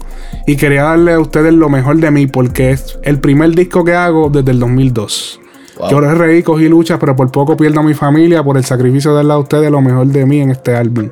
y 0.47 0.57
quería 0.57 0.83
darle 0.83 1.15
a 1.15 1.21
ustedes 1.21 1.55
lo 1.55 1.71
mejor 1.71 1.97
de 1.97 2.11
mí 2.11 2.27
porque 2.27 2.73
es 2.73 2.99
el 3.03 3.19
primer 3.19 3.53
disco 3.53 3.83
que 3.83 3.95
hago 3.95 4.29
desde 4.29 4.51
el 4.51 4.61
2002. 4.61 5.41
Wow. 5.79 5.91
Yo 5.91 6.01
reí, 6.03 6.43
cogí 6.43 6.69
luchas, 6.69 6.99
pero 7.01 7.17
por 7.17 7.33
poco 7.33 7.57
pierdo 7.57 7.81
a 7.81 7.83
mi 7.83 7.95
familia 7.95 8.45
por 8.45 8.59
el 8.59 8.65
sacrificio 8.67 9.13
de 9.13 9.17
darle 9.17 9.33
a 9.33 9.39
ustedes 9.39 9.71
lo 9.71 9.81
mejor 9.81 10.09
de 10.09 10.27
mí 10.27 10.39
en 10.39 10.51
este 10.51 10.77
álbum. 10.77 11.09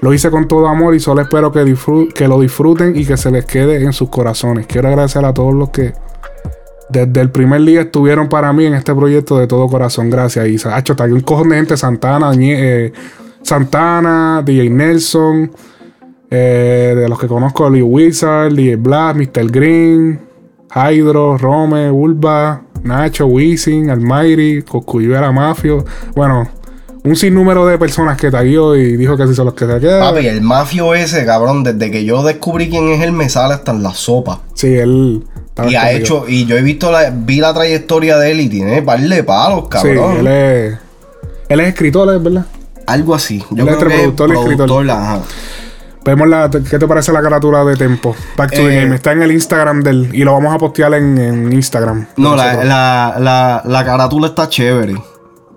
Lo 0.00 0.12
hice 0.12 0.30
con 0.30 0.48
todo 0.48 0.66
amor 0.68 0.94
y 0.94 1.00
solo 1.00 1.22
espero 1.22 1.52
que, 1.52 1.74
que 2.14 2.28
lo 2.28 2.40
disfruten 2.40 2.96
y 2.96 3.04
que 3.06 3.16
se 3.16 3.30
les 3.30 3.44
quede 3.44 3.82
en 3.82 3.92
sus 3.92 4.08
corazones. 4.10 4.66
Quiero 4.66 4.88
agradecer 4.88 5.24
a 5.24 5.32
todos 5.32 5.54
los 5.54 5.70
que 5.70 5.92
desde 6.88 7.20
el 7.20 7.30
primer 7.30 7.62
día 7.62 7.82
estuvieron 7.82 8.28
para 8.28 8.52
mí 8.52 8.66
en 8.66 8.74
este 8.74 8.94
proyecto 8.94 9.38
de 9.38 9.46
todo 9.46 9.66
corazón. 9.68 10.10
Gracias, 10.10 10.46
Isa. 10.48 10.76
Hacho, 10.76 10.94
un 11.10 11.20
cojón 11.20 11.48
de 11.48 11.56
gente: 11.56 11.76
Santana, 11.76 12.32
eh, 12.38 12.92
Santana, 13.42 14.42
DJ 14.44 14.70
Nelson, 14.70 15.50
eh, 16.30 16.94
de 16.96 17.08
los 17.08 17.18
que 17.18 17.26
conozco, 17.26 17.68
Lee 17.70 17.82
Wizard, 17.82 18.52
DJ 18.52 18.76
Blast, 18.76 19.16
Mr. 19.16 19.50
Green, 19.50 20.20
Hydro, 20.74 21.38
Rome, 21.38 21.90
Ulva, 21.90 22.62
Nacho, 22.82 23.26
Wisin, 23.26 23.90
Almighty, 23.90 24.62
Coscuyuela 24.62 25.32
Mafio. 25.32 25.84
Bueno, 26.14 26.48
un 27.04 27.16
sinnúmero 27.16 27.66
de 27.66 27.78
personas 27.78 28.16
que 28.16 28.30
taguió 28.30 28.74
y 28.76 28.96
dijo 28.96 29.16
que 29.16 29.26
si 29.26 29.34
son 29.34 29.44
los 29.46 29.54
que 29.54 29.66
se 29.66 29.78
quedan. 29.78 30.00
Papi, 30.00 30.26
el 30.26 30.40
mafio 30.40 30.94
ese, 30.94 31.24
cabrón, 31.26 31.62
desde 31.62 31.90
que 31.90 32.04
yo 32.04 32.22
descubrí 32.22 32.70
quién 32.70 32.88
es 32.92 33.02
él, 33.02 33.12
me 33.12 33.28
sale 33.28 33.54
hasta 33.54 33.72
en 33.72 33.82
la 33.82 33.92
sopa. 33.92 34.40
Sí, 34.54 34.74
él. 34.74 35.24
Y 35.68 35.74
ha 35.76 35.92
hecho, 35.92 36.24
y 36.26 36.46
yo 36.46 36.56
he 36.56 36.62
visto 36.62 36.90
la, 36.90 37.10
vi 37.10 37.40
la 37.40 37.52
trayectoria 37.54 38.16
de 38.18 38.32
él 38.32 38.40
y 38.40 38.48
tiene 38.48 38.82
par 38.82 38.98
de 39.00 39.22
palos, 39.22 39.68
cabrón. 39.68 40.14
Sí, 40.14 40.18
él 40.20 40.26
es. 40.26 40.78
Él 41.48 41.60
es 41.60 41.68
escritor, 41.68 42.12
¿es 42.14 42.22
verdad? 42.22 42.46
Algo 42.86 43.14
así. 43.14 43.44
Yo 43.50 43.64
Él 43.64 43.68
es 43.70 43.76
creo 43.76 43.88
que 43.88 43.94
es 43.94 44.00
productor 44.00 44.30
y 44.30 44.38
escritor. 44.38 44.90
ajá. 44.90 45.20
Vemos 46.04 46.28
la, 46.28 46.50
¿qué 46.50 46.78
te 46.78 46.86
parece 46.88 47.12
la 47.12 47.22
carátula 47.22 47.64
de 47.64 47.76
Tempo? 47.76 48.14
Back 48.36 48.50
to 48.50 48.56
the 48.62 48.76
Eh, 48.78 48.82
Game. 48.82 48.94
Está 48.96 49.12
en 49.12 49.22
el 49.22 49.30
Instagram 49.32 49.82
del. 49.82 50.14
Y 50.14 50.24
lo 50.24 50.32
vamos 50.32 50.54
a 50.54 50.58
postear 50.58 50.92
en, 50.94 51.16
en 51.18 51.52
Instagram. 51.52 52.06
No, 52.16 52.34
la, 52.36 52.64
la, 52.64 53.62
la 53.64 53.84
carátula 53.84 54.28
está 54.28 54.48
chévere. 54.48 54.94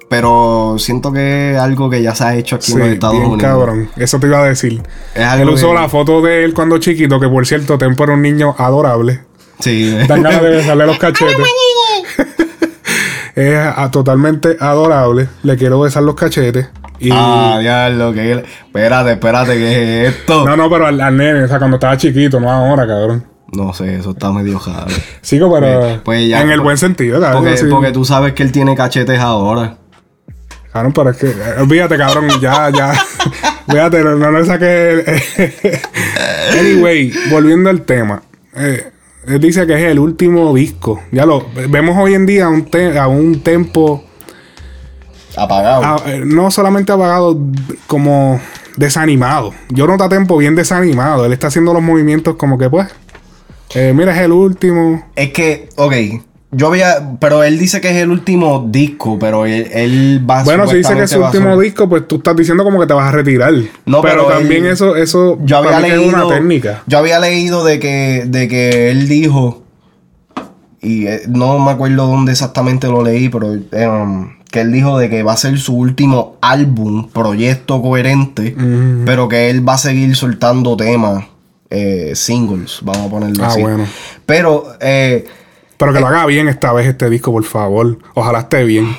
Pero 0.10 0.76
siento 0.80 1.12
que 1.12 1.51
es 1.53 1.60
algo 1.60 1.89
que 1.89 2.01
ya 2.01 2.16
se 2.16 2.24
ha 2.24 2.36
hecho 2.36 2.55
aquí 2.55 2.68
Sí, 2.68 2.74
en 2.74 2.80
los 2.80 2.88
Estados 2.89 3.16
bien 3.18 3.32
Unidos. 3.32 3.51
cabrón. 3.51 3.89
Eso 3.97 4.20
te 4.20 4.28
iba 4.28 4.39
a 4.41 4.45
decir. 4.45 4.82
Es 5.14 5.34
Él 5.34 5.49
usó 5.49 5.70
que- 5.70 5.74
la 5.76 5.89
foto 5.89 6.22
de 6.22 6.45
él 6.45 6.53
cuando 6.53 6.78
chiquito, 6.78 7.20
que 7.20 7.28
por 7.28 7.45
cierto, 7.45 7.78
Tempo 7.78 8.03
era 8.05 8.14
un 8.14 8.22
niño 8.22 8.55
adorable. 8.58 9.22
Sí. 9.60 9.91
Dan 10.08 10.24
ganas 10.24 10.41
de 10.41 10.49
besarle 10.49 10.86
los 10.86 10.97
cachetes. 10.99 11.36
es 13.36 13.58
ah, 13.58 13.89
totalmente 13.91 14.58
adorable. 14.60 15.28
Le 15.43 15.58
quiero 15.58 15.80
besar 15.80 16.03
los 16.03 16.16
cachetes. 16.16 16.70
Y... 16.99 17.10
Ah, 17.12 17.58
diablo, 17.62 18.12
que 18.14 18.43
Espérate, 18.66 19.12
espérate, 19.12 19.53
¿qué 19.53 20.08
es 20.08 20.16
esto? 20.16 20.45
No, 20.45 20.58
no, 20.58 20.70
pero 20.70 20.88
al, 20.88 20.99
al 20.99 21.16
nene, 21.16 21.43
o 21.43 21.47
sea, 21.47 21.60
cuando 21.60 21.78
estaba 21.78 21.95
chiquito, 21.97 22.39
no 22.39 22.51
ahora, 22.51 22.88
cabrón. 22.88 23.24
No 23.51 23.72
sé, 23.74 23.95
eso 23.97 24.12
está 24.12 24.32
medio 24.32 24.60
raro. 24.66 24.88
Sigo, 25.22 25.53
pero 25.53 25.80
Pues- 25.80 25.99
pues 26.03 26.30
ya, 26.30 26.41
en 26.41 26.49
el 26.49 26.55
pues- 26.58 26.64
buen 26.64 26.78
sentido, 26.78 27.22
cabrón. 27.22 27.43
Porque, 27.43 27.58
sí. 27.58 27.66
porque 27.70 27.91
tú 27.91 28.03
sabes 28.03 28.34
que 28.34 28.43
él 28.43 28.51
tiene 28.51 28.76
cachetes 28.76 29.20
ahora. 29.20 29.78
Cabrón, 30.78 30.93
pero 30.93 31.09
es 31.09 31.17
que, 31.17 31.34
olvídate, 31.61 31.97
cabrón, 31.97 32.30
ya, 32.39 32.69
ya. 32.69 32.93
Fíjate, 33.67 34.03
no, 34.03 34.15
no 34.15 34.32
le 34.32 34.45
saqué. 34.45 35.82
anyway, 36.59 37.11
volviendo 37.32 37.69
al 37.69 37.82
tema. 37.82 38.21
Eh, 38.55 38.91
él 39.28 39.39
dice 39.39 39.65
que 39.67 39.73
es 39.73 39.82
el 39.91 39.99
último 39.99 40.53
disco. 40.53 41.01
Ya 41.11 41.25
lo 41.25 41.47
vemos 41.69 41.97
hoy 41.97 42.13
en 42.13 42.25
día 42.25 42.45
a 42.45 42.49
un, 42.49 42.65
te- 42.65 42.97
a 42.97 43.07
un 43.07 43.41
tempo. 43.41 44.03
Apagado. 45.36 46.03
eh, 46.07 46.21
no 46.25 46.49
solamente 46.49 46.91
apagado, 46.91 47.38
como 47.88 48.39
desanimado. 48.75 49.53
Yo 49.69 49.86
noto 49.88 50.03
a 50.03 50.09
Tempo 50.09 50.38
bien 50.38 50.55
desanimado. 50.55 51.25
Él 51.25 51.34
está 51.34 51.47
haciendo 51.47 51.73
los 51.73 51.82
movimientos 51.84 52.36
como 52.38 52.57
que, 52.57 52.69
pues. 52.69 52.88
eh, 53.75 53.93
mira, 53.95 54.15
es 54.15 54.21
el 54.21 54.32
último. 54.32 55.05
Es 55.15 55.32
que, 55.34 55.69
ok, 55.75 55.93
yo 56.52 56.68
había. 56.68 57.18
Pero 57.20 57.43
él 57.43 57.58
dice 57.60 57.82
que 57.82 57.89
es 57.89 57.95
el 57.98 58.10
último 58.12 58.66
disco, 58.70 59.18
pero 59.20 59.45
él, 59.45 59.68
él 59.74 60.26
va 60.30 60.43
Bueno, 60.43 60.68
si 60.68 60.78
dice 60.78 60.93
que 60.95 61.04
es 61.04 61.12
su 61.12 61.24
último 61.24 61.52
ser- 61.56 61.60
disco, 61.60 61.89
pues 61.89 62.08
tú 62.08 62.18
estás 62.18 62.36
diciendo 62.36 62.64
como 62.64 62.80
que 62.80 62.88
te 62.88 62.93
vas 62.93 63.08
a 63.10 63.12
retirar. 63.12 63.54
No, 63.86 64.02
pero, 64.02 64.26
pero 64.28 64.39
también 64.39 64.66
él- 64.66 64.72
eso, 64.72 64.95
eso 64.95 65.38
Yo 65.43 65.58
había 65.58 65.80
leído. 65.80 66.02
es 66.02 66.14
una 66.14 66.28
técnica. 66.28 66.84
Yo 66.88 66.98
había 67.00 67.20
leído 67.20 67.64
de 67.66 67.80
que, 67.80 68.24
de 68.28 68.48
que 68.48 68.89
él 68.91 69.08
dijo. 69.08 69.64
Y 70.82 71.08
eh, 71.08 71.22
no 71.28 71.58
me 71.60 71.72
acuerdo 71.72 72.06
dónde 72.08 72.32
exactamente 72.34 72.88
lo 72.88 73.04
leí, 73.04 73.30
pero 73.30 73.48
um, 73.48 74.30
que 74.52 74.62
él 74.62 74.72
dijo 74.72 74.98
de 75.00 75.10
que 75.10 75.24
va 75.24 75.34
a 75.34 75.38
ser 75.38 75.58
su 75.60 75.76
último 75.76 76.38
álbum, 76.39 77.10
proyecto 77.10 77.82
coherente, 77.82 78.56
pero 79.06 79.28
que 79.28 79.50
él 79.50 79.68
va 79.68 79.74
a 79.74 79.78
seguir 79.80 80.16
soltando 80.16 80.78
temas, 80.78 81.26
eh, 81.72 82.12
singles, 82.16 82.80
vamos 82.84 83.08
a 83.08 83.10
ponerlo 83.10 83.43
Ah, 83.43 83.48
así. 83.48 83.62
bueno. 83.62 83.86
Pero 84.26 84.68
eh, 84.80 85.26
Pero 85.78 85.93
que 85.93 85.99
lo 85.99 86.07
haga 86.07 86.25
bien 86.25 86.47
esta 86.47 86.73
vez 86.73 86.88
este 86.88 87.09
disco, 87.09 87.32
por 87.32 87.43
favor. 87.43 87.99
Ojalá 88.15 88.39
esté 88.39 88.63
bien. 88.63 88.95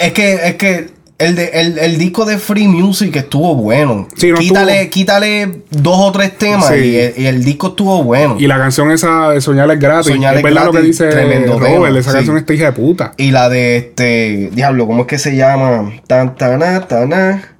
Es 0.00 0.12
que, 0.12 0.34
es 0.34 0.54
que 0.54 0.94
el, 1.18 1.34
de- 1.36 1.50
el, 1.54 1.78
el 1.78 1.98
disco 1.98 2.24
de 2.24 2.38
Free 2.38 2.68
Music 2.68 3.14
estuvo 3.16 3.54
bueno. 3.56 4.08
Sí, 4.16 4.30
no 4.30 4.38
quítale, 4.38 4.82
estuvo- 4.82 4.90
quítale 4.92 5.62
dos 5.70 5.96
o 5.98 6.12
tres 6.12 6.38
temas 6.38 6.68
Sí. 6.68 6.74
y, 6.76 6.96
el, 6.96 7.14
y 7.18 7.26
el 7.26 7.44
disco 7.44 7.68
estuvo 7.68 8.02
bueno. 8.04 8.36
Y 8.38 8.46
la 8.46 8.58
canción 8.58 8.90
esa 8.90 9.30
de 9.30 9.40
Soñar 9.40 9.70
es 9.70 9.78
gratis. 9.80 10.12
Soñar 10.12 10.36
es 10.36 10.42
verdad 10.42 10.66
lo 10.66 10.70
que 10.72 10.78
gratis, 10.78 10.98
dice 10.98 11.10
tremendo 11.10 11.58
Robert. 11.58 11.72
tema, 11.84 11.98
esa 11.98 12.10
sí. 12.10 12.16
canción 12.16 12.38
está 12.38 12.54
hija 12.54 12.64
de 12.66 12.72
puta. 12.72 13.12
Y 13.16 13.30
la 13.32 13.48
de 13.48 13.76
este. 13.76 14.50
Diablo, 14.52 14.86
¿cómo 14.86 15.02
es 15.02 15.06
que 15.08 15.18
se 15.18 15.36
llama? 15.36 15.92
Tan, 16.06 16.36
tana, 16.36 16.86
tana. 16.88 17.56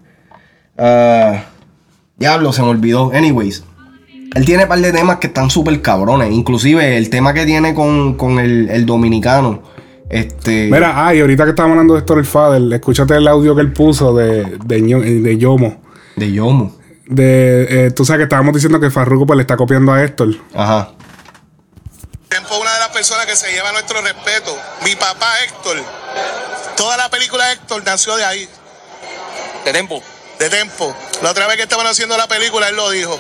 Ah, 0.79 1.45
diablo, 2.17 2.53
se 2.53 2.63
me 2.63 2.69
olvidó. 2.69 3.11
Anyways. 3.15 3.65
Él 4.35 4.45
tiene 4.45 4.65
un 4.65 4.69
par 4.69 4.81
de 4.81 4.93
temas 4.93 5.19
que 5.19 5.29
están 5.29 5.49
súper 5.49 5.81
cabrones. 5.81 6.33
Inclusive 6.33 6.97
el 6.97 7.09
tema 7.09 7.33
que 7.33 7.47
tiene 7.47 7.75
con, 7.75 8.15
con 8.15 8.39
el, 8.39 8.69
el 8.69 8.85
dominicano. 8.85 9.63
Este. 10.11 10.69
Mira, 10.71 11.07
ah, 11.07 11.15
y 11.15 11.21
ahorita 11.21 11.45
que 11.45 11.51
estamos 11.51 11.73
hablando 11.73 11.95
de 11.95 12.01
Story 12.01 12.25
Father, 12.25 12.73
escúchate 12.73 13.15
el 13.17 13.27
audio 13.27 13.55
que 13.55 13.63
él 13.63 13.73
puso 13.73 14.15
de, 14.15 14.59
de, 14.65 15.39
Yomo. 15.39 15.83
De 16.17 16.33
Yomo. 16.33 16.77
De, 17.07 17.87
eh, 17.87 17.91
tú 17.91 18.05
sabes 18.05 18.21
que 18.21 18.23
estábamos 18.25 18.55
diciendo 18.55 18.81
que 18.81 18.91
Farruko 18.91 19.27
pues, 19.27 19.37
le 19.37 19.43
está 19.43 19.57
copiando 19.57 19.93
a 19.93 20.03
Héctor. 20.03 20.35
Ajá. 20.55 20.93
Tempo 22.29 22.55
es 22.55 22.61
una 22.61 22.73
de 22.75 22.81
las 22.81 22.89
personas 22.89 23.27
que 23.27 23.37
se 23.37 23.51
lleva 23.53 23.73
nuestro 23.73 24.01
respeto. 24.03 24.57
Mi 24.85 24.95
papá 24.97 25.33
Héctor, 25.47 25.77
toda 26.77 26.97
la 26.97 27.09
película 27.09 27.47
de 27.47 27.53
Héctor 27.55 27.83
nació 27.85 28.17
de 28.17 28.25
ahí. 28.25 28.49
De 29.65 29.73
Tempo. 29.73 30.03
De 30.39 30.51
Tempo. 30.51 30.95
La 31.23 31.31
otra 31.31 31.47
vez 31.47 31.57
que 31.57 31.63
estaban 31.63 31.87
haciendo 31.87 32.17
la 32.17 32.27
película, 32.27 32.69
él 32.69 32.77
lo 32.77 32.91
dijo. 32.91 33.19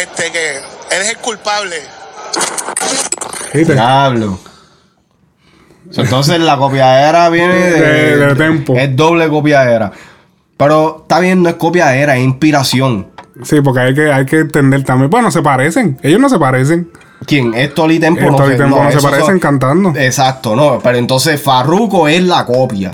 Este 0.00 0.30
que 0.32 0.56
él 0.56 1.02
es 1.02 1.10
el 1.10 1.16
culpable. 1.18 1.76
Diablo. 3.52 4.38
Entonces 5.96 6.38
la 6.40 6.56
copiadera 6.56 7.28
viene 7.30 7.54
de, 7.54 7.80
De- 7.80 8.26
de 8.26 8.34
Tempo. 8.36 8.74
Es 8.76 8.94
doble 8.94 9.28
copiadera. 9.28 9.90
Pero 10.56 10.98
está 11.02 11.20
bien, 11.20 11.42
no 11.42 11.48
es 11.48 11.54
copiadera, 11.56 12.16
es 12.16 12.22
inspiración. 12.22 13.08
Sí, 13.42 13.60
porque 13.62 13.80
hay 13.80 13.94
que, 13.94 14.12
hay 14.12 14.26
que 14.26 14.38
entender 14.40 14.84
también. 14.84 15.10
Bueno, 15.10 15.30
se 15.30 15.42
parecen. 15.42 15.98
Ellos 16.02 16.20
no 16.20 16.28
se 16.28 16.38
parecen. 16.38 16.90
¿Quién? 17.26 17.54
Héctor 17.54 17.90
y 17.92 17.98
Tempo 17.98 18.20
Héctor 18.20 18.48
y 18.48 18.52
se- 18.52 18.56
Tempo 18.58 18.76
no 18.76 18.90
se 18.90 18.98
esos 18.98 19.02
parecen 19.10 19.26
son- 19.26 19.38
cantando. 19.40 19.92
Exacto, 19.96 20.54
no. 20.54 20.78
Pero 20.82 20.98
entonces 20.98 21.40
Farruko 21.40 22.06
es 22.08 22.22
la 22.22 22.44
copia. 22.44 22.92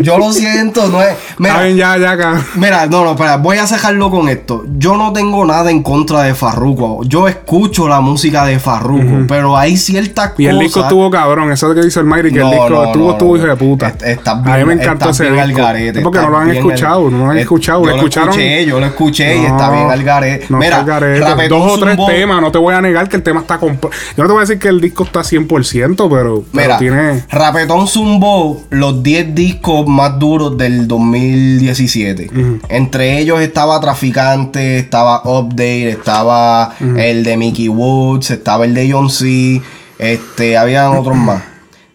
Yo 0.00 0.18
lo 0.18 0.32
siento, 0.32 0.88
no 0.88 1.02
es. 1.02 1.14
Mira, 1.38 1.52
Está 1.54 1.64
bien, 1.64 1.76
ya, 1.76 1.96
ya, 1.98 2.10
acá. 2.12 2.42
Mira, 2.56 2.86
no, 2.86 3.04
no, 3.04 3.12
espera, 3.12 3.36
voy 3.36 3.58
a 3.58 3.66
cejarlo 3.66 4.10
con 4.10 4.28
esto. 4.28 4.64
Yo 4.78 4.96
no 4.96 5.12
tengo 5.12 5.44
nada 5.44 5.70
en 5.70 5.82
contra 5.82 6.22
de 6.22 6.34
Farruko. 6.34 7.00
Yo 7.04 7.28
escucho 7.28 7.88
la 7.88 8.00
música 8.00 8.44
de 8.44 8.58
Farruko, 8.58 9.24
pero 9.28 9.56
hay 9.56 9.76
ciertas 9.76 10.32
Y 10.38 10.44
cosas. 10.44 10.52
el 10.52 10.58
disco 10.58 10.80
estuvo 10.80 11.10
cabrón. 11.10 11.52
Eso 11.52 11.68
de 11.68 11.74
que 11.80 11.86
dice 11.86 12.00
el 12.00 12.06
Mayri, 12.06 12.32
que 12.32 12.38
No, 12.40 12.46
el 12.46 12.50
disco 12.52 12.68
no, 12.70 12.84
estuvo, 12.84 13.04
no, 13.06 13.12
estuvo 13.12 13.36
hijo 13.36 13.46
de 13.46 13.56
puta. 13.56 13.88
Est- 13.88 14.02
estás 14.02 14.34
a 14.38 14.40
bien- 14.42 14.58
mí 14.58 14.64
me 14.74 14.82
encantó 14.82 15.10
ese 15.10 15.24
bien 15.30 15.34
disco. 15.46 15.60
al 15.60 15.66
garete, 15.74 15.98
Es 15.98 16.04
porque 16.04 16.18
no 16.20 16.28
lo 16.30 16.38
han 16.38 16.44
bien 16.50 16.56
escuchado, 16.58 17.10
no 17.10 17.24
lo 17.26 17.30
han 17.30 17.38
escuchado. 17.38 17.80
Yo 17.80 17.86
Lo 17.86 17.90
lo 17.92 17.96
escucharon. 17.98 18.28
escuché, 18.30 18.66
yo 18.66 18.80
lo 18.80 18.86
escuché 18.86 19.36
y 19.38 19.44
está 19.46 19.70
bien 19.70 19.90
al 19.90 20.02
garete. 20.04 20.46
Mira, 20.50 20.80
está 20.80 20.82
garete. 21.00 21.48
Dos 21.48 21.72
o 21.72 21.78
tres 21.78 21.98
temas, 22.06 22.40
no 22.40 22.50
te 22.52 22.58
voy 22.58 22.74
a 22.74 22.80
negar 22.80 23.08
que 23.08 23.16
el 23.16 23.22
tema 23.22 23.40
está 23.40 23.58
comp- 23.60 23.88
Yo 24.16 24.22
no 24.22 24.26
te 24.26 24.32
voy 24.32 24.38
a 24.38 24.40
decir 24.40 24.58
que 24.58 24.68
el 24.68 24.80
disco 24.80 25.04
está 25.04 25.22
100%, 25.24 26.08
pero, 26.08 26.08
pero 26.08 26.44
Mira, 26.52 26.78
tiene. 26.78 27.24
Rapetón 27.30 27.86
zumbó 27.86 28.62
los 28.70 29.02
10 29.02 29.34
discos 29.34 29.86
más 29.88 30.18
duros 30.18 30.56
del 30.56 30.86
2017. 30.88 32.30
Entre 32.68 33.18
ellos 33.18 33.40
estaba 33.40 33.80
Traficante, 33.80 34.78
estaba 34.78 35.22
Update, 35.24 35.90
estaba 35.90 36.74
el 36.96 37.24
de 37.24 37.36
Mickey 37.36 37.68
Woods, 37.68 38.30
estaba 38.30 38.64
el 38.64 38.74
de 38.74 38.90
John 38.92 39.10
C. 39.10 39.60
Este, 39.98 40.56
habían 40.56 40.96
otros 40.96 41.16
más. 41.16 41.42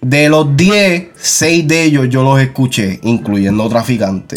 De 0.01 0.27
los 0.27 0.57
10, 0.57 1.11
6 1.15 1.67
de 1.67 1.83
ellos 1.83 2.09
yo 2.09 2.23
los 2.23 2.41
escuché, 2.41 2.99
incluyendo 3.03 3.69
Traficante. 3.69 4.35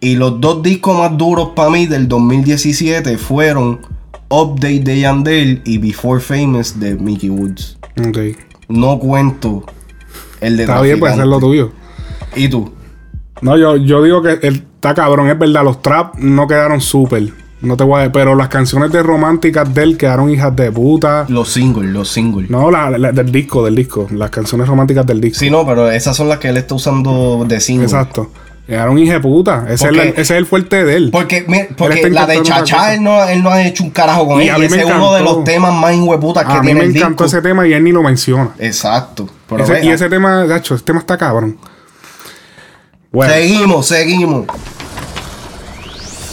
Y 0.00 0.14
los 0.16 0.40
dos 0.40 0.62
discos 0.62 0.98
más 0.98 1.16
duros 1.16 1.50
para 1.54 1.70
mí 1.70 1.86
del 1.86 2.08
2017 2.08 3.18
fueron 3.18 3.80
Update 4.28 4.80
de 4.80 5.00
Yandel 5.00 5.62
y 5.64 5.78
Before 5.78 6.20
Famous 6.20 6.78
de 6.80 6.94
Mickey 6.94 7.30
Woods. 7.30 7.78
No 8.68 8.98
cuento 8.98 9.64
El 10.40 10.56
de 10.56 10.62
Está 10.62 10.80
bien, 10.80 10.98
pues 10.98 11.14
traficante. 11.14 11.22
es 11.22 11.28
lo 11.28 11.46
tuyo. 11.46 11.72
¿Y 12.34 12.48
tú? 12.48 12.72
No, 13.42 13.56
yo, 13.56 13.76
yo 13.76 14.02
digo 14.02 14.22
que 14.22 14.38
él 14.42 14.64
está 14.74 14.94
cabrón, 14.94 15.28
es 15.28 15.38
verdad. 15.38 15.62
Los 15.64 15.82
trap 15.82 16.14
no 16.16 16.46
quedaron 16.46 16.80
súper. 16.80 17.24
No 17.60 17.76
te 17.76 17.84
voy 17.84 18.02
a 18.02 18.10
pero 18.10 18.34
las 18.34 18.48
canciones 18.48 18.90
de 18.90 19.02
románticas 19.04 19.72
de 19.72 19.82
él 19.84 19.96
quedaron 19.96 20.28
hijas 20.30 20.54
de 20.56 20.72
puta. 20.72 21.26
Los 21.28 21.50
singles, 21.52 21.90
los 21.90 22.08
singles. 22.08 22.50
No, 22.50 22.70
la, 22.72 22.90
la- 22.98 23.12
del 23.12 23.30
disco, 23.30 23.64
del 23.64 23.76
disco. 23.76 24.08
Las 24.10 24.30
canciones 24.30 24.66
románticas 24.66 25.06
del 25.06 25.20
disco. 25.20 25.38
Sí, 25.38 25.48
no, 25.50 25.64
pero 25.64 25.88
esas 25.90 26.16
son 26.16 26.28
las 26.28 26.38
que 26.38 26.48
él 26.48 26.56
está 26.56 26.74
usando 26.74 27.44
de 27.46 27.60
single. 27.60 27.84
Exacto. 27.84 28.30
Quedaron 28.66 28.98
hijas 28.98 29.14
de 29.16 29.20
puta. 29.20 29.64
Ese, 29.68 29.84
es 29.86 29.90
el, 29.90 29.98
ese 29.98 30.20
es 30.22 30.30
el 30.30 30.46
fuerte 30.46 30.84
de 30.84 30.96
él. 30.96 31.08
Porque, 31.12 31.44
mi- 31.46 31.58
Él 31.58 31.68
porque 31.76 32.08
la 32.10 32.26
de 32.26 32.42
Chachá, 32.42 32.94
él 32.94 33.02
no, 33.02 33.22
él 33.24 33.42
no 33.42 33.50
ha 33.50 33.62
hecho 33.64 33.84
un 33.84 33.90
carajo 33.90 34.26
con 34.26 34.40
Y 34.42 34.48
a 34.48 34.56
Y 34.56 34.60
mí 34.60 34.66
ese 34.66 34.76
me 34.76 34.82
es 34.82 34.86
uno 34.88 35.12
de 35.12 35.20
encantó. 35.20 35.36
los 35.36 35.44
temas 35.44 35.74
más 35.74 35.94
hijueputas 35.94 36.44
que 36.44 36.52
A 36.52 36.54
mí 36.62 36.66
tiene 36.66 36.80
me 36.80 36.86
el 36.86 36.96
encantó 36.96 37.24
disco. 37.24 37.38
ese 37.38 37.42
tema 37.48 37.66
y 37.66 37.72
él 37.74 37.84
ni 37.84 37.92
lo 37.92 38.02
menciona. 38.02 38.50
Exacto. 38.58 39.28
Pero 39.48 39.62
Ese- 39.64 39.84
y 39.84 39.88
ese 39.90 40.08
tema, 40.08 40.44
gacho, 40.46 40.74
ese 40.74 40.84
tema 40.84 41.00
está 41.00 41.16
cabrón. 41.18 41.58
Bueno, 43.12 43.32
Seguimos, 43.34 43.86
seguimos. 43.86 44.46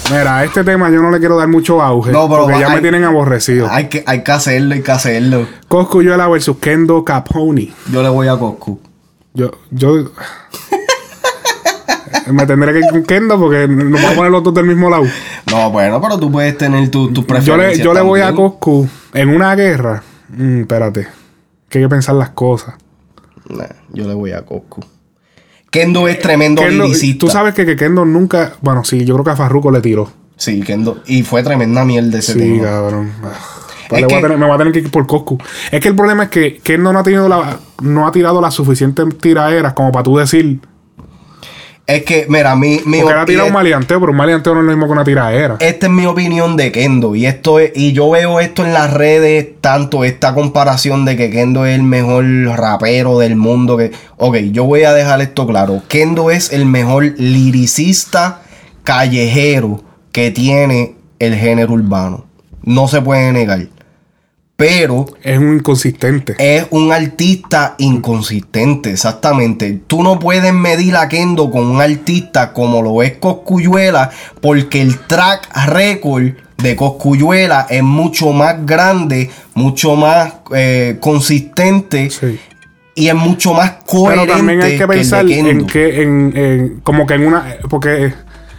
mira, 0.10 0.38
a 0.38 0.44
este 0.46 0.64
tema 0.64 0.90
yo 0.90 1.02
no 1.02 1.12
le 1.12 1.20
quiero 1.20 1.38
dar 1.38 1.48
mucho 1.48 1.82
auge. 1.82 2.12
No, 2.12 2.30
pero 2.30 2.44
porque 2.44 2.60
ya 2.60 2.68
hay- 2.70 2.76
me 2.76 2.82
tienen 2.82 3.04
aborrecido. 3.04 3.68
Hay 3.70 3.90
que, 3.90 4.04
hay 4.08 4.24
que 4.24 4.32
hacerlo, 4.32 4.74
hay 4.76 4.82
que 4.82 4.92
hacerlo. 4.92 5.46
Coscuyuela 5.68 6.28
versus 6.28 6.58
Kendo 6.58 7.04
Capone. 7.04 7.74
Yo 7.92 8.02
le 8.02 8.10
voy 8.10 8.28
a 8.28 8.38
Coscu. 8.38 8.80
Yo, 9.34 9.52
yo. 9.72 10.06
me 12.32 12.46
tendré 12.46 12.74
que 12.74 12.80
ir 12.80 12.86
con 12.90 13.04
Kendo 13.04 13.38
porque 13.40 13.68
nos 13.68 13.92
vamos 14.02 14.12
a 14.12 14.16
poner 14.16 14.32
los 14.32 14.44
dos 14.44 14.54
del 14.54 14.66
mismo 14.66 14.90
lado. 14.90 15.04
No, 15.52 15.70
bueno, 15.72 16.00
pero 16.02 16.18
tú 16.18 16.32
puedes 16.32 16.58
tener 16.58 16.90
tu- 16.90 17.08
tus 17.12 17.24
Yo 17.26 17.28
preferencias. 17.28 17.78
le, 17.80 17.84
yo 17.84 17.94
le 17.94 18.02
voy 18.02 18.22
a. 18.22 18.34
Coscu 18.34 18.88
en 19.14 19.30
una 19.30 19.54
guerra. 19.56 20.02
Mm, 20.30 20.62
espérate. 20.62 21.08
Que 21.68 21.80
hay 21.80 21.84
que 21.84 21.90
pensar 21.90 22.16
las 22.16 22.30
cosas. 22.30 22.76
Nah, 23.50 23.66
yo 23.92 24.08
le 24.08 24.14
voy 24.14 24.32
a 24.32 24.46
Coscu. 24.46 24.82
Kendo 25.72 26.08
es 26.08 26.20
tremendo 26.20 26.62
Kendo- 26.62 26.86
liricista. 26.86 27.20
tú 27.26 27.30
sabes 27.32 27.54
que, 27.54 27.66
que 27.66 27.76
Kendo 27.76 28.06
nunca. 28.06 28.54
Bueno, 28.62 28.84
sí, 28.84 29.06
yo 29.06 29.14
creo 29.16 29.24
que 29.26 29.32
a 29.32 29.36
Farruko 29.36 29.72
le 29.72 29.82
tiró. 29.82 30.10
Sí, 30.38 30.62
Kendo. 30.62 31.02
Y 31.06 31.24
fue 31.24 31.44
tremenda 31.44 31.84
mierda 31.86 32.20
ese 32.20 32.34
Sí, 32.34 32.40
tema. 32.40 32.64
cabrón. 32.64 33.12
Ah, 33.24 33.30
pues 33.90 34.04
voy 34.06 34.14
a 34.14 34.22
tener- 34.22 34.38
me 34.38 34.46
voy 34.46 34.56
a 34.56 34.58
tener 34.58 34.74
que 34.74 34.80
ir 34.80 34.92
por 34.92 35.06
Coscu. 35.06 35.38
Es 35.72 35.82
que 35.82 35.88
el 35.90 35.96
problema 35.96 36.24
es 36.24 36.30
que 36.30 36.58
Kendo 36.64 36.94
no 36.94 37.00
ha 37.00 37.04
tenido 37.04 37.28
la, 37.28 37.60
no 37.82 38.08
ha 38.08 38.12
tirado 38.12 38.40
las 38.42 38.54
suficientes 38.54 39.06
tiraderas 39.20 39.74
como 39.74 39.92
para 39.92 40.04
tú 40.04 40.18
decir. 40.18 40.60
Es 41.90 42.04
que, 42.04 42.28
mira, 42.30 42.56
mi, 42.56 42.82
mi 42.86 43.02
Porque 43.02 43.26
tirado 43.26 43.48
y 43.48 43.50
un 43.50 43.54
maleanteo, 43.54 44.00
pero 44.00 44.12
un 44.12 44.18
maleanteo 44.18 44.54
no 44.54 44.60
es 44.60 44.66
lo 44.68 44.72
mismo 44.72 44.86
que 44.86 44.92
una 44.92 45.04
tiradera. 45.04 45.58
Esta 45.60 45.88
es 45.88 45.92
mi 45.92 46.06
opinión 46.06 46.56
de 46.56 46.72
Kendo. 46.72 47.16
Y 47.16 47.26
esto 47.26 47.60
es, 47.60 47.72
y 47.74 47.94
yo 47.94 48.12
veo 48.12 48.40
esto 48.40 48.64
en 48.64 48.74
las 48.74 48.94
redes, 48.94 49.48
tanto 49.60 50.04
esta 50.04 50.36
comparación 50.36 51.04
de 51.04 51.18
que 51.18 51.32
Kendo 51.32 51.66
es 51.66 51.74
el 51.74 51.82
mejor 51.82 52.26
rapero 52.56 53.18
del 53.18 53.36
mundo. 53.36 53.76
Que, 53.76 53.92
ok, 54.18 54.36
yo 54.52 54.66
voy 54.66 54.84
a 54.84 54.94
dejar 54.94 55.20
esto 55.22 55.48
claro. 55.48 55.82
Kendo 55.88 56.30
es 56.30 56.54
el 56.54 56.68
mejor 56.68 57.06
liricista 57.18 58.44
callejero 58.84 59.84
que 60.12 60.30
tiene 60.30 60.94
el 61.18 61.34
género 61.34 61.74
urbano. 61.74 62.26
No 62.62 62.88
se 62.88 63.02
puede 63.02 63.32
negar. 63.34 63.68
Pero 64.60 65.06
Es 65.24 65.38
un 65.40 65.54
inconsistente. 65.56 66.36
es 66.38 66.68
un 66.72 66.92
artista 66.92 67.76
inconsistente, 67.78 68.92
exactamente. 68.92 69.80
Tú 69.88 70.04
no 70.04 70.20
puedes 70.20 70.54
medir 70.54 70.98
a 70.98 71.08
Kendo 71.08 71.50
con 71.50 71.66
un 71.66 71.80
artista 71.82 72.52
como 72.52 72.82
lo 72.82 73.02
es 73.02 73.14
Coscuyuela, 73.14 74.10
porque 74.42 74.82
el 74.82 75.00
track 75.00 75.48
record 75.68 76.34
de 76.58 76.76
Coscuyuela 76.76 77.68
es 77.70 77.82
mucho 77.84 78.34
más 78.34 78.66
grande, 78.66 79.30
mucho 79.54 79.96
más 79.96 80.34
eh, 80.54 80.98
consistente 81.00 82.10
Sí. 82.10 82.38
y 82.96 83.08
es 83.08 83.16
mucho 83.16 83.54
más 83.54 83.72
Pero 83.72 83.86
coherente 83.86 84.34
también 84.34 84.62
hay 84.62 84.78
que 84.78 84.88
pensar 84.88 85.26
en 85.30 85.66
que, 85.68 86.02
en, 86.02 86.34
en- 86.36 86.80
como 86.82 87.06
que 87.08 87.14
en 87.14 87.28
una, 87.28 87.46
porque 87.70 88.14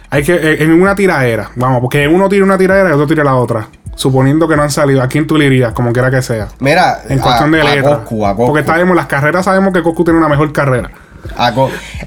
hay 0.09 0.23
que, 0.23 0.63
en 0.63 0.81
una 0.81 0.95
tiraera, 0.95 1.51
vamos, 1.55 1.79
porque 1.79 2.07
uno 2.07 2.27
tira 2.27 2.43
una 2.43 2.57
tiraera 2.57 2.89
y 2.89 2.93
otro 2.93 3.05
tira 3.05 3.23
la 3.23 3.35
otra. 3.35 3.67
Suponiendo 4.01 4.47
que 4.47 4.55
no 4.55 4.63
han 4.63 4.71
salido, 4.71 5.03
¿a 5.03 5.07
quién 5.07 5.27
tú 5.27 5.37
le 5.37 5.45
irías? 5.45 5.73
Como 5.73 5.93
quiera 5.93 6.09
que 6.09 6.23
sea. 6.23 6.47
Mira, 6.59 7.03
En 7.07 7.19
cuestión 7.19 7.53
a- 7.53 7.57
de 7.57 7.61
a 7.61 7.75
letra. 7.75 7.97
Coscu, 7.99 8.25
a 8.25 8.35
Coscu. 8.35 8.51
Porque 8.51 8.65
sabemos, 8.65 8.95
las 8.95 9.05
carreras 9.05 9.45
sabemos 9.45 9.71
que 9.71 9.83
Coscu 9.83 10.03
tiene 10.03 10.17
una 10.17 10.27
mejor 10.27 10.51
carrera. 10.51 10.89
A 11.37 11.53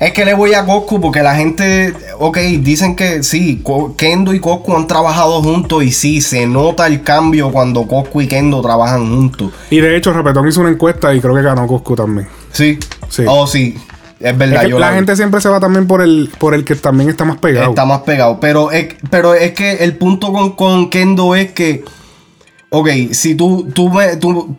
es 0.00 0.12
que 0.12 0.24
le 0.24 0.34
voy 0.34 0.54
a 0.54 0.64
Coscu 0.64 1.00
porque 1.00 1.22
la 1.22 1.36
gente, 1.36 1.94
ok, 2.18 2.36
dicen 2.62 2.96
que 2.96 3.22
sí, 3.22 3.62
Kendo 3.96 4.34
y 4.34 4.40
Coscu 4.40 4.74
han 4.76 4.88
trabajado 4.88 5.40
juntos 5.40 5.84
y 5.84 5.92
sí, 5.92 6.20
se 6.20 6.48
nota 6.48 6.88
el 6.88 7.02
cambio 7.04 7.52
cuando 7.52 7.86
Coscu 7.86 8.22
y 8.22 8.26
Kendo 8.26 8.60
trabajan 8.60 9.06
juntos. 9.08 9.52
Y 9.70 9.78
de 9.78 9.96
hecho, 9.96 10.12
Repetón 10.12 10.48
hizo 10.48 10.62
una 10.62 10.70
encuesta 10.70 11.14
y 11.14 11.20
creo 11.20 11.32
que 11.36 11.42
ganó 11.42 11.68
Coscu 11.68 11.94
también. 11.94 12.26
Sí, 12.50 12.76
Sí. 13.08 13.22
Oh, 13.28 13.46
sí, 13.46 13.78
es 14.24 14.32
Es 14.32 14.38
verdad. 14.38 14.62
que 14.62 14.70
yo 14.70 14.78
la 14.78 14.90
vi. 14.90 14.96
gente 14.96 15.16
siempre 15.16 15.40
se 15.40 15.48
va 15.48 15.60
también 15.60 15.86
por 15.86 16.00
el, 16.02 16.30
por 16.38 16.54
el 16.54 16.64
que 16.64 16.74
también 16.76 17.08
está 17.10 17.24
más 17.24 17.36
pegado. 17.38 17.70
está 17.70 17.84
más 17.84 18.00
pegado. 18.00 18.40
Pero 18.40 18.70
es, 18.72 18.94
pero 19.10 19.34
es 19.34 19.52
que 19.52 19.72
el 19.84 19.96
punto 19.96 20.32
con, 20.32 20.52
con 20.56 20.90
Kendo 20.90 21.34
es 21.34 21.52
que, 21.52 21.84
ok, 22.70 22.88
si 23.12 23.34
tú, 23.34 23.68
tú, 23.74 23.92
ve- 23.92 24.16
tú- 24.16 24.56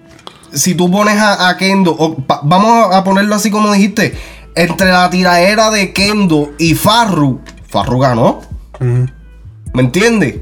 si 0.54 0.76
tú 0.76 0.90
pones 0.92 1.18
a, 1.18 1.50
a 1.50 1.58
Kendo, 1.58 1.92
o 1.92 2.16
pa- 2.16 2.42
vamos 2.44 2.94
a 2.96 3.04
ponerlo 3.04 3.36
así 3.36 3.50
como 3.52 3.74
dijiste, 3.74 4.18
entre 4.56 4.92
la 4.92 5.10
tiraera 5.10 5.70
de 5.72 5.92
Kendo 5.94 6.52
y 6.58 6.76
Farru, 6.76 7.42
Farru 7.68 8.00
ganó. 8.00 8.42
¿Me 8.80 9.82
entiendes? 9.82 10.36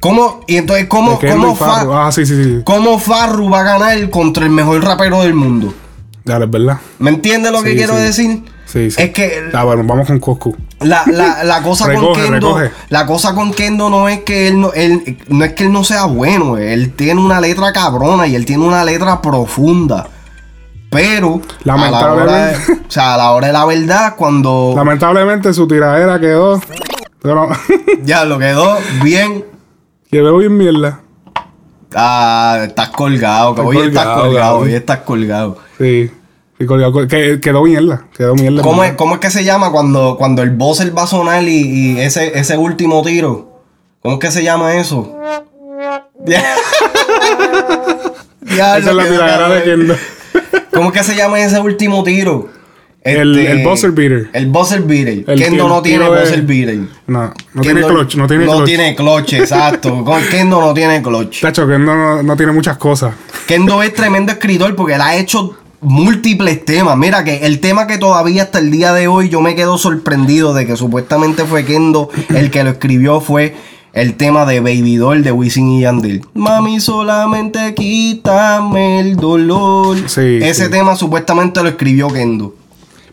¿Cómo? 0.00 0.40
Y 0.48 0.56
entonces, 0.56 0.86
¿cómo, 0.88 1.20
cómo, 1.20 1.54
Farru. 1.54 1.90
Fa- 1.92 2.06
Ah, 2.06 2.12
sí, 2.12 2.24
sí, 2.24 2.42
sí. 2.42 2.60
cómo 2.64 2.98
Farru 2.98 3.50
va 3.50 3.60
a 3.60 3.62
ganar 3.78 4.10
contra 4.10 4.44
el 4.44 4.50
mejor 4.50 4.82
rapero 4.82 5.20
del 5.22 5.34
mundo? 5.34 5.74
Dale, 6.24 6.46
es 6.46 6.50
verdad. 6.50 6.78
¿Me 6.98 7.10
entiendes 7.10 7.52
lo 7.52 7.62
que 7.62 7.74
quiero 7.76 7.94
decir? 7.96 8.42
Sí, 8.70 8.90
sí. 8.90 9.02
Es 9.02 9.10
que 9.10 9.50
Ah, 9.52 9.64
bueno, 9.64 9.82
vamos 9.84 10.06
con 10.06 10.20
Coscu. 10.20 10.56
la, 10.80 11.02
la, 11.06 11.42
la 11.44 11.62
cosa 11.62 11.92
con 11.92 12.12
Kendo, 12.14 12.30
recoge. 12.56 12.70
la 12.88 13.04
cosa 13.06 13.34
con 13.34 13.52
Kendo 13.52 13.90
no 13.90 14.08
es 14.08 14.20
que 14.20 14.46
él 14.48 14.60
no, 14.60 14.72
él, 14.72 15.18
no 15.28 15.44
es 15.44 15.54
que 15.54 15.64
él 15.64 15.72
no 15.72 15.82
sea 15.82 16.04
bueno, 16.04 16.56
él 16.56 16.92
tiene 16.92 17.20
una 17.20 17.40
letra 17.40 17.72
cabrona 17.72 18.26
y 18.28 18.34
él 18.36 18.44
tiene 18.46 18.64
una 18.64 18.84
letra 18.84 19.20
profunda. 19.20 20.06
Pero 20.88 21.40
a 21.40 21.64
la 21.64 21.74
hora 21.74 21.84
de, 21.86 22.52
Lamentablemente. 22.52 22.72
o 22.72 22.90
sea, 22.90 23.14
a 23.14 23.16
la 23.16 23.30
hora 23.32 23.46
de 23.48 23.52
la 23.52 23.64
verdad, 23.64 24.14
cuando 24.16 24.72
Lamentablemente 24.76 25.52
su 25.52 25.66
tiradera 25.68 26.18
quedó. 26.20 26.60
Ya 28.04 28.24
lo 28.24 28.38
quedó 28.38 28.78
bien, 29.02 29.44
quedó 30.10 30.38
bien 30.38 30.56
mierda. 30.56 31.00
ah, 31.94 32.60
estás 32.66 32.88
colgado, 32.90 33.50
Estoy 33.50 33.76
hoy 33.76 33.88
estás 33.88 34.04
colgado, 34.04 34.22
colgado, 34.26 34.52
cabrón. 34.54 34.68
hoy 34.68 34.74
estás 34.74 34.98
colgado. 35.00 35.58
Sí. 35.78 36.10
Sí, 36.60 36.66
colgado, 36.66 37.08
que- 37.08 37.40
quedó 37.40 37.64
mierda. 37.64 38.04
Quedó 38.14 38.34
mierda. 38.34 38.60
¿Cómo 38.62 38.84
es, 38.84 38.92
cómo 38.92 39.14
es 39.14 39.20
que 39.20 39.30
se 39.30 39.44
llama 39.44 39.72
cuando, 39.72 40.16
cuando 40.18 40.42
el 40.42 40.50
buzzer 40.50 40.96
va 40.96 41.04
a 41.04 41.06
sonar 41.06 41.42
y, 41.44 41.48
y 41.96 41.98
ese, 42.00 42.38
ese 42.38 42.58
último 42.58 43.02
tiro? 43.02 43.62
¿Cómo 44.02 44.16
es 44.16 44.20
que 44.20 44.30
se 44.30 44.42
llama 44.44 44.74
eso? 44.76 45.16
Esa 48.46 48.78
es 48.78 48.84
la 48.84 49.04
tiradera 49.08 49.48
de 49.48 49.62
Kendo. 49.62 49.96
¿Cómo 50.72 50.90
es 50.90 50.98
que 50.98 51.04
se 51.04 51.16
llama 51.16 51.40
ese 51.40 51.58
último 51.60 52.02
tiro? 52.04 52.48
El- 53.02 53.38
Este, 53.38 53.52
el 53.52 53.64
buzzer 53.66 53.92
beater. 53.92 54.28
El 54.34 54.46
buzzer 54.48 54.82
beater. 54.82 55.24
El- 55.26 55.38
Kendo 55.42 55.66
no 55.68 55.80
tiene 55.80 56.04
de- 56.10 56.20
buzzer 56.20 56.42
beater. 56.42 56.78
No, 57.06 57.32
no 57.54 57.62
tiene 57.62 57.80
clutch. 57.82 58.16
No 58.16 58.26
tiene 58.26 58.44
no 58.44 58.52
clutch. 58.56 58.66
tiene 58.66 58.94
clutch, 58.94 59.32
exacto. 59.34 60.04
Kendo 60.30 60.60
no 60.60 60.74
tiene 60.74 61.00
clutch. 61.02 61.40
Tacho, 61.40 61.66
Kendo 61.66 61.94
no, 61.94 62.22
no 62.22 62.36
tiene 62.36 62.52
muchas 62.52 62.76
cosas. 62.76 63.14
Kendo 63.46 63.82
es 63.82 63.94
tremendo 63.94 64.32
escritor 64.32 64.74
porque 64.76 64.94
él 64.94 65.00
ha 65.00 65.16
hecho 65.16 65.56
múltiples 65.80 66.64
temas. 66.64 66.96
Mira 66.96 67.24
que 67.24 67.46
el 67.46 67.60
tema 67.60 67.86
que 67.86 67.98
todavía 67.98 68.44
hasta 68.44 68.58
el 68.58 68.70
día 68.70 68.92
de 68.92 69.08
hoy 69.08 69.28
yo 69.28 69.40
me 69.40 69.54
quedo 69.54 69.78
sorprendido 69.78 70.54
de 70.54 70.66
que 70.66 70.76
supuestamente 70.76 71.44
fue 71.44 71.64
Kendo 71.64 72.10
el 72.30 72.50
que 72.50 72.64
lo 72.64 72.70
escribió 72.70 73.20
fue 73.20 73.56
el 73.92 74.14
tema 74.14 74.46
de 74.46 74.60
Baby 74.60 74.96
Doll 74.96 75.22
de 75.22 75.32
Wisin 75.32 75.68
y 75.70 75.80
Yandel. 75.80 76.24
Mami, 76.34 76.80
solamente 76.80 77.74
quítame 77.74 79.00
el 79.00 79.16
dolor. 79.16 79.96
Sí, 80.08 80.38
Ese 80.42 80.66
sí. 80.66 80.70
tema 80.70 80.94
supuestamente 80.96 81.62
lo 81.62 81.68
escribió 81.70 82.08
Kendo. 82.08 82.54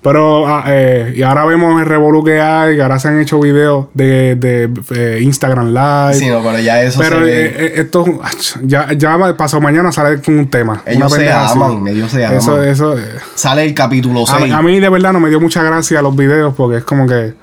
Pero, 0.01 0.47
ah, 0.47 0.63
eh, 0.67 1.13
y 1.17 1.23
ahora 1.23 1.45
vemos 1.45 1.79
el 1.81 1.85
revolú 1.87 2.23
que 2.23 2.39
hay, 2.39 2.75
que 2.75 2.81
ahora 2.81 2.99
se 2.99 3.07
han 3.07 3.19
hecho 3.19 3.39
videos 3.39 3.87
de, 3.93 4.35
de 4.35 4.69
eh, 4.95 5.19
Instagram 5.21 5.73
Live. 5.73 6.13
Sí, 6.13 6.29
no, 6.29 6.41
pero 6.43 6.59
ya 6.59 6.81
eso 6.81 6.99
Pero 6.99 7.17
se 7.17 7.23
ve. 7.25 7.45
eh, 7.45 7.53
eh, 7.57 7.71
esto, 7.77 8.05
ya, 8.63 8.93
ya 8.93 9.17
pasado 9.35 9.61
mañana 9.61 9.91
sale 9.91 10.21
con 10.21 10.37
un 10.39 10.49
tema. 10.49 10.81
Ellos 10.85 11.11
se 11.13 11.29
así. 11.29 11.53
aman, 11.57 11.87
ellos 11.87 12.11
se 12.11 12.23
Eso, 12.23 12.53
aman. 12.53 12.67
eso, 12.67 12.97
eh, 12.97 13.01
Sale 13.35 13.63
el 13.65 13.73
capítulo 13.73 14.23
a, 14.27 14.39
6. 14.39 14.53
a 14.53 14.61
mí 14.61 14.79
de 14.79 14.89
verdad 14.89 15.13
no 15.13 15.19
me 15.19 15.29
dio 15.29 15.39
mucha 15.41 15.63
gracia 15.63 16.01
los 16.01 16.15
videos 16.15 16.53
porque 16.55 16.77
es 16.77 16.83
como 16.83 17.07
que 17.07 17.25
eh, 17.27 17.33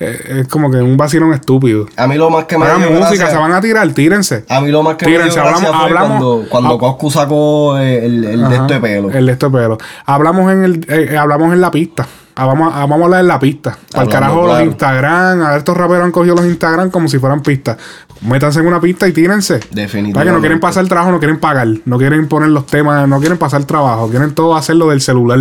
es 0.00 0.48
como 0.48 0.70
que 0.70 0.78
un 0.78 0.96
vacilón 0.96 1.32
estúpido. 1.34 1.86
A 1.96 2.06
mí 2.06 2.16
lo 2.16 2.30
más 2.30 2.46
que 2.46 2.56
me 2.58 2.64
Hagan 2.64 2.78
dio 2.80 2.90
música, 2.90 3.08
gracia- 3.16 3.30
se 3.30 3.36
van 3.36 3.52
a 3.52 3.60
tirar, 3.60 3.88
tírense. 3.92 4.44
A 4.48 4.60
mí 4.60 4.70
lo 4.70 4.82
más 4.82 4.96
que 4.96 5.04
me 5.06 5.12
dio 5.12 5.20
Tírense, 5.20 5.38
gracia 5.40 5.68
hablamos- 5.68 5.84
hablamos- 5.84 6.08
cuando, 6.20 6.48
cuando. 6.48 6.78
Coscu 6.78 7.10
sacó 7.10 7.78
eh, 7.78 8.06
el, 8.06 8.24
el 8.24 8.40
de 8.40 8.44
Ajá, 8.56 8.66
este 8.66 8.80
pelo. 8.80 9.10
El 9.10 9.26
de 9.26 9.32
este 9.32 9.50
pelo. 9.50 9.78
Hablamos 10.06 10.50
en 10.52 10.64
el, 10.64 10.74
eh, 10.88 11.08
eh, 11.12 11.16
hablamos 11.18 11.52
en 11.52 11.60
la 11.60 11.70
pista. 11.70 12.06
Ah, 12.34 12.46
vamos, 12.46 12.72
a, 12.74 12.78
vamos 12.80 13.00
a 13.02 13.04
hablar 13.04 13.20
en 13.20 13.28
la 13.28 13.38
pista. 13.38 13.76
Para 13.92 14.04
el 14.04 14.08
carajo 14.10 14.36
los 14.42 14.46
claro. 14.50 14.64
Instagram. 14.64 15.42
A 15.42 15.48
ver, 15.50 15.58
estos 15.58 15.76
raperos 15.76 16.04
han 16.04 16.12
cogido 16.12 16.36
los 16.36 16.46
Instagram 16.46 16.90
como 16.90 17.06
si 17.08 17.18
fueran 17.18 17.42
pistas. 17.42 17.76
Métanse 18.22 18.60
en 18.60 18.66
una 18.68 18.80
pista 18.80 19.06
y 19.06 19.12
tírense. 19.12 19.54
Definitivamente. 19.70 20.14
Para 20.14 20.24
que 20.26 20.32
no 20.32 20.40
quieren 20.40 20.60
pasar 20.60 20.82
el 20.84 20.88
trabajo, 20.88 21.10
no 21.10 21.18
quieren 21.18 21.38
pagar. 21.38 21.68
No 21.84 21.98
quieren 21.98 22.26
poner 22.28 22.48
los 22.48 22.64
temas, 22.64 23.06
no 23.06 23.18
quieren 23.18 23.36
pasar 23.36 23.64
trabajo. 23.64 24.08
Quieren 24.08 24.34
todo 24.34 24.56
hacerlo 24.56 24.88
del 24.88 25.02
celular. 25.02 25.40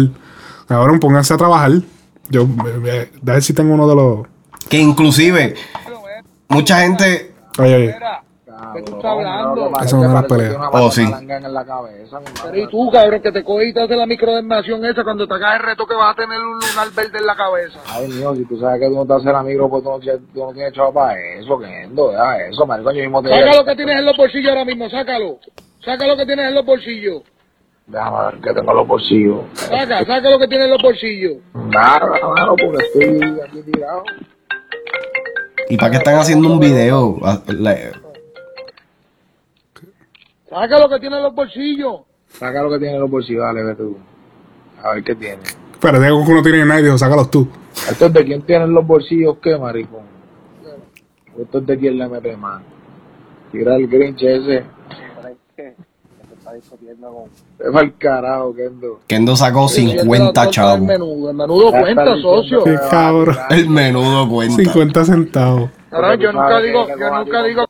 Cabrón, 0.68 1.00
pónganse 1.00 1.34
a 1.34 1.38
trabajar. 1.38 1.72
Yo, 2.30 2.42
eh, 2.44 2.82
eh, 2.86 3.12
a 3.28 3.32
ver 3.34 3.44
si 3.44 3.54
tengo 3.54 3.74
uno 3.74 3.88
de 3.88 3.96
los. 3.96 4.28
Que 4.68 4.78
inclusive, 4.78 5.56
mucha 6.50 6.80
gente. 6.82 7.32
Oye, 7.60 7.76
oye. 7.76 7.96
¿Qué 8.76 8.82
tú 8.84 8.98
estás 8.98 9.12
hablando? 9.12 9.72
Eso 9.82 9.96
no 9.98 10.04
es 10.04 10.10
una 10.10 10.22
pelea. 10.28 10.70
Oh, 10.74 10.92
sí. 10.92 11.06
Pero 12.44 12.58
y 12.58 12.68
tú, 12.68 12.92
cabrón, 12.92 13.22
que 13.22 13.32
te 13.32 13.44
cogiste 13.44 13.88
de 13.88 13.96
la 13.96 14.06
microdermación 14.06 14.84
esa 14.86 15.04
cuando 15.04 15.26
te 15.28 15.34
hagas 15.34 15.56
el 15.56 15.66
reto 15.66 15.88
que 15.88 15.96
vas 15.96 16.12
a 16.12 16.16
tener 16.16 16.38
un 16.40 16.60
lunar 16.60 16.92
verde 16.94 17.18
en 17.20 17.26
la 17.26 17.36
cabeza. 17.36 17.80
Ay, 17.88 18.10
mío, 18.10 18.36
si 18.36 18.44
tú 18.46 18.60
sabes 18.60 18.82
que 18.82 18.88
tú 18.88 18.96
no 18.96 19.06
te 19.06 19.14
haces 19.14 19.26
la 19.32 19.44
micro, 19.44 19.70
pues 19.70 19.82
tú 19.84 19.90
no, 19.90 20.00
tienes- 20.00 20.22
tú 20.34 20.40
no 20.46 20.54
tienes 20.54 20.74
chavo 20.74 20.94
para 20.94 21.18
eso, 21.40 21.58
Kendo, 21.58 22.12
deja 22.12 22.48
eso, 22.48 22.66
maricón, 22.66 22.96
yo 22.96 23.02
mismo 23.04 23.24
te... 23.24 23.30
Saca 23.30 23.56
lo 23.56 23.66
que 23.66 23.76
tienes 23.76 23.96
en 23.98 24.06
los 24.06 24.18
bolsillos 24.18 24.50
ahora 24.50 24.66
mismo, 24.66 24.90
sácalo. 24.90 25.40
Saca 25.84 26.06
lo 26.08 26.18
que 26.18 26.26
tienes 26.26 26.48
en 26.50 26.56
los 26.56 26.66
bolsillos. 26.66 27.24
Déjame 27.88 28.26
ver 28.26 28.42
que 28.42 28.54
tengo 28.54 28.74
los 28.74 28.88
bolsillos. 28.88 29.40
Saca, 29.54 30.06
saca 30.06 30.30
lo 30.30 30.38
que 30.38 30.48
tienes 30.48 30.66
en 30.66 30.74
los 30.74 30.82
bolsillos. 30.82 31.38
Nada, 31.54 32.12
mano, 32.36 32.56
porque 32.58 32.86
estoy 32.86 33.40
aquí 33.48 33.62
tirado. 33.72 34.04
¿Y 35.70 35.78
para 35.78 35.92
qué 35.92 35.98
están 35.98 36.16
haciendo 36.16 36.52
un 36.52 36.60
video? 36.60 37.20
Ah, 37.24 37.40
Saca 40.50 40.80
lo 40.80 40.90
que 40.90 41.00
tienes 41.00 41.18
en 41.18 41.24
los 41.24 41.36
bolsillos. 41.36 42.02
Saca 42.28 42.64
lo 42.64 42.72
que 42.72 42.80
tiene 42.80 42.96
en 42.96 43.02
los 43.02 43.10
bolsillos, 43.10 43.44
dale, 43.44 43.64
ve 43.64 43.76
tú. 43.76 43.96
A 44.84 44.94
ver 44.96 45.04
qué 45.04 45.14
tiene. 45.14 45.44
Pero 45.80 46.02
digo 46.02 46.26
que 46.26 46.32
uno 46.32 46.42
tiene 46.42 46.66
nadie, 46.66 46.98
sácalos 46.98 47.30
tú. 47.30 47.48
¿Esto 47.90 48.08
es 48.08 48.14
de 48.14 48.26
quién 48.26 48.42
tiene 48.42 48.66
en 48.66 48.74
los 48.74 48.86
bolsillos 48.86 49.38
qué, 49.42 49.58
maricón? 49.58 50.02
Esto 51.40 51.60
es 51.60 51.68
de 51.68 51.78
quién 51.78 51.98
le 52.00 52.10
mete 52.10 52.36
más. 52.36 52.64
Tira 53.52 53.76
el 53.76 53.88
Grinch 53.88 54.24
ese. 54.24 54.64
Es 56.58 57.72
para 57.72 57.86
el 57.86 57.98
carajo, 57.98 58.54
Kendo. 58.56 59.00
Kendo 59.08 59.36
sacó 59.36 59.68
50 59.68 60.44
El 60.44 60.50
chavos. 60.50 60.82
menudo, 60.82 61.30
el 61.30 61.36
menudo 61.36 61.72
cuenta, 61.72 62.04
está 62.04 62.22
socio. 62.22 62.64
Qué 62.64 62.76
cabrón. 62.90 63.38
El 63.50 63.70
menudo 63.70 64.28
cuenta. 64.30 64.56
50 64.56 65.06
centavos. 65.06 65.70
Cabrón, 65.90 66.20
yo 66.20 66.32
nunca 66.32 66.60
digo, 66.60 66.88
yo 66.88 67.18
nunca 67.18 67.44
digo. 67.44 67.66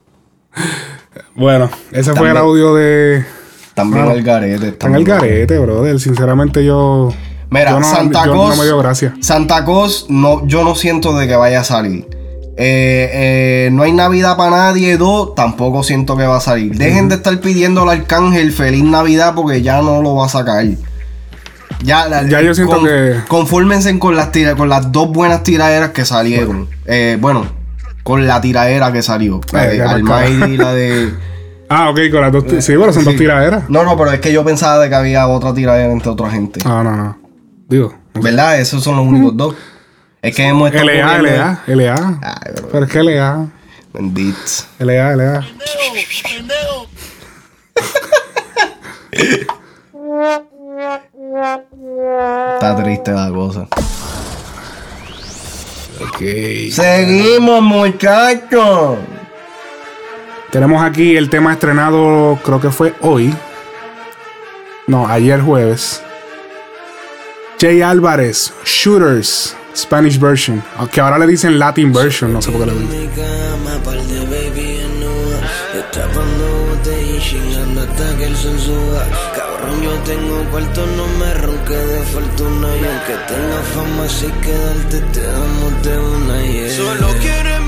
Bueno, 1.36 1.70
ese 1.92 2.12
fue 2.12 2.14
También- 2.16 2.32
el 2.32 2.38
audio 2.38 2.76
de. 2.76 3.26
También 3.74 4.06
Mano, 4.06 4.16
el 4.18 4.24
garete. 4.24 4.54
Está 4.56 4.88
en 4.88 4.96
están 4.96 4.96
el 4.96 5.04
garete, 5.06 5.58
brother. 5.60 6.00
Sinceramente, 6.00 6.66
yo. 6.66 7.10
Mira, 7.50 7.72
yo 7.72 7.80
no, 7.80 7.86
Santa 7.86 8.26
yo 8.26 8.32
Claus. 8.34 8.50
no 8.50 8.56
me 8.58 8.66
dio 8.66 8.78
gracia. 8.78 9.16
Santa 9.22 9.64
Claus, 9.66 10.06
no, 10.10 10.46
yo 10.48 10.64
no 10.64 10.76
siento 10.76 11.16
de 11.18 11.28
que 11.28 11.36
vaya 11.36 11.62
a 11.62 11.64
salir. 11.64 12.06
Eh, 12.62 13.10
eh, 13.14 13.70
no 13.72 13.84
hay 13.84 13.94
Navidad 13.94 14.36
para 14.36 14.52
nadie, 14.52 14.98
dos, 14.98 15.34
tampoco 15.34 15.82
siento 15.82 16.18
que 16.18 16.26
va 16.26 16.38
a 16.38 16.42
salir. 16.42 16.76
Dejen 16.76 17.08
de 17.08 17.16
estar 17.16 17.40
pidiendo 17.40 17.84
al 17.84 17.90
arcángel 18.02 18.52
feliz 18.52 18.84
Navidad 18.84 19.34
porque 19.34 19.62
ya 19.62 19.82
no 19.82 20.02
lo 20.02 20.16
va 20.16 20.26
a 20.26 20.30
sacar. 20.30 20.66
Ya, 21.82 22.08
la- 22.10 22.24
Ya 22.28 22.42
yo 22.42 22.54
siento 22.54 22.76
con- 22.78 22.86
que- 22.86 23.16
Confórmense 23.30 23.98
con 23.98 24.16
las, 24.18 24.34
tira- 24.34 24.56
con 24.56 24.68
las 24.68 24.92
dos 24.92 25.10
buenas 25.12 25.44
tiraderas 25.44 25.92
que 25.92 26.04
salieron. 26.04 26.68
Eh, 26.86 27.18
bueno, 27.22 27.46
con 28.04 28.28
la 28.28 28.42
tiradera 28.42 28.92
que 28.92 29.02
salió. 29.04 29.40
La 29.54 29.66
Eh, 29.66 29.70
de 29.70 29.76
qué 29.78 29.82
Almighty 29.84 30.54
y 30.54 30.58
la 30.58 30.74
de. 30.74 31.10
Ah, 31.72 31.92
ok, 31.92 32.00
con 32.12 32.22
las 32.22 32.32
dos. 32.32 32.44
Sí, 32.66 32.76
bueno, 32.76 32.92
son 32.92 33.06
dos 33.06 33.16
tiraderas. 33.16 33.70
No, 33.70 33.84
no, 33.84 33.96
pero 33.96 34.12
es 34.12 34.20
que 34.20 34.34
yo 34.34 34.44
pensaba 34.44 34.80
de 34.80 34.90
que 34.90 34.96
había 34.96 35.28
otra 35.28 35.54
tiradera 35.54 35.94
entre 35.94 36.10
otra 36.10 36.30
gente. 36.32 36.60
No, 36.66 36.84
no, 36.84 36.96
no. 36.98 37.16
Digo. 37.70 37.94
¿Verdad? 38.16 38.60
Esos 38.60 38.84
son 38.84 38.96
los 38.98 39.06
únicos 39.06 39.38
dos. 39.38 39.56
Es 40.22 40.36
que 40.36 40.44
hemos 40.48 40.70
estado 40.70 40.86
LA, 40.90 41.18
poniendo- 41.18 41.60
LA, 41.68 41.96
LA. 41.96 42.20
Ay, 42.22 42.54
bro. 42.56 42.70
Pero 42.72 42.86
es 42.86 42.92
que 42.92 43.00
LA. 43.04 43.46
Bendito. 43.94 44.38
LA, 44.80 45.16
LA. 45.16 45.46
Está 52.56 52.76
triste 52.84 53.12
la 53.12 53.30
cosa. 53.32 53.68
Ok. 56.02 56.20
Seguimos, 56.72 57.62
muchachos. 57.62 58.98
Tenemos 60.52 60.84
aquí 60.84 61.16
el 61.16 61.30
tema 61.30 61.54
estrenado, 61.54 62.38
creo 62.44 62.60
que 62.60 62.70
fue 62.72 62.94
hoy. 63.02 63.34
No, 64.88 65.08
ayer 65.08 65.42
jueves. 65.42 66.02
Jay 67.60 67.82
Álvarez, 67.82 68.54
Shooters, 68.66 69.56
Spanish 69.76 70.20
version. 70.20 70.64
Que 70.92 71.02
ahora 71.02 71.18
le 71.18 71.28
dicen 71.28 71.60
Latin 71.60 71.92
version, 71.94 72.34
no 72.34 72.42
sé 72.42 72.52
por 72.52 72.62
qué 72.62 72.68
le 72.68 72.74
dicen. 72.80 73.10
Cabrón, 79.36 79.82
yo 79.82 79.92
tengo 80.04 80.44
cuarto, 80.52 80.86
no 80.86 81.08
me 81.20 81.34
ronque 81.36 81.76
de 81.76 82.00
fortuna. 82.06 82.68
Y 82.76 82.86
aunque 82.86 83.16
tenga 83.28 83.62
fama, 83.74 84.08
si 84.08 84.28
quedarte 84.42 85.02
te 85.14 85.22
damos 85.22 85.84
de 85.84 85.98
una 85.98 86.42
yeah. 86.42 86.76
Solo 86.76 87.08
quiero 87.22 87.59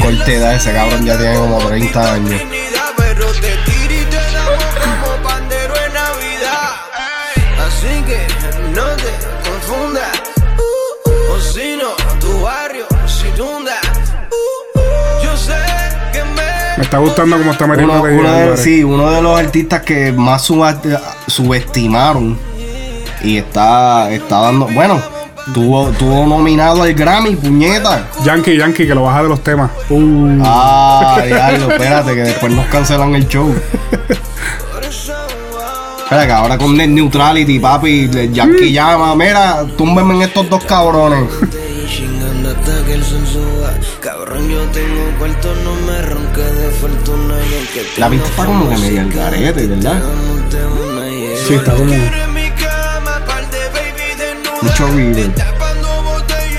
Corte 0.00 0.34
edad, 0.36 0.54
ese 0.54 0.72
cabrón 0.72 1.04
ya 1.04 1.18
tiene 1.18 1.36
como 1.36 1.58
30 1.58 2.12
años. 2.14 2.30
dignidad, 2.30 2.90
pero 2.96 3.26
te 3.32 3.40
tiro 3.70 3.94
y 3.94 4.04
te 4.06 4.16
damos 4.16 4.64
como 4.80 5.22
pandero 5.28 5.74
en 5.86 5.92
Navidad. 5.92 6.70
Así 7.66 8.02
que 8.06 8.26
no 8.74 8.84
te 8.96 9.48
confundas. 9.50 10.08
O 11.30 11.38
si 11.40 11.76
no, 11.76 11.90
tu 12.18 12.40
barrio 12.40 12.86
se 13.06 13.28
inunda. 13.28 13.74
Yo 15.22 15.36
sé 15.36 15.52
que 16.14 16.24
me. 16.24 16.76
Me 16.78 16.84
está 16.84 16.96
gustando 16.98 17.36
cómo 17.36 17.52
está 17.52 17.66
metiendo 17.66 18.00
Uno, 18.00 18.10
uno 18.20 18.32
de, 18.32 18.56
sí, 18.56 18.82
uno 18.82 19.10
de 19.10 19.20
los 19.20 19.38
artistas 19.38 19.82
que 19.82 20.12
más 20.12 20.42
suba- 20.42 20.80
subestimaron 21.26 22.38
y 23.22 23.36
está, 23.36 24.10
está 24.10 24.40
dando. 24.40 24.66
Bueno, 24.68 25.02
tuvo, 25.54 25.90
tuvo 25.90 26.26
nominado 26.26 26.82
al 26.82 26.94
Grammy, 26.94 27.36
puñeta. 27.36 28.08
Yankee, 28.24 28.56
Yankee, 28.56 28.86
que 28.86 28.94
lo 28.94 29.02
baja 29.04 29.22
de 29.22 29.28
los 29.28 29.42
temas. 29.42 29.70
Uh. 29.90 30.42
Ah, 30.44 31.20
diablo, 31.24 31.70
espérate, 31.70 32.14
que 32.14 32.22
después 32.22 32.52
nos 32.52 32.66
cancelan 32.66 33.14
el 33.14 33.28
show. 33.28 33.54
Espera, 36.02 36.26
que 36.26 36.32
ahora 36.32 36.58
con 36.58 36.76
Net 36.76 36.88
Neutrality, 36.88 37.58
papi, 37.58 38.10
Yankee 38.32 38.72
llama, 38.72 39.14
mira, 39.14 39.64
túmbeme 39.76 40.14
en 40.14 40.22
estos 40.22 40.48
dos 40.48 40.64
cabrones. 40.64 41.28
La 47.98 48.08
vista 48.08 48.28
está 48.28 48.44
como 48.44 48.68
que 48.68 48.76
medio 48.76 49.00
al 49.00 49.12
garete, 49.12 49.66
¿verdad? 49.66 50.02
Sí, 51.46 51.54
está 51.54 51.74
como. 51.74 51.92
Mucho 54.62 54.86
reverb. 54.88 55.32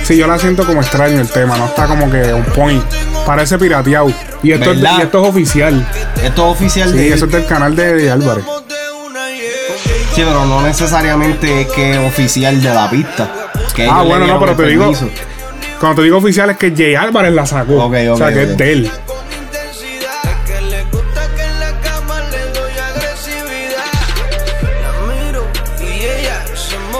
Sí, 0.03 0.17
yo 0.17 0.27
la 0.27 0.37
siento 0.37 0.65
como 0.65 0.81
extraño 0.81 1.21
el 1.21 1.29
tema, 1.29 1.57
no 1.57 1.65
está 1.65 1.85
como 1.87 2.11
que 2.11 2.33
un 2.33 2.43
point. 2.45 2.83
Parece 3.25 3.57
pirateado. 3.57 4.11
Y 4.41 4.51
esto, 4.51 4.73
es, 4.73 4.79
y 4.79 5.01
esto 5.01 5.21
es 5.23 5.29
oficial. 5.29 5.87
Esto 6.21 6.45
es 6.45 6.51
oficial 6.57 6.89
Sí, 6.89 6.97
de 6.97 7.13
eso 7.13 7.25
es 7.25 7.31
del 7.31 7.45
canal 7.45 7.73
de, 7.75 7.93
de 7.93 8.11
Álvarez. 8.11 8.43
Sí, 10.13 10.21
pero 10.23 10.45
no 10.45 10.61
necesariamente 10.61 11.61
es 11.61 11.67
que 11.67 11.91
es 11.93 11.97
oficial 11.97 12.61
de 12.61 12.69
la 12.73 12.89
pista. 12.89 13.29
Que 13.73 13.87
Ah, 13.89 14.01
bueno, 14.03 14.27
no, 14.27 14.39
pero 14.39 14.55
te 14.55 14.67
digo. 14.67 14.91
Cuando 15.79 16.01
te 16.01 16.03
digo 16.03 16.17
oficial 16.17 16.49
es 16.49 16.57
que 16.57 16.71
Jay 16.75 16.95
Álvarez 16.95 17.33
la 17.33 17.45
sacó. 17.45 17.85
Ok, 17.85 17.95
o 18.11 18.17
sea, 18.17 18.31
que 18.33 18.43
es 18.43 18.57
de 18.57 18.71
él. 18.73 18.91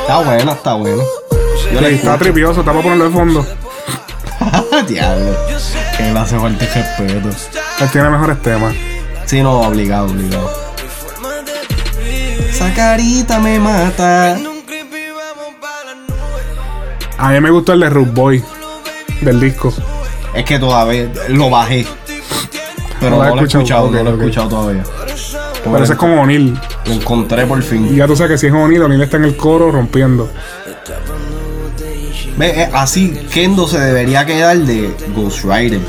Está 0.04 0.20
bueno, 0.20 0.51
está 0.51 0.74
bueno. 0.74 1.04
Yo 1.72 1.80
Sí, 1.80 1.86
está 1.95 2.18
tripioso, 2.18 2.60
está 2.60 2.72
para 2.72 2.84
ponerlo 2.84 3.06
de 3.06 3.12
fondo. 3.12 3.45
Diablo. 4.88 5.36
Que 5.97 6.12
le 6.12 6.20
hace 6.20 6.38
falta 6.38 6.66
respeto. 6.66 7.30
Él 7.80 7.89
tiene 7.91 8.10
mejores 8.10 8.41
temas. 8.41 8.76
Sí, 9.26 9.41
no, 9.41 9.62
obligado, 9.62 10.08
obligado. 10.08 10.51
Esa 12.49 12.74
carita 12.74 13.39
me 13.39 13.60
mata. 13.60 14.38
A 17.18 17.30
mí 17.30 17.39
me 17.39 17.49
gustó 17.49 17.74
el 17.74 17.80
de 17.80 17.89
Root 17.89 18.14
Boy 18.14 18.43
del 19.22 19.39
disco. 19.39 19.74
Es 20.36 20.43
que 20.43 20.60
todavía 20.60 21.10
lo 21.30 21.49
bajé. 21.49 21.88
Pero 22.99 23.18
No 23.18 23.24
lo 23.24 23.24
he 23.24 23.36
lo 23.36 23.41
he 23.41 23.45
escuchado, 23.45 23.86
escuchado, 23.86 23.91
no 23.91 24.04
lo 24.04 24.10
he 24.10 24.14
ok. 24.14 24.20
escuchado 24.22 24.49
todavía. 24.49 24.84
Pero 25.64 25.84
ese 25.84 25.93
es 25.93 25.99
como 25.99 26.22
O'Neill. 26.22 26.60
Lo 26.86 26.94
encontré 26.94 27.46
por 27.46 27.60
Y 27.60 27.62
fin. 27.62 27.96
ya 27.96 28.08
tú 28.08 28.16
sabes 28.16 28.34
que 28.34 28.38
si 28.38 28.48
es 28.48 28.54
O'Neill, 28.54 28.82
O'Neill 28.82 29.02
está 29.02 29.18
en 29.18 29.26
el 29.26 29.38
coro 29.38 29.72
rompiendo. 29.72 30.30
Ve, 32.38 32.64
eh, 32.64 32.70
así 32.74 33.10
Kendo 33.32 33.68
se 33.68 33.80
debería 33.80 34.26
quedar 34.26 34.58
de 34.58 34.94
Ghost 35.16 35.44
Rider. 35.46 35.80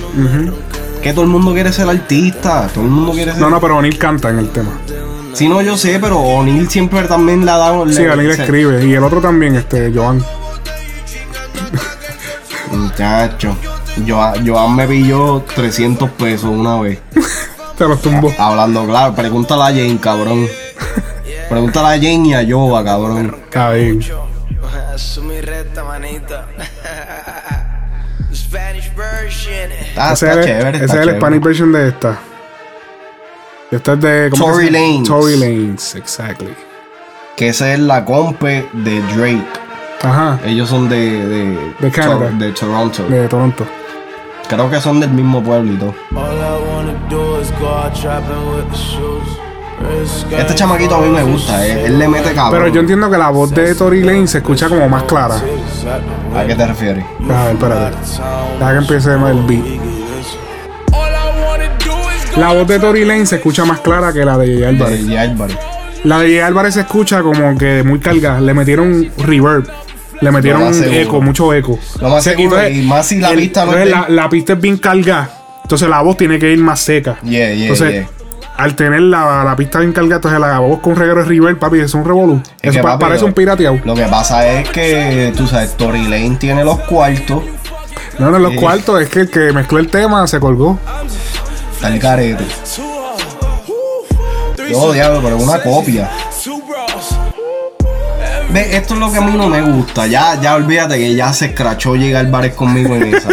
Que 1.03 1.13
todo 1.13 1.23
el 1.25 1.31
mundo 1.31 1.53
quiere 1.53 1.73
ser 1.73 1.89
artista. 1.89 2.69
Todo 2.73 2.85
el 2.85 2.91
mundo 2.91 3.13
quiere 3.13 3.33
ser. 3.33 3.41
No, 3.41 3.51
no, 3.51 3.61
pero 3.61 3.77
O'Neill 3.79 3.99
canta 3.99 4.31
en 4.31 4.39
el 4.39 4.51
tema. 4.51 4.71
Sí, 5.33 5.49
no, 5.49 5.61
yo 5.63 5.77
sé, 5.77 5.99
pero 6.01 6.21
O'Neill 6.21 6.69
siempre 6.71 7.03
también 7.09 7.45
le 7.45 7.51
ha 7.51 7.57
dado. 7.57 7.89
Sí, 7.91 8.03
O'Neill 8.07 8.31
escribe. 8.31 8.85
Y 8.87 8.95
el 8.95 9.03
otro 9.03 9.21
también, 9.21 9.57
este, 9.57 9.91
Joan. 9.93 10.23
Muchacho. 12.71 13.57
Joan, 14.07 14.47
Joan 14.47 14.77
me 14.77 14.87
pilló 14.87 15.45
300 15.55 16.11
pesos 16.11 16.51
una 16.51 16.81
vez. 16.81 17.01
Te 17.79 17.87
los 17.89 18.01
tumbó. 18.01 18.33
Hablando 18.39 18.87
claro, 18.87 19.15
pregúntale 19.15 19.63
a 19.63 19.67
Jane, 19.67 19.99
cabrón. 20.01 20.47
Pregúntale 21.49 21.87
a 21.89 21.91
Jane 21.97 22.29
y 22.29 22.35
a 22.35 22.43
Yoba, 22.43 22.85
cabrón. 22.85 23.37
Está 23.45 23.71
bien. 23.73 24.01
Asumí 24.95 25.41
recta, 25.41 25.85
manita. 25.85 26.47
Spanish 28.33 28.93
version. 28.95 29.71
Ah, 29.97 30.13
ese 30.13 30.27
está 30.29 30.41
es, 30.41 30.47
chévere, 30.47 30.77
ese 30.77 30.85
está 30.87 31.03
es 31.03 31.09
el. 31.09 31.17
Spanish 31.17 31.41
version 31.43 31.73
de 31.73 31.89
esta. 31.89 32.19
Esta 33.71 33.93
es 33.95 34.01
de. 34.01 34.29
¿cómo 34.31 34.47
que 34.47 34.53
Tory? 34.53 34.71
Lanez. 34.71 35.09
Tory 35.09 35.37
Lanes, 35.37 35.95
exactly. 35.95 36.55
Que 37.37 37.49
esa 37.49 37.73
es 37.73 37.79
la 37.81 38.05
compe 38.05 38.67
de 38.73 39.01
Drake. 39.15 39.47
Ajá. 40.03 40.39
Ellos 40.45 40.69
son 40.69 40.89
de. 40.89 40.97
De, 41.27 41.75
De 41.81 41.91
Canadá. 41.91 42.29
Tor- 42.31 42.39
de 42.39 42.53
Toronto. 42.53 43.05
De 43.09 43.29
Toronto. 43.29 43.67
Creo 44.49 44.71
que 44.71 44.81
son 44.81 45.01
del 45.01 45.11
mismo 45.11 45.43
pueblito. 45.43 45.95
All 46.15 46.37
I 46.37 46.71
wanna 46.71 46.93
do 47.09 47.41
is 47.41 47.51
go 47.59 47.69
out 47.69 47.95
trapping 47.95 48.47
with 48.55 48.71
the 48.71 48.77
shoes. 48.77 49.39
Este 50.37 50.55
chamaquito 50.55 50.95
a 50.97 51.01
mí 51.01 51.09
me 51.09 51.23
gusta, 51.23 51.67
eh. 51.67 51.87
él 51.87 51.99
le 51.99 52.09
mete 52.09 52.33
cabrón. 52.33 52.61
Pero 52.63 52.75
yo 52.75 52.81
entiendo 52.81 53.11
que 53.11 53.17
la 53.19 53.31
voz 53.31 53.51
de 53.53 53.75
Tory 53.75 54.03
Lane 54.03 54.27
se 54.27 54.39
escucha 54.39 54.69
como 54.69 54.89
más 54.89 55.05
clara. 55.05 55.37
¿A 56.37 56.45
qué 56.47 56.55
te 56.55 56.67
refieres? 56.67 57.05
A 57.31 57.45
ver, 57.45 57.53
espérate. 57.55 57.97
Deja 58.59 58.73
que 58.73 58.79
empiece 58.79 59.13
el 59.13 59.43
beat. 59.47 59.65
La 62.37 62.53
voz 62.53 62.67
de 62.67 62.79
Tory 62.81 63.05
Lane 63.05 63.27
se 63.27 63.37
escucha 63.37 63.65
más 63.65 63.81
clara 63.81 64.13
que 64.13 64.25
la 64.25 64.37
de 64.37 64.47
Jay 64.55 64.65
Álvarez. 64.65 65.07
De 65.07 65.19
Álvarez. 65.19 65.57
La 66.03 66.19
de 66.19 66.27
Jay 66.27 66.39
Álvarez 66.41 66.75
se 66.75 66.81
escucha 66.81 67.23
como 67.23 67.57
que 67.57 67.83
muy 67.85 68.01
cargada. 68.01 68.41
Le 68.41 68.53
metieron 68.55 69.09
reverb. 69.19 69.69
Le 70.21 70.31
metieron 70.33 70.73
eco, 70.93 71.21
mucho 71.21 71.53
eco. 71.55 71.79
Lo 72.01 72.09
más 72.09 72.25
Se- 72.25 72.31
seguro, 72.31 72.57
entonces, 72.59 72.77
y 72.85 72.87
más 72.89 73.07
si 73.07 73.19
la 73.21 73.31
el- 73.31 73.37
pista 73.39 73.65
no 73.65 73.73
entonces 73.73 73.87
es 73.87 74.09
la, 74.09 74.23
la 74.23 74.29
pista 74.29 74.53
es 74.55 74.61
bien 74.61 74.79
cargada. 74.79 75.31
Entonces 75.63 75.89
la 75.89 76.01
voz 76.03 76.17
tiene 76.17 76.39
que 76.39 76.51
ir 76.51 76.59
más 76.59 76.81
seca. 76.81 77.17
Yeah, 77.23 77.53
yeah, 77.53 77.63
entonces, 77.63 77.93
yeah. 77.93 78.09
Al 78.57 78.77
tener 78.77 79.01
la, 79.03 79.43
la 79.45 79.57
pista 79.57 79.81
bien 79.81 79.93
cargada, 79.93 80.17
entonces 80.17 80.41
la 80.41 80.59
voz 80.61 80.81
con 80.81 80.95
reguero 80.97 81.23
de 81.23 81.29
reverb, 81.29 81.59
papi, 81.59 81.81
es 81.81 81.93
un 81.95 82.05
revolú. 82.05 82.41
Es 82.63 82.71
Eso 82.71 82.73
que, 82.79 82.83
pa- 82.83 82.91
papi, 82.93 83.05
parece 83.07 83.25
un 83.25 83.33
pirateado. 83.33 83.79
Lo 83.85 83.95
que 83.95 84.05
pasa 84.05 84.47
es 84.49 84.69
que, 84.71 85.33
tú 85.37 85.47
sabes, 85.47 85.77
Tory 85.77 86.05
Lane 86.05 86.37
tiene 86.39 86.65
los 86.65 86.79
cuartos. 86.81 87.43
No, 88.19 88.31
no, 88.31 88.39
los 88.39 88.53
Sí. 88.53 88.59
cuartos 88.59 89.01
es 89.03 89.09
que 89.09 89.21
el 89.23 89.31
que 89.31 89.53
mezcló 89.53 89.79
el 89.81 89.89
tema 89.89 90.25
se 90.29 90.39
colgó. 90.39 90.79
Está 91.75 91.89
el 91.89 91.99
carete. 91.99 92.45
Yo, 94.71 94.93
diablo, 94.93 95.21
pero 95.23 95.37
es 95.37 95.43
una 95.43 95.61
copia. 95.63 96.11
Ve, 98.51 98.77
esto 98.77 98.95
es 98.95 99.01
lo 99.01 99.11
que 99.11 99.19
a 99.19 99.21
mí 99.21 99.33
no 99.37 99.49
me 99.49 99.61
gusta. 99.63 100.07
Ya, 100.07 100.41
ya 100.41 100.55
olvídate 100.55 100.97
que 100.97 101.15
ya 101.15 101.33
se 101.33 101.47
escrachó 101.47 101.97
llegar 101.97 102.31
bares 102.31 102.55
conmigo 102.55 102.95
en 102.95 103.15
esa. 103.15 103.31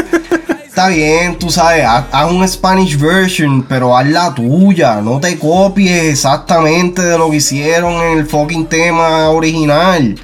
Está 0.72 0.88
bien, 0.88 1.38
tú 1.38 1.50
sabes, 1.50 1.84
haz, 1.84 2.06
haz 2.14 2.32
un 2.32 2.48
Spanish 2.48 2.98
version, 2.98 3.62
pero 3.62 3.98
haz 3.98 4.08
la 4.08 4.34
tuya. 4.34 5.02
No 5.02 5.20
te 5.20 5.38
copies 5.38 6.06
exactamente 6.06 7.02
de 7.02 7.18
lo 7.18 7.30
que 7.30 7.36
hicieron 7.36 7.92
en 7.96 8.20
el 8.20 8.26
fucking 8.26 8.68
tema 8.68 9.30
original. 9.32 10.18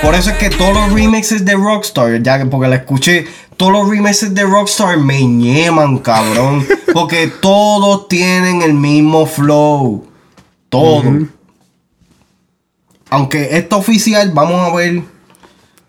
Por 0.00 0.14
eso 0.14 0.30
es 0.30 0.36
que 0.38 0.48
todos 0.48 0.72
los 0.72 0.90
remixes 0.90 1.44
de 1.44 1.52
Rockstar, 1.52 2.22
ya 2.22 2.38
que 2.38 2.46
porque 2.46 2.68
la 2.68 2.76
escuché, 2.76 3.26
todos 3.58 3.72
los 3.72 3.90
remixes 3.90 4.32
de 4.32 4.44
Rockstar 4.44 4.96
me 4.96 5.22
ñeman, 5.22 5.98
cabrón. 5.98 6.66
Porque 6.94 7.26
todos 7.26 8.08
tienen 8.08 8.62
el 8.62 8.72
mismo 8.72 9.26
flow. 9.26 10.06
Todo. 10.70 11.26
Aunque 13.10 13.58
esto 13.58 13.76
oficial, 13.76 14.30
vamos 14.32 14.72
a 14.72 14.74
ver. 14.74 15.11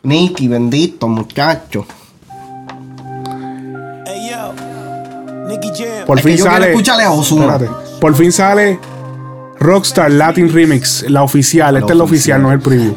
Nicky, 0.03 0.47
bendito, 0.49 1.07
muchacho. 1.07 1.85
Por 6.05 6.19
Es 6.19 6.23
que 6.25 6.29
fin 6.29 6.37
yo 6.37 6.43
quiero 6.43 6.51
sale. 6.57 6.69
escucharle 6.71 7.03
a 7.03 7.11
Ozuna. 7.11 7.55
Espérate. 7.55 7.69
Por 8.01 8.15
fin 8.15 8.31
sale 8.31 8.79
Rockstar 9.59 10.11
Latin 10.11 10.51
Remix, 10.53 11.09
la 11.09 11.23
oficial. 11.23 11.77
Este 11.77 11.93
es 11.93 11.97
la 11.97 12.03
oficial, 12.03 12.41
no 12.41 12.49
es 12.49 12.55
el 12.55 12.59
preview. 12.61 12.95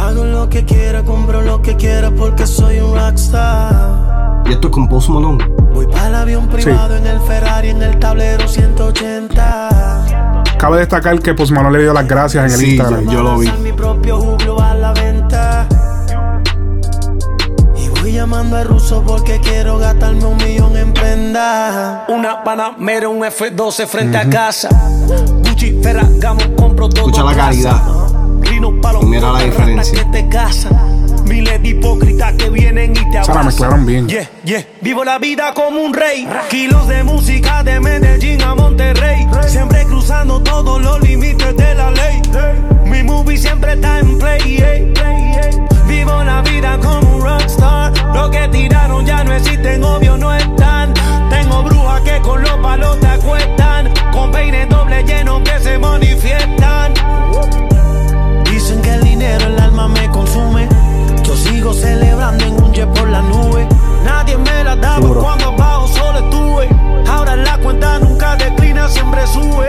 Hago 0.00 0.24
lo 0.24 0.48
que 0.48 0.64
quiera, 0.64 1.02
compro 1.04 1.42
lo 1.42 1.60
que 1.60 1.76
quiera 1.76 2.10
porque 2.10 2.46
soy 2.46 2.78
un 2.80 2.94
rockstar. 2.96 4.42
Y 4.46 4.52
esto 4.52 4.68
es 4.68 4.72
con 4.72 4.88
Post 4.88 5.10
Malone. 5.10 5.44
Voy 5.74 5.86
para 5.86 6.08
el 6.08 6.14
avión 6.14 6.48
privado 6.48 6.96
en 6.96 7.06
el 7.06 7.20
Ferrari 7.20 7.68
en 7.70 7.82
el 7.82 7.98
tablero 7.98 8.48
180. 8.48 9.93
Cabe 10.64 10.78
destacar 10.78 11.20
que 11.20 11.34
Post 11.34 11.52
Malone 11.52 11.76
le 11.76 11.82
dio 11.84 11.92
las 11.92 12.08
gracias 12.08 12.42
en 12.46 12.50
el 12.50 12.56
Sí, 12.58 12.70
Instagram. 12.76 13.06
yo 13.10 13.22
lo 13.22 13.36
vi. 13.36 13.50
Mi 13.62 13.70
propio 13.70 14.18
juglo 14.18 14.58
a 14.62 14.72
la 14.72 14.94
venta. 14.94 15.68
Y 17.76 17.88
voy 18.00 18.12
llamando 18.14 18.56
al 18.56 18.64
ruso 18.66 19.04
porque 19.06 19.38
quiero 19.40 19.76
gastarme 19.76 20.24
un 20.24 20.38
millón 20.38 20.74
en 20.78 20.94
prenda. 20.94 22.06
Una 22.08 22.42
Panamera, 22.42 23.10
un 23.10 23.20
F12 23.24 23.86
frente 23.86 24.16
a 24.16 24.26
casa. 24.30 24.70
Gucci, 25.46 25.82
Ferragamo, 25.82 26.40
compro 26.56 26.88
todo. 26.88 27.08
Escucha 27.08 27.24
la 27.24 27.34
casa. 27.34 27.44
calidad. 27.50 27.82
Y 29.02 29.04
mira 29.04 29.32
la 29.32 29.40
diferencia. 29.40 29.98
que 30.02 30.04
te 30.22 30.28
casan. 30.30 31.03
Miles 31.24 31.62
de 31.62 31.68
hipócritas 31.68 32.32
que 32.34 32.50
vienen 32.50 32.92
y 32.92 33.10
te 33.10 33.18
abrazan. 33.18 33.46
mezclaron 33.46 33.86
bien. 33.86 34.08
Yeah, 34.08 34.28
yeah. 34.44 34.64
Vivo 34.80 35.04
la 35.04 35.18
vida 35.18 35.52
como 35.54 35.80
un 35.82 35.94
rey. 35.94 36.28
Kilos 36.50 36.86
de 36.88 37.02
música 37.02 37.62
de 37.62 37.80
Medellín 37.80 38.42
a 38.42 38.54
Monterrey. 38.54 39.26
Siempre 39.46 39.84
cruzando 39.84 40.40
todos 40.42 40.82
los 40.82 41.00
límites 41.02 41.56
de 41.56 41.74
la 41.74 41.90
ley. 41.90 42.22
Mi 42.84 43.02
movie 43.02 43.36
siempre 43.38 43.72
está 43.72 44.00
en 44.00 44.18
play. 44.18 44.40
yeah. 44.42 45.50
Vivo 45.86 46.22
la 46.24 46.42
vida 46.42 46.78
como 46.80 47.16
un 47.16 47.22
rockstar. 47.22 47.92
Lo 48.14 48.30
que 48.30 48.48
tiraron 48.48 49.04
ya 49.06 49.24
no 49.24 49.34
existen, 49.34 49.82
obvio 49.82 50.16
no 50.16 50.32
están. 50.34 50.92
Tengo 51.30 51.62
brujas 51.62 52.00
que 52.02 52.20
con 52.20 52.42
los 52.42 52.56
palos 52.58 53.00
te 53.00 53.06
acuestan. 53.06 53.92
Con 54.12 54.30
peines 54.30 54.68
doble 54.68 55.02
llenos 55.04 55.42
que 55.42 55.58
se 55.60 55.78
manifiestan. 55.78 56.94
Dicen 58.50 58.80
que 58.82 58.90
el 58.90 59.02
dinero 59.02 59.46
el 59.46 59.58
alma 59.58 59.88
me 59.88 60.08
consume. 60.10 60.53
Sigo 61.64 61.72
celebrando 61.72 62.44
en 62.44 62.62
un 62.62 62.72
jet 62.74 62.86
por 62.90 63.08
la 63.08 63.22
nube. 63.22 63.66
Nadie 64.04 64.36
me 64.36 64.64
la 64.64 64.76
daba 64.76 65.00
Duro. 65.00 65.22
cuando 65.22 65.46
abajo 65.46 65.88
solo 65.88 66.18
estuve. 66.18 66.68
Ahora 67.08 67.36
la 67.36 67.56
cuenta 67.56 67.98
nunca 68.00 68.36
declina, 68.36 68.86
siempre 68.86 69.26
sube. 69.26 69.66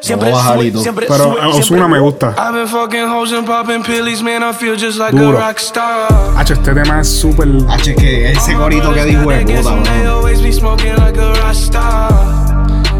Siempre 0.00 0.32
sube, 0.32 0.72
Pero 1.06 1.24
sube, 1.24 1.42
a 1.42 1.48
Ozuna 1.48 1.62
siempre 1.62 1.88
me 1.88 1.98
gusta. 2.00 2.34
I've 2.38 2.54
been 2.54 2.66
fucking 2.66 3.08
hoes 3.10 3.34
and 3.34 3.46
popping 3.46 3.82
pillies, 3.82 4.22
man. 4.22 4.42
I 4.42 4.54
feel 4.54 4.74
just 4.74 4.98
like 4.98 5.14
Duro. 5.14 5.36
a 5.36 5.48
rock 5.48 5.58
star. 5.58 6.08
Hacho, 6.34 6.54
este 6.54 6.72
tema 6.72 7.02
es 7.02 7.08
súper. 7.08 7.46
H, 7.68 7.94
que 7.94 8.32
ese 8.32 8.54
corito 8.54 8.94
que 8.94 9.04
dijo 9.04 9.30
es 9.30 9.44
puta. 9.44 9.84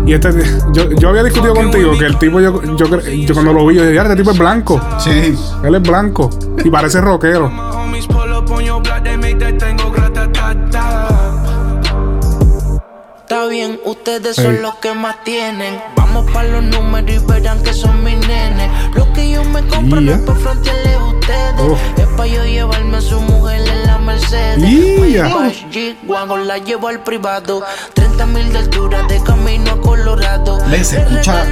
Y 0.04 0.12
este, 0.12 0.28
yo, 0.72 0.90
yo 0.90 1.08
había 1.08 1.22
discutido 1.22 1.54
contigo 1.54 1.92
que 1.98 2.04
el 2.04 2.18
tipo, 2.18 2.40
yo, 2.40 2.62
yo, 2.76 3.00
yo 3.00 3.34
cuando 3.34 3.54
lo 3.54 3.66
vi, 3.66 3.76
yo 3.76 3.82
dije, 3.84 3.94
"Ya, 3.94 4.02
este 4.02 4.16
tipo 4.16 4.32
es 4.32 4.38
blanco. 4.38 4.78
Sí. 4.98 5.34
Él 5.64 5.74
es 5.74 5.82
blanco. 5.82 6.28
Y 6.62 6.68
parece 6.68 7.00
rockero. 7.00 7.67
Up 8.48 8.54
on 8.54 8.64
your 8.64 8.80
block, 8.80 9.04
they 9.04 9.14
make 9.14 9.38
that 9.40 9.60
thing 9.60 9.76
go 9.76 9.90
grata-ta-ta. 9.90 11.08
Está 13.20 13.44
bien, 13.46 13.78
ustedes 13.84 14.36
son 14.36 14.62
los 14.62 14.76
que 14.76 14.94
más 14.94 15.22
tienen. 15.22 15.78
Vamos 15.96 16.30
pa' 16.32 16.44
los 16.44 16.62
números 16.62 17.10
y 17.10 17.18
verán 17.26 17.62
que 17.62 17.74
son 17.74 18.02
mis 18.02 18.16
nenes. 18.26 18.70
Lo 18.94 19.12
que 19.12 19.30
yo 19.32 19.44
me 19.44 19.60
compro 19.66 20.00
no 20.00 20.12
es 20.12 20.20
pa' 20.20 20.34
frontearle 20.34 20.94
a 20.94 21.04
ustedes. 21.04 21.60
Oh. 21.60 21.76
Es 22.00 22.06
pa' 22.16 22.26
yo 22.26 22.42
llevarme 22.46 22.96
a 22.96 23.00
su 23.02 23.20
mujer 23.20 23.68
en 23.68 23.86
la 23.86 23.98
Mercedes. 23.98 25.12
Ya. 25.12 25.28
Porsche, 25.28 25.66
G-Wagon, 25.70 26.46
la 26.48 26.56
llevo 26.56 26.88
al 26.88 27.02
privado. 27.02 27.62
30 27.92 28.26
mil 28.26 28.50
de 28.50 28.60
altura 28.60 29.02
de 29.08 29.22
camino 29.24 29.72
a 29.72 29.80
Colorado. 29.82 30.58
Escucha. 30.72 31.44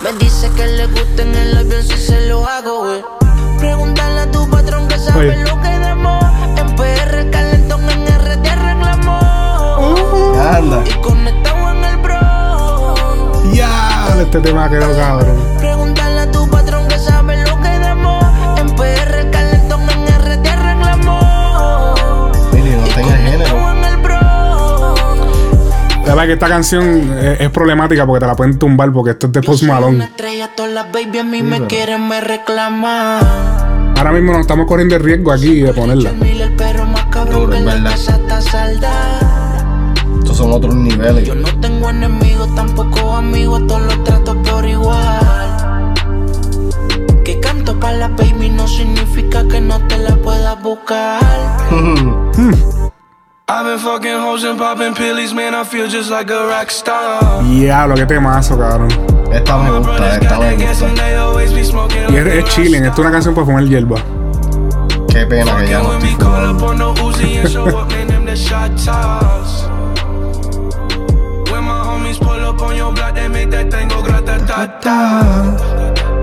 Me 0.00 0.12
dice 0.18 0.50
que 0.56 0.66
le 0.66 0.86
gusta 0.86 1.22
en 1.22 1.34
el 1.34 1.58
avión 1.58 1.82
si 1.82 1.98
se 1.98 2.26
lo 2.26 2.46
hago, 2.46 2.86
güey. 2.86 3.31
Pregúntale 3.62 4.22
a 4.22 4.28
tu 4.28 4.50
patrón 4.50 4.88
que 4.88 4.98
sabe 4.98 5.30
Oye. 5.30 5.44
lo 5.44 5.60
que 5.62 5.68
demos. 5.68 6.24
En 6.58 6.74
PR 6.74 7.18
el 7.20 7.30
calentón, 7.30 7.88
en 7.88 8.06
RD 8.08 8.48
arreglamos. 8.48 9.22
Anda. 10.36 10.82
Y 10.84 10.90
conectado 11.00 11.70
en 11.70 11.84
el 11.84 11.96
bro. 11.98 13.52
Ya, 13.52 14.16
este 14.20 14.40
tema 14.40 14.68
quedó 14.68 14.92
cabrón. 14.96 15.36
Pregúntale 15.58 16.11
La 26.04 26.08
sabes 26.08 26.26
que 26.26 26.32
esta 26.32 26.48
canción 26.48 27.16
es, 27.18 27.40
es 27.40 27.50
problemática 27.50 28.04
porque 28.04 28.20
te 28.20 28.26
la 28.26 28.36
pueden 28.36 28.58
tumbar 28.58 28.92
porque 28.92 29.12
esto 29.12 29.28
es 29.28 29.32
de 29.32 29.42
Post 29.42 29.62
Malone. 29.64 30.10
Ahora 33.96 34.12
mismo 34.12 34.32
nos 34.32 34.40
estamos 34.40 34.66
corriendo 34.66 34.96
el 34.96 35.02
riesgo 35.04 35.30
aquí 35.30 35.60
de 35.60 35.72
ponerla. 35.72 36.10
Casa 37.84 38.16
está 38.16 38.40
saldada. 38.40 39.94
Estos 40.18 40.36
son 40.36 40.52
otros 40.52 40.74
niveles. 40.74 41.24
Yo 41.24 41.36
no 41.36 41.48
tengo 41.60 41.90
enemigos, 41.90 42.52
tampoco 42.56 43.12
amigos, 43.14 43.64
todos 43.68 43.82
los 43.82 44.04
trato 44.04 44.42
por 44.42 44.66
igual. 44.66 45.94
Que 47.24 47.38
canto 47.38 47.78
para 47.78 47.96
la 47.96 48.08
baby 48.08 48.50
no 48.50 48.66
significa 48.66 49.46
que 49.46 49.60
no 49.60 49.78
te 49.86 49.98
la 49.98 50.16
puedas 50.16 50.60
buscar. 50.62 51.20
I've 53.54 53.66
been 53.66 53.78
fucking 53.78 54.18
hoes 54.18 54.44
and 54.44 54.58
popping 54.58 54.94
pillies, 54.94 55.34
man. 55.34 55.54
I 55.54 55.62
feel 55.64 55.86
just 55.86 56.10
like 56.10 56.30
a 56.30 56.46
rock 56.46 56.70
star. 56.70 57.42
Diablo, 57.44 57.94
qué 57.96 58.06
temazo, 58.06 58.56
cabrón. 58.56 58.88
Esta 59.30 59.58
me 59.58 59.78
gusta, 59.78 60.16
esta 60.16 60.38
me 60.38 60.56
gusta. 60.56 60.88
Y 62.08 62.16
es, 62.16 62.26
es 62.26 62.44
chilling, 62.46 62.84
esto 62.86 62.94
es 62.94 62.98
una 63.00 63.10
canción 63.10 63.34
para 63.34 63.44
fumar 63.44 63.64
hierba. 63.64 63.96
Qué 65.10 65.26
pena 65.26 65.58
que 65.58 65.68
ya 65.68 65.82
no 65.82 65.92
estoy 65.92 66.14
fumando. 66.14 66.64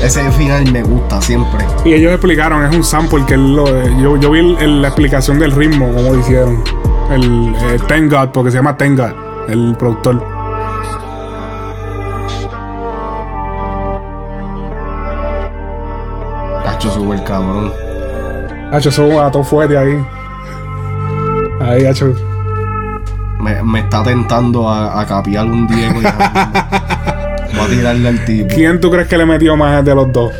Ese 0.00 0.30
final 0.32 0.70
me 0.72 0.82
gusta 0.82 1.20
siempre. 1.20 1.64
Y 1.84 1.92
ellos 1.92 2.12
explicaron, 2.12 2.64
es 2.64 2.74
un 2.74 2.84
sample 2.84 3.24
que 3.26 3.34
él 3.34 3.54
lo, 3.56 3.66
yo, 4.00 4.16
yo 4.16 4.30
vi 4.30 4.38
el- 4.40 4.58
el- 4.58 4.82
la 4.82 4.88
explicación 4.88 5.38
del 5.38 5.52
ritmo, 5.52 5.86
como 5.92 6.12
lo 6.12 6.18
hicieron. 6.20 6.62
El 7.10 7.54
eh, 7.62 7.78
God, 8.08 8.28
porque 8.32 8.50
se 8.50 8.58
llama 8.58 8.76
God, 8.96 9.12
el 9.48 9.74
productor. 9.78 10.22
Cacho 16.64 16.90
súper 16.90 17.24
cabrón. 17.24 17.72
Hacho, 18.72 18.88
eso 18.90 19.06
fuerte 19.42 19.76
ahí. 19.76 20.04
Ahí, 21.60 21.86
hacho. 21.86 22.12
Me, 23.40 23.62
me 23.62 23.80
está 23.80 24.02
tentando 24.02 24.68
a, 24.68 25.00
a 25.00 25.06
capiar 25.06 25.46
un 25.46 25.66
Diego. 25.66 26.00
tirarle 27.68 28.08
al 28.08 28.24
tipo. 28.24 28.54
¿Quién 28.54 28.80
tú 28.80 28.90
crees 28.90 29.08
que 29.08 29.16
le 29.18 29.26
metió 29.26 29.56
más 29.56 29.84
de 29.84 29.94
los 29.94 30.12
dos? 30.12 30.32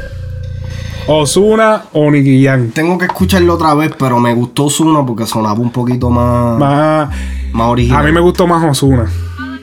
¿Osuna 1.06 1.84
o 1.94 2.10
Nicky 2.10 2.44
Jam? 2.44 2.70
Tengo 2.70 2.98
que 2.98 3.06
escucharlo 3.06 3.54
otra 3.54 3.74
vez, 3.74 3.92
pero 3.98 4.18
me 4.18 4.34
gustó 4.34 4.64
Osuna 4.66 5.04
porque 5.06 5.26
sonaba 5.26 5.58
un 5.58 5.72
poquito 5.72 6.10
más, 6.10 6.58
Más, 6.58 7.08
más 7.52 7.66
original. 7.68 8.00
a 8.00 8.06
mí 8.06 8.12
me 8.12 8.20
gustó 8.20 8.46
más 8.46 8.62
Osuna. 8.64 9.06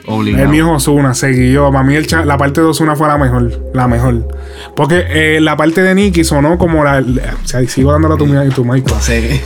Obligado. 0.08 0.44
El 0.44 0.50
mío 0.50 0.66
es 0.68 0.76
Osuna, 0.88 1.14
seguí 1.16 1.52
yo. 1.52 1.72
Para 1.72 1.84
mí 1.84 1.96
el 1.96 2.06
cha- 2.08 2.26
la 2.26 2.38
parte 2.38 2.62
de 2.62 2.68
Osuna 2.68 2.96
fue 2.96 3.08
la 3.08 3.18
mejor. 3.18 3.60
La 3.74 3.88
mejor. 3.88 4.28
Porque 4.76 5.04
eh, 5.08 5.40
la 5.42 5.56
parte 5.58 5.82
de 5.82 5.96
Nicky 5.96 6.24
sonó 6.24 6.58
como 6.60 6.84
la. 6.84 7.02
la- 7.02 7.34
o 7.44 7.48
sea, 7.48 7.68
sigo 7.68 7.92
dándole 7.92 8.14
a 8.16 8.18
tu, 8.18 8.26
mi- 8.28 8.50
tu 8.50 8.64
mic. 8.66 8.88
Sí. 9.00 9.42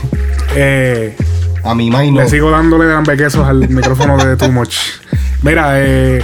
Eh, 0.54 1.16
A 1.64 1.74
mi 1.74 1.90
mind 1.90 2.14
no. 2.16 2.22
Le 2.22 2.28
sigo 2.28 2.50
dándole 2.50 2.86
bequesos 3.06 3.46
al 3.46 3.68
micrófono 3.70 4.16
de 4.22 4.36
Too 4.36 4.52
Much. 4.52 4.76
Mira, 5.42 5.72
eh. 5.80 6.22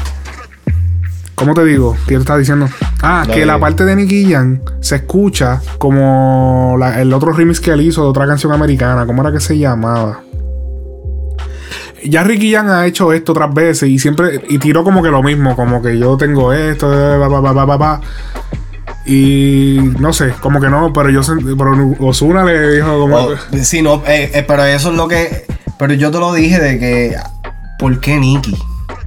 ¿Cómo 1.36 1.52
te 1.54 1.64
digo? 1.64 1.94
¿Qué 2.08 2.14
te 2.14 2.20
estás 2.20 2.38
diciendo? 2.38 2.66
Ah, 3.02 3.24
que 3.32 3.44
la 3.46 3.60
parte 3.60 3.84
de 3.84 3.94
Nicky 3.94 4.32
Jam 4.32 4.60
se 4.80 4.96
escucha 4.96 5.60
como 5.78 6.76
la- 6.78 7.00
el 7.00 7.12
otro 7.12 7.32
remix 7.32 7.60
que 7.60 7.70
él 7.72 7.82
hizo 7.82 8.02
de 8.02 8.08
otra 8.08 8.26
canción 8.26 8.52
americana. 8.52 9.04
¿Cómo 9.06 9.20
era 9.22 9.30
que 9.30 9.40
se 9.40 9.56
llamaba? 9.58 10.20
Ya 12.04 12.22
Ricky 12.24 12.52
Jam 12.52 12.70
ha 12.70 12.86
hecho 12.86 13.12
esto 13.12 13.32
otras 13.32 13.52
veces 13.52 13.88
y 13.88 13.98
siempre. 13.98 14.40
Y 14.48 14.58
tiró 14.58 14.82
como 14.82 15.02
que 15.02 15.10
lo 15.10 15.22
mismo. 15.22 15.54
Como 15.56 15.82
que 15.82 15.98
yo 15.98 16.16
tengo 16.16 16.52
esto. 16.52 16.88
pa, 16.88 17.78
pa. 17.78 18.00
Y 19.04 19.78
no 20.00 20.12
sé, 20.12 20.32
como 20.40 20.60
que 20.60 20.68
no, 20.68 20.92
pero 20.92 21.10
yo 21.10 21.20
pero 21.58 21.94
Osuna 22.00 22.44
le 22.44 22.76
dijo 22.76 22.98
como. 22.98 23.16
Oh, 23.18 23.34
sí, 23.62 23.82
no, 23.82 24.02
eh, 24.06 24.30
eh, 24.34 24.44
pero 24.46 24.64
eso 24.64 24.90
es 24.90 24.96
lo 24.96 25.06
que. 25.06 25.44
Pero 25.78 25.94
yo 25.94 26.10
te 26.10 26.18
lo 26.18 26.32
dije 26.32 26.58
de 26.60 26.78
que. 26.78 27.16
¿Por 27.78 28.00
qué 28.00 28.16
Nicky? 28.18 28.56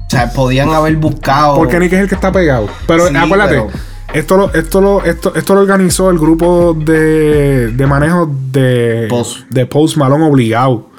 O 0.09 0.11
sea, 0.11 0.31
podían 0.33 0.69
haber 0.69 0.95
buscado. 0.95 1.55
Porque 1.55 1.79
Nick 1.79 1.93
es 1.93 1.99
el 2.01 2.09
que 2.09 2.15
está 2.15 2.31
pegado. 2.31 2.67
Pero 2.87 3.07
Sí, 3.07 3.15
acuérdate, 3.15 3.55
pero- 3.55 3.69
esto, 4.13 4.37
lo, 4.37 4.53
esto, 4.55 4.81
lo, 4.81 5.03
esto, 5.05 5.35
esto 5.35 5.53
lo 5.53 5.61
organizó 5.61 6.09
el 6.09 6.17
grupo 6.17 6.73
de, 6.73 7.67
de 7.67 7.87
manejo 7.87 8.27
de 8.51 9.05
Post. 9.07 9.41
de 9.51 9.65
Post 9.67 9.97
Malone 9.97 10.25
obligado. 10.25 10.89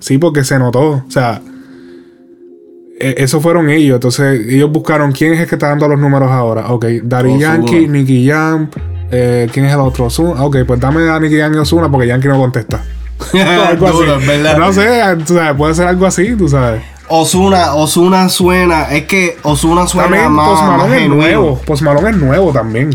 Sí, 0.00 0.18
porque 0.18 0.44
se 0.44 0.58
notó. 0.58 0.80
O 0.90 1.04
sea, 1.10 1.40
e- 3.00 3.14
eso 3.18 3.40
fueron 3.40 3.70
ellos. 3.70 3.94
Entonces, 3.94 4.46
ellos 4.48 4.70
buscaron 4.70 5.12
quién 5.12 5.32
es 5.32 5.40
el 5.40 5.48
que 5.48 5.54
está 5.54 5.68
dando 5.68 5.88
los 5.88 5.98
números 5.98 6.30
ahora. 6.30 6.68
Ok, 6.70 6.84
Ozuna. 6.84 7.38
Yankee, 7.38 7.88
Nicky 7.88 8.28
Jam. 8.28 8.68
eh, 9.10 9.48
¿Quién 9.50 9.64
es 9.64 9.72
el 9.72 9.80
otro? 9.80 10.04
Ozuna. 10.04 10.44
Ok, 10.44 10.58
pues 10.66 10.78
dame 10.78 11.08
a 11.08 11.18
Nicky 11.18 11.38
Jam 11.38 11.54
y 11.54 11.56
Ozuna 11.56 11.90
porque 11.90 12.06
Yankee 12.06 12.28
no 12.28 12.38
contesta. 12.38 12.82
algo 13.68 13.90
Duro, 13.90 14.16
así. 14.16 14.22
es 14.22 14.26
verdad. 14.28 14.58
No 14.58 14.72
sé, 14.74 15.00
tú 15.26 15.34
sabes, 15.34 15.54
puede 15.56 15.74
ser 15.74 15.86
algo 15.88 16.04
así, 16.06 16.34
tú 16.36 16.48
sabes. 16.48 16.82
Osuna, 17.10 17.74
Osuna 17.74 18.28
suena. 18.28 18.84
Es 18.90 19.04
que 19.04 19.36
Osuna 19.42 19.86
suena 19.86 20.08
También 20.08 20.32
más. 20.32 20.48
Post 20.48 20.62
más 20.62 20.76
Malone 20.78 21.02
es 21.04 21.08
nuevo. 21.08 21.60
Post 21.64 21.82
Malone 21.82 22.10
es 22.10 22.16
nuevo 22.16 22.52
también. 22.52 22.90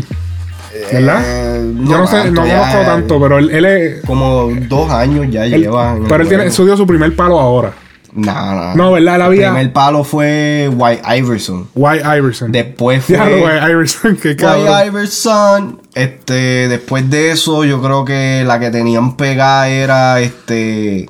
¿Verdad? 0.92 1.22
Eh, 1.24 1.72
Yo 1.84 1.98
no 1.98 2.06
sé, 2.06 2.30
no 2.30 2.42
conozco 2.42 2.78
tanto, 2.84 3.20
pero 3.20 3.38
él, 3.38 3.50
él 3.50 3.64
es. 3.64 4.04
Como 4.04 4.48
dos 4.68 4.90
años 4.90 5.26
ya 5.30 5.44
él- 5.44 5.62
lleva. 5.62 5.94
el 5.96 6.02
pero 6.04 6.22
él 6.22 6.28
tiene, 6.28 6.50
subió 6.50 6.76
su 6.76 6.86
primer 6.86 7.14
palo 7.14 7.38
ahora. 7.38 7.72
Nah, 8.16 8.54
nah. 8.54 8.74
No, 8.76 8.92
¿verdad? 8.92 9.14
Él 9.16 9.20
El 9.20 9.26
había. 9.26 9.48
primer 9.50 9.72
palo 9.72 10.04
fue 10.04 10.70
White 10.72 11.02
Iverson. 11.18 11.68
White 11.74 12.04
Iverson. 12.16 12.52
Después 12.52 13.04
fue. 13.04 13.16
Ya 13.16 13.24
White 13.24 13.70
Iverson, 13.72 14.16
qué 14.16 14.36
cabrón. 14.36 14.68
White 14.68 14.86
Iverson. 14.88 15.80
Este, 15.94 16.68
después 16.68 17.08
de 17.10 17.30
eso, 17.32 17.64
yo 17.64 17.80
creo 17.82 18.04
que 18.04 18.44
la 18.46 18.58
que 18.60 18.70
tenían 18.70 19.16
pegada 19.16 19.68
era 19.68 20.20
este. 20.20 21.08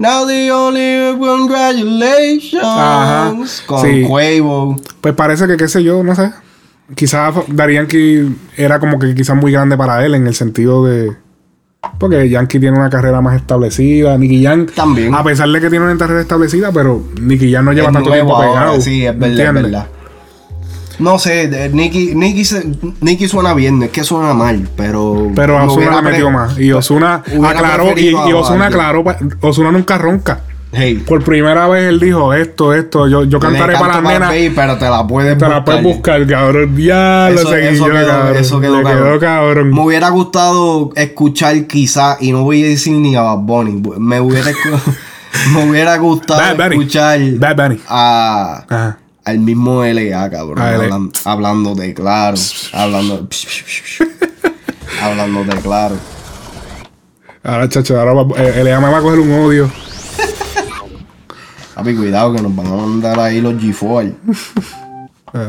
Now 0.00 0.26
the 0.26 0.50
only 0.50 1.18
congratulations. 1.18 2.64
Ajá. 2.64 3.34
Con 3.66 3.82
Sí. 3.82 4.04
Quavo. 4.08 4.80
Pues 5.02 5.14
parece 5.14 5.46
que, 5.46 5.58
qué 5.58 5.68
sé 5.68 5.82
yo, 5.82 6.02
no 6.02 6.14
sé. 6.14 6.32
Quizás 6.94 7.34
Yankee 7.54 8.34
era 8.56 8.80
como 8.80 8.98
que 8.98 9.14
quizás 9.14 9.36
muy 9.36 9.52
grande 9.52 9.76
para 9.76 10.04
él 10.06 10.14
en 10.14 10.26
el 10.26 10.34
sentido 10.34 10.86
de. 10.86 11.12
Porque 11.98 12.30
Yankee 12.30 12.58
tiene 12.58 12.78
una 12.78 12.88
carrera 12.88 13.20
más 13.20 13.36
establecida. 13.36 14.16
Nicky 14.16 14.42
Jam. 14.42 14.66
También. 14.74 15.14
A 15.14 15.22
pesar 15.22 15.50
de 15.50 15.60
que 15.60 15.68
tiene 15.68 15.84
una 15.84 15.98
carrera 15.98 16.22
establecida, 16.22 16.72
pero 16.72 17.02
Nicky 17.20 17.52
Jam 17.52 17.66
no 17.66 17.72
lleva 17.74 17.88
Es 17.88 17.92
tanto 17.92 18.10
tiempo 18.10 18.34
ahora, 18.34 18.48
pegado. 18.48 18.80
Sí, 18.80 19.04
es 19.04 19.18
verdad, 19.18 19.46
es 19.48 19.52
verdad. 19.52 19.86
No 21.00 21.18
sé, 21.18 21.70
Nicky, 21.72 22.14
Nicky, 22.14 22.44
se- 22.44 22.66
Nicky 23.00 23.26
suena 23.28 23.54
bien, 23.54 23.78
no 23.78 23.84
es 23.86 23.90
que 23.90 24.04
suena 24.04 24.34
mal, 24.34 24.68
pero. 24.76 25.30
Pero 25.34 25.64
Osuna 25.64 25.96
le 25.96 26.10
metió 26.10 26.30
más. 26.30 26.58
Y 26.58 26.70
Osuna 26.72 27.22
aclaró. 27.44 27.98
Y, 27.98 28.08
y 28.10 28.32
Osuna 28.32 28.66
aclaró. 28.66 29.04
Osuna 29.40 29.72
nunca 29.72 29.98
ronca. 29.98 30.40
Hey, 30.72 31.02
Por 31.04 31.24
primera 31.24 31.66
vez 31.66 31.88
él 31.88 31.98
dijo 31.98 32.32
esto, 32.32 32.72
esto. 32.72 33.08
Yo, 33.08 33.24
yo 33.24 33.40
cantaré 33.40 33.72
para 33.76 34.00
las 34.00 34.02
nenas. 34.04 34.32
pero 34.54 34.78
te 34.78 34.88
la 34.88 35.04
puedes 35.04 35.36
Te 35.36 35.48
la 35.48 35.64
puedes 35.64 35.82
buscar, 35.82 36.24
cabrón. 36.28 36.76
Ya 36.76 37.28
lo 37.30 37.38
seguí 37.38 37.66
eso 37.74 37.88
yo, 37.88 37.92
quedó- 37.92 38.06
cabrón. 38.06 38.36
eso 38.36 38.60
quedó 38.60 38.82
cabrón. 38.82 39.02
quedó 39.08 39.18
cabrón. 39.18 39.70
Me 39.70 39.80
hubiera 39.80 40.08
gustado 40.10 40.92
escuchar 40.94 41.66
quizá, 41.66 42.18
y 42.20 42.30
no 42.30 42.44
voy 42.44 42.62
a 42.62 42.68
decir 42.68 42.92
ni 42.92 43.16
a 43.16 43.22
Bad 43.22 43.38
Bunny, 43.38 43.82
me 43.98 44.20
hubiera, 44.20 44.52
me 45.54 45.68
hubiera 45.68 45.96
gustado 45.96 46.38
Bad 46.40 46.56
Bunny. 46.56 46.76
escuchar 46.76 47.20
Bad 47.38 47.56
Bunny. 47.56 47.80
a, 47.88 48.64
Ajá. 48.68 48.98
Al 49.30 49.38
mismo 49.38 49.82
LA, 49.84 50.30
cabrón, 50.30 50.58
A 50.60 50.72
LA. 50.72 50.84
hablan- 50.84 51.12
hablando 51.24 51.74
de 51.74 51.94
claro, 51.94 52.36
hablando, 52.72 53.28
hablando 55.02 55.44
de 55.44 55.60
claro. 55.60 55.96
Ahora, 57.42 57.68
chacho, 57.68 57.98
ahora 57.98 58.12
va- 58.12 58.36
eh, 58.42 58.54
el 58.60 58.64
me 58.64 58.90
va 58.90 58.98
a 58.98 59.00
coger 59.00 59.18
un 59.20 59.32
odio. 59.32 59.70
Papi, 61.74 61.94
cuidado 61.96 62.34
que 62.34 62.42
nos 62.42 62.54
van 62.54 62.66
a 62.66 62.70
mandar 62.76 63.18
ahí 63.20 63.40
los 63.40 63.54
G4. 63.54 64.14
Eh, 65.32 65.48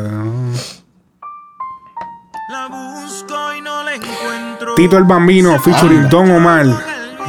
Tito 4.76 4.98
el 4.98 5.04
Bambino, 5.06 5.60
featuring 5.60 6.08
Don 6.08 6.30
Omar. 6.32 6.66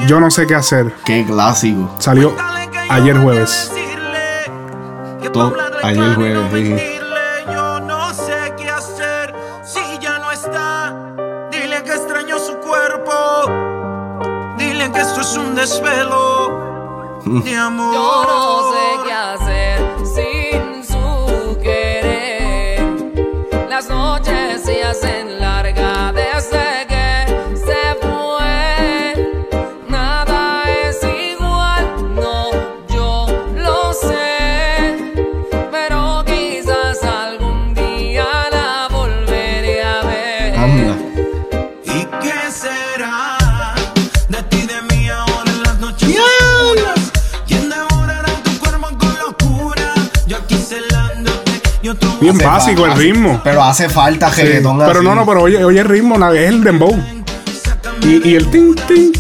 Yo 0.07 0.21
no 0.21 0.31
sé 0.31 0.47
qué 0.47 0.55
hacer. 0.55 0.93
Qué 1.05 1.25
clásico. 1.25 1.91
Salió 1.99 2.35
ayer 2.91 3.17
jueves. 3.19 3.73
Todo, 5.31 5.55
ayer 5.83 6.15
jueves, 6.15 6.53
sí. 6.53 6.99
Yo 7.53 7.81
no 7.81 8.13
sé 8.15 8.55
qué 8.57 8.71
hacer 8.71 9.35
si 9.65 9.99
ya 10.01 10.19
no 10.19 10.31
está. 10.31 10.95
Dile 11.51 11.83
que 11.85 11.93
extraño 11.93 12.39
su 12.39 12.57
cuerpo. 12.59 13.13
Dile 14.59 14.91
que 14.93 15.01
esto 15.01 15.21
es 15.21 15.37
un 15.37 15.55
desvelo 15.55 17.21
de 17.25 17.57
amor. 17.57 17.95
Yo 17.95 18.25
no 18.25 18.73
sé 18.73 19.05
qué 19.05 19.13
hacer 19.13 19.52
Bien 52.23 52.37
Hace 52.37 52.47
básico 52.47 52.87
el 52.87 52.93
hace- 52.93 53.01
ritmo. 53.03 53.41
Pero 53.43 53.63
hace 53.65 53.89
falta 53.89 54.33
Sí, 54.33 54.43
reggaetón 54.43 54.79
pero 54.79 54.91
así. 54.93 55.05
no, 55.05 55.15
no, 55.15 55.27
pero 55.27 55.43
oye, 55.43 55.65
oye 55.65 55.81
el 55.81 55.89
ritmo, 55.89 56.17
na- 56.19 56.31
es 56.33 56.49
el 56.49 56.63
dembow. 56.63 56.97
Y, 58.03 58.29
y 58.31 58.35
el 58.37 58.49
ting, 58.51 58.75
ting. 58.87 59.13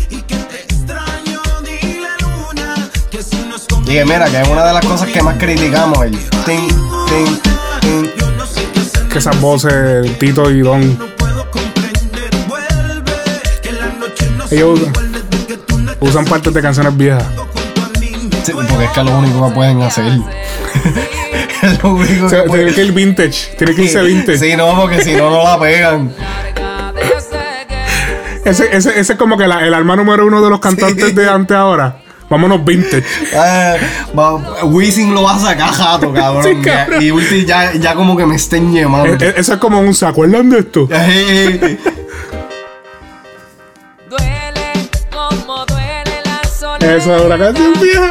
Dije, 3.85 4.05
mira, 4.05 4.27
que 4.27 4.41
es 4.41 4.49
una 4.49 4.65
de 4.65 4.73
las 4.73 4.85
cosas 4.87 5.09
que 5.11 5.21
más 5.23 5.37
criticamos, 5.37 5.99
el 6.05 6.13
ting, 6.47 6.69
ting, 7.09 7.39
ting. 7.81 8.09
Que 9.11 9.19
esas 9.19 9.39
voces, 9.41 10.19
Tito 10.19 10.51
y 10.51 10.61
Don. 10.61 10.99
Ellos 14.51 14.81
usan 16.01 16.25
partes 16.25 16.53
de 16.55 16.63
canciones 16.63 16.97
viejas. 16.97 17.25
Sí, 18.45 18.53
porque 18.53 18.85
es 18.85 18.91
que 18.93 19.01
es 19.01 19.07
lo 19.07 19.19
único 19.19 19.49
que 19.49 19.55
pueden 19.55 19.83
hacer. 19.83 20.05
es 21.63 21.83
lo 21.83 21.91
único 21.95 22.27
O 22.27 22.29
sea, 22.29 22.45
que 22.45 22.51
tiene 22.51 22.73
que 22.75 22.85
ir 22.85 22.93
vintage. 22.93 23.55
Tiene 23.57 23.75
que 23.75 23.83
irse 23.85 24.03
vintage. 24.03 24.39
Sí, 24.39 24.57
no, 24.57 24.75
porque 24.81 25.03
si 25.03 25.15
no, 25.15 25.31
no 25.31 25.43
la 25.45 25.59
pegan. 25.59 26.13
Ese, 28.45 28.77
ese, 28.77 28.99
ese 28.99 29.13
es 29.13 29.19
como 29.19 29.37
que 29.39 29.47
la- 29.47 29.65
el 29.67 29.73
alma 29.73 29.95
número 29.97 30.27
uno 30.27 30.43
de 30.43 30.51
los 30.51 30.59
cantantes 30.61 31.15
de 31.15 31.29
antes 31.29 31.57
ahora. 31.57 31.99
Vámonos 32.29 32.65
vintage. 32.65 33.05
Va- 34.19 34.37
Wisin 34.65 35.15
lo 35.15 35.23
va 35.23 35.37
a 35.37 35.39
sacar 35.39 35.71
jato, 35.71 36.13
cabrón. 36.13 36.43
Sí, 36.45 36.57
Ya- 36.65 36.85
cabrón. 36.87 37.03
Y 37.03 37.11
Ulti 37.13 37.45
ya, 37.45 37.73
ya 37.75 37.95
como 37.95 38.17
que 38.17 38.27
me 38.27 38.35
estén 38.37 38.73
llamando. 38.75 39.25
E- 39.25 39.29
e- 39.29 39.35
Eso 39.37 39.53
es 39.55 39.59
como 39.61 39.79
un 39.81 39.95
¿se 39.95 40.07
acuerdan 40.07 40.51
de 40.51 40.59
esto? 40.61 40.87
Duele 44.09 44.73
como 45.13 45.65
duele 45.67 46.21
la 46.25 46.43
soledad. 46.49 46.97
Eso 46.97 47.17
es 47.17 47.23
una 47.23 47.39
canción 47.39 47.73
vieja. 47.81 48.11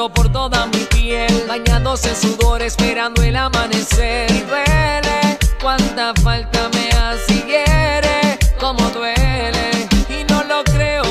Pasando 0.00 0.08
por 0.14 0.32
toda 0.32 0.66
mi 0.66 0.84
piel. 0.90 1.44
Bañándose 1.48 2.10
en 2.10 2.16
sudor, 2.16 2.62
esperando 2.62 3.22
el 3.22 3.36
amanecer. 3.36 4.30
Y 4.30 4.40
duele, 4.40 5.38
cuánta 5.60 6.14
falta 6.22 6.68
me 6.72 6.88
hace 6.96 7.34
y 7.34 7.42
hiere. 7.42 8.38
Como 8.58 8.88
duele, 8.90 9.88
y 10.08 10.24
no 10.30 10.42
lo 10.44 10.64
creo. 10.64 11.02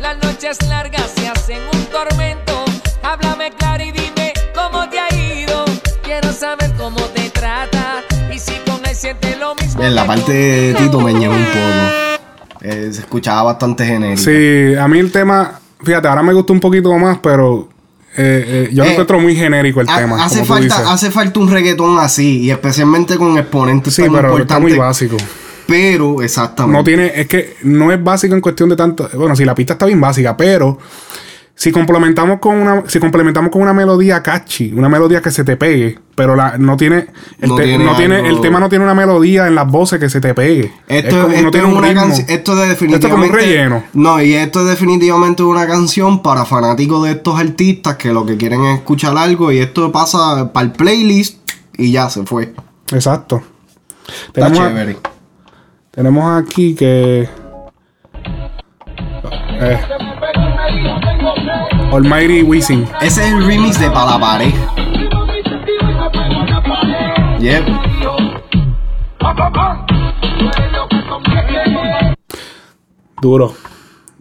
Las 0.00 0.16
noches 0.22 0.58
largas 0.68 1.10
se 1.14 1.28
hacen 1.28 1.60
un 1.72 1.84
tormento. 1.86 2.64
Háblame 3.02 3.50
claro 3.52 3.84
y 3.84 3.92
dime 3.92 4.32
cómo 4.54 4.88
te 4.88 4.98
ha 4.98 5.14
ido. 5.14 5.64
Quiero 6.02 6.32
saber 6.32 6.72
cómo 6.76 7.00
te 7.14 7.30
trata. 7.30 8.02
Y 8.32 8.38
si 8.38 8.54
con 8.66 8.84
él 8.84 8.94
sientes 8.94 9.38
lo 9.38 9.54
mismo. 9.54 9.82
En 9.82 9.94
la 9.94 10.06
parte 10.06 10.32
de 10.32 10.74
Tito 10.74 11.00
me 11.00 11.12
un 11.12 11.44
poco. 11.44 12.18
Eh, 12.60 12.90
se 12.92 13.00
escuchaba 13.00 13.42
bastante 13.42 13.84
genérico. 13.84 14.22
Sí, 14.22 14.74
a 14.74 14.88
mí 14.88 14.98
el 14.98 15.12
tema, 15.12 15.60
fíjate, 15.82 16.08
ahora 16.08 16.22
me 16.22 16.32
gustó 16.32 16.54
un 16.54 16.60
poquito 16.60 16.90
más, 16.94 17.18
pero 17.18 17.68
eh, 18.16 18.66
eh, 18.68 18.70
yo 18.72 18.84
lo 18.84 18.88
Eh, 18.90 18.92
encuentro 18.92 19.18
muy 19.20 19.34
genérico 19.36 19.80
el 19.80 19.88
Ha- 19.88 19.98
tema. 19.98 20.24
hace, 20.24 20.44
falta, 20.44 20.92
hace 20.92 21.10
falta 21.10 21.40
un 21.40 21.50
reggaetón 21.50 21.98
así, 21.98 22.40
y 22.42 22.50
especialmente 22.50 23.16
con 23.16 23.36
exponentes 23.38 23.94
Sí, 23.94 24.02
tan 24.02 24.12
pero 24.12 24.28
está 24.28 24.32
importantes. 24.40 24.70
muy 24.70 24.78
básico. 24.78 25.16
Pero, 25.66 26.22
exactamente. 26.22 26.76
No 26.78 26.84
tiene, 26.84 27.12
es 27.14 27.26
que 27.26 27.56
no 27.62 27.90
es 27.90 28.02
básico 28.02 28.34
en 28.34 28.40
cuestión 28.40 28.68
de 28.68 28.76
tanto. 28.76 29.08
Bueno, 29.14 29.34
si 29.34 29.44
la 29.44 29.54
pista 29.54 29.72
está 29.74 29.86
bien 29.86 30.00
básica, 30.00 30.36
pero 30.36 30.78
si 31.56 31.70
complementamos 31.70 32.40
con 32.40 32.56
una, 32.56 32.82
si 32.88 32.98
complementamos 32.98 33.50
con 33.52 33.62
una 33.62 33.72
melodía 33.72 34.22
catchy, 34.22 34.72
una 34.72 34.88
melodía 34.88 35.22
que 35.22 35.30
se 35.30 35.44
te 35.44 35.56
pegue, 35.56 35.98
pero 36.16 36.34
la, 36.34 36.58
no 36.58 36.76
tiene, 36.76 37.06
el, 37.40 37.48
No 37.48 37.54
te- 37.54 37.62
tiene 37.64 37.84
no 37.84 37.94
tiene- 37.96 38.16
algo- 38.16 38.28
el 38.28 38.40
tema 38.40 38.58
no 38.58 38.68
tiene 38.68 38.84
una 38.84 38.94
melodía 38.94 39.46
en 39.46 39.54
las 39.54 39.70
voces 39.70 40.00
que 40.00 40.10
se 40.10 40.20
te 40.20 40.34
pegue. 40.34 40.72
Esto, 40.88 41.08
es 41.08 41.22
como, 41.22 41.28
esto 41.32 41.42
no 41.44 41.50
tiene 41.52 41.68
es 41.68 41.74
un 41.74 41.82
ritmo. 41.84 42.02
Esto 42.02 42.22
es 42.22 42.28
Esto 42.28 42.32
es 42.32 42.46
como 42.48 42.54
un 42.62 42.68
definitivamente. 42.68 43.36
relleno. 43.36 43.84
No, 43.94 44.20
y 44.20 44.34
esto 44.34 44.60
es 44.62 44.66
definitivamente 44.66 45.42
una 45.44 45.66
canción 45.66 46.22
para 46.22 46.44
fanáticos 46.44 47.04
de 47.04 47.12
estos 47.12 47.38
artistas 47.38 47.96
que 47.96 48.12
lo 48.12 48.26
que 48.26 48.36
quieren 48.36 48.64
es 48.64 48.78
escuchar 48.78 49.16
algo 49.16 49.52
y 49.52 49.58
esto 49.58 49.92
pasa 49.92 50.52
para 50.52 50.66
el 50.66 50.72
playlist 50.72 51.38
y 51.78 51.92
ya 51.92 52.10
se 52.10 52.24
fue. 52.24 52.52
Exacto. 52.92 53.42
Está 54.08 54.32
Tenemos, 54.46 54.58
a- 54.58 54.68
chévere. 54.68 54.96
tenemos 55.92 56.42
aquí 56.42 56.74
que. 56.74 57.28
Eh, 59.60 59.78
Almighty 61.94 62.42
Wisin. 62.42 62.88
Ese 63.00 63.22
es 63.22 63.32
el 63.32 63.46
remix 63.46 63.78
de 63.78 63.88
Pa' 63.88 64.04
la 64.04 64.18
pared. 64.18 64.52
Yep. 67.38 67.64
Duro. 73.22 73.54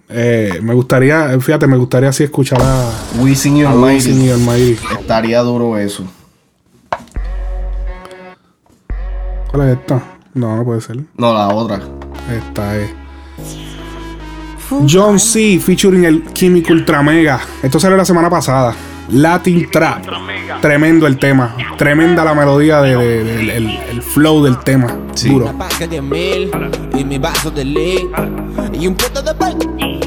Eh, 0.07 0.59
me 0.61 0.75
gustaría, 0.75 1.39
fíjate, 1.39 1.65
me 1.65 1.77
gustaría 1.77 2.09
así 2.09 2.23
escuchar 2.25 2.61
a 2.61 2.91
Wisin 3.19 3.57
y 3.57 3.63
a 3.63 3.71
Wisin 3.71 4.21
y 4.21 4.29
Almighty. 4.29 4.77
Almighty. 4.77 5.01
Estaría 5.01 5.41
duro 5.41 5.75
eso. 5.79 6.03
¿Cuál 9.49 9.69
es 9.69 9.77
esta? 9.79 10.19
No, 10.35 10.57
no 10.57 10.63
puede 10.63 10.81
ser. 10.81 10.97
No, 11.17 11.33
la 11.33 11.47
otra. 11.47 11.81
Esta 12.29 12.77
es. 12.77 13.02
John 14.89 15.19
C. 15.19 15.59
featuring 15.59 16.05
el 16.05 16.23
Químico 16.23 16.73
Ultra 16.73 17.01
Mega. 17.03 17.39
Esto 17.61 17.79
salió 17.79 17.97
la 17.97 18.05
semana 18.05 18.29
pasada. 18.29 18.75
Latin 19.09 19.69
Trap. 19.69 20.05
Tremendo 20.61 21.05
el 21.07 21.17
tema. 21.17 21.55
Tremenda 21.77 22.23
la 22.23 22.33
melodía 22.33 22.81
de, 22.81 22.95
de- 22.95 23.23
del- 23.23 23.49
el, 23.49 23.69
el 23.91 24.01
flow 24.01 24.43
del 24.43 24.57
tema. 24.59 24.87
Duro. 25.25 25.51
Paca 25.57 25.85
de 25.87 26.01
mil 26.01 26.49
y 26.97 27.03
mi 27.03 27.17
vaso 27.17 27.51
de 27.51 27.65
lee 27.65 28.07
y 28.73 28.87
un 28.87 28.95
plato 28.95 29.21
de 29.21 29.33
pan. 29.35 29.57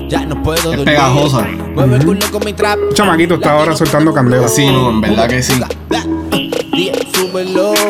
Ya 0.08 0.24
no 0.24 0.42
puedo 0.42 0.62
dormir. 0.70 0.84
pegajosa. 0.86 1.46
Mueve 1.74 1.96
el 1.96 2.04
culo 2.04 2.20
con 2.32 2.44
mi 2.44 2.52
trap. 2.52 2.78
Un 2.88 2.94
chamaquito 2.94 3.34
está 3.34 3.52
ahora 3.52 3.76
soltando 3.76 4.12
candela. 4.14 4.48
Sí, 4.48 4.66
no, 4.66 4.90
en 4.90 5.00
verdad 5.02 5.28
que 5.28 5.42
sí. 5.42 5.60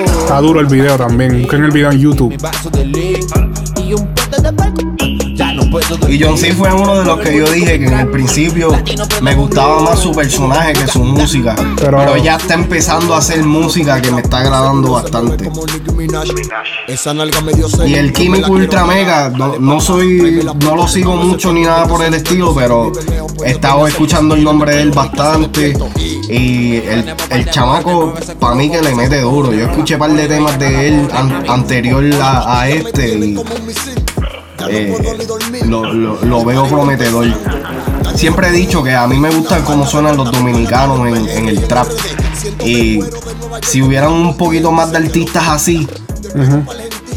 Está 0.05 0.41
duro 0.41 0.61
el 0.61 0.67
video 0.67 0.97
también. 0.97 1.43
Busquen 1.43 1.65
el 1.65 1.71
video 1.71 1.91
en 1.93 1.99
YouTube. 2.01 2.37
Vaso 2.43 2.69
de 2.71 2.85
lee 2.85 3.21
y 3.87 3.93
un 3.95 4.07
plato 4.15 4.43
de 4.43 4.53
pan. 4.53 4.96
Y 6.09 6.23
John 6.23 6.39
C 6.39 6.53
fue 6.55 6.73
uno 6.73 6.99
de 7.01 7.05
los 7.05 7.19
que 7.21 7.37
yo 7.37 7.45
dije 7.51 7.79
que 7.79 7.87
en 7.87 7.99
el 7.99 8.09
principio 8.09 8.71
me 9.21 9.35
gustaba 9.35 9.81
más 9.81 9.99
su 9.99 10.13
personaje 10.13 10.73
que 10.73 10.87
su 10.87 11.03
música. 11.03 11.55
Pero- 11.77 11.99
Pero, 11.99 12.17
ya 12.17 12.37
está 12.37 12.55
empezando 12.55 13.15
a 13.15 13.19
hacer 13.19 13.43
música 13.43 14.01
que 14.01 14.11
me 14.13 14.21
está 14.21 14.39
agradando 14.39 14.93
bastante. 14.93 15.51
Esa 16.87 17.13
nalga 17.15 17.41
medio 17.41 17.67
Y 17.87 17.95
el 17.95 18.13
Químico 18.13 18.53
Ultra 18.53 18.85
Mega, 18.85 19.31
no, 19.31 19.59
no 19.59 19.81
soy, 19.81 20.43
no 20.63 20.77
lo 20.77 20.87
sigo 20.89 21.17
mucho 21.17 21.53
ni 21.53 21.63
nada 21.63 21.87
por 21.87 22.03
el 22.05 22.15
estilo, 22.15 22.55
pero 22.55 22.93
he 23.45 23.51
estado 23.51 23.87
escuchando 23.87 24.35
el 24.35 24.45
nombre 24.45 24.77
de 24.77 24.83
él 24.83 24.91
bastante. 24.93 25.77
Y 26.29 26.77
el, 26.77 27.15
el 27.31 27.51
chamaco, 27.51 28.15
para 28.39 28.55
mí 28.55 28.71
que 28.71 28.81
le 28.83 28.95
mete 28.95 29.21
duro. 29.21 29.53
Yo 29.53 29.65
escuché 29.67 29.95
un 29.95 30.01
par 30.01 30.13
de 30.13 30.27
temas 30.29 30.59
de 30.59 30.89
él 30.89 31.09
an- 31.13 31.45
anterior 31.49 32.05
a, 32.21 32.61
a 32.61 32.69
este 32.69 33.15
y 33.19 33.37
eh, 34.69 34.97
lo, 35.67 35.93
lo- 35.93 36.25
lo 36.25 36.45
veo 36.45 36.67
prometedor. 36.67 37.27
Siempre 38.15 38.49
he 38.49 38.53
dicho 38.53 38.83
que 38.83 38.95
a 38.95 39.07
mí 39.07 39.19
me 39.19 39.31
gusta 39.31 39.63
cómo 39.65 39.87
suenan 39.87 40.17
los 40.17 40.31
dominicanos 40.33 41.07
en, 41.09 41.29
en 41.29 41.49
el 41.49 41.67
trap. 41.67 41.87
Y 42.65 43.01
si 43.63 43.83
hubieran 43.83 44.13
un 44.13 44.37
poquito 44.37 44.71
más 44.73 44.91
de 44.93 44.99
artistas 44.99 45.45
así, 45.49 45.87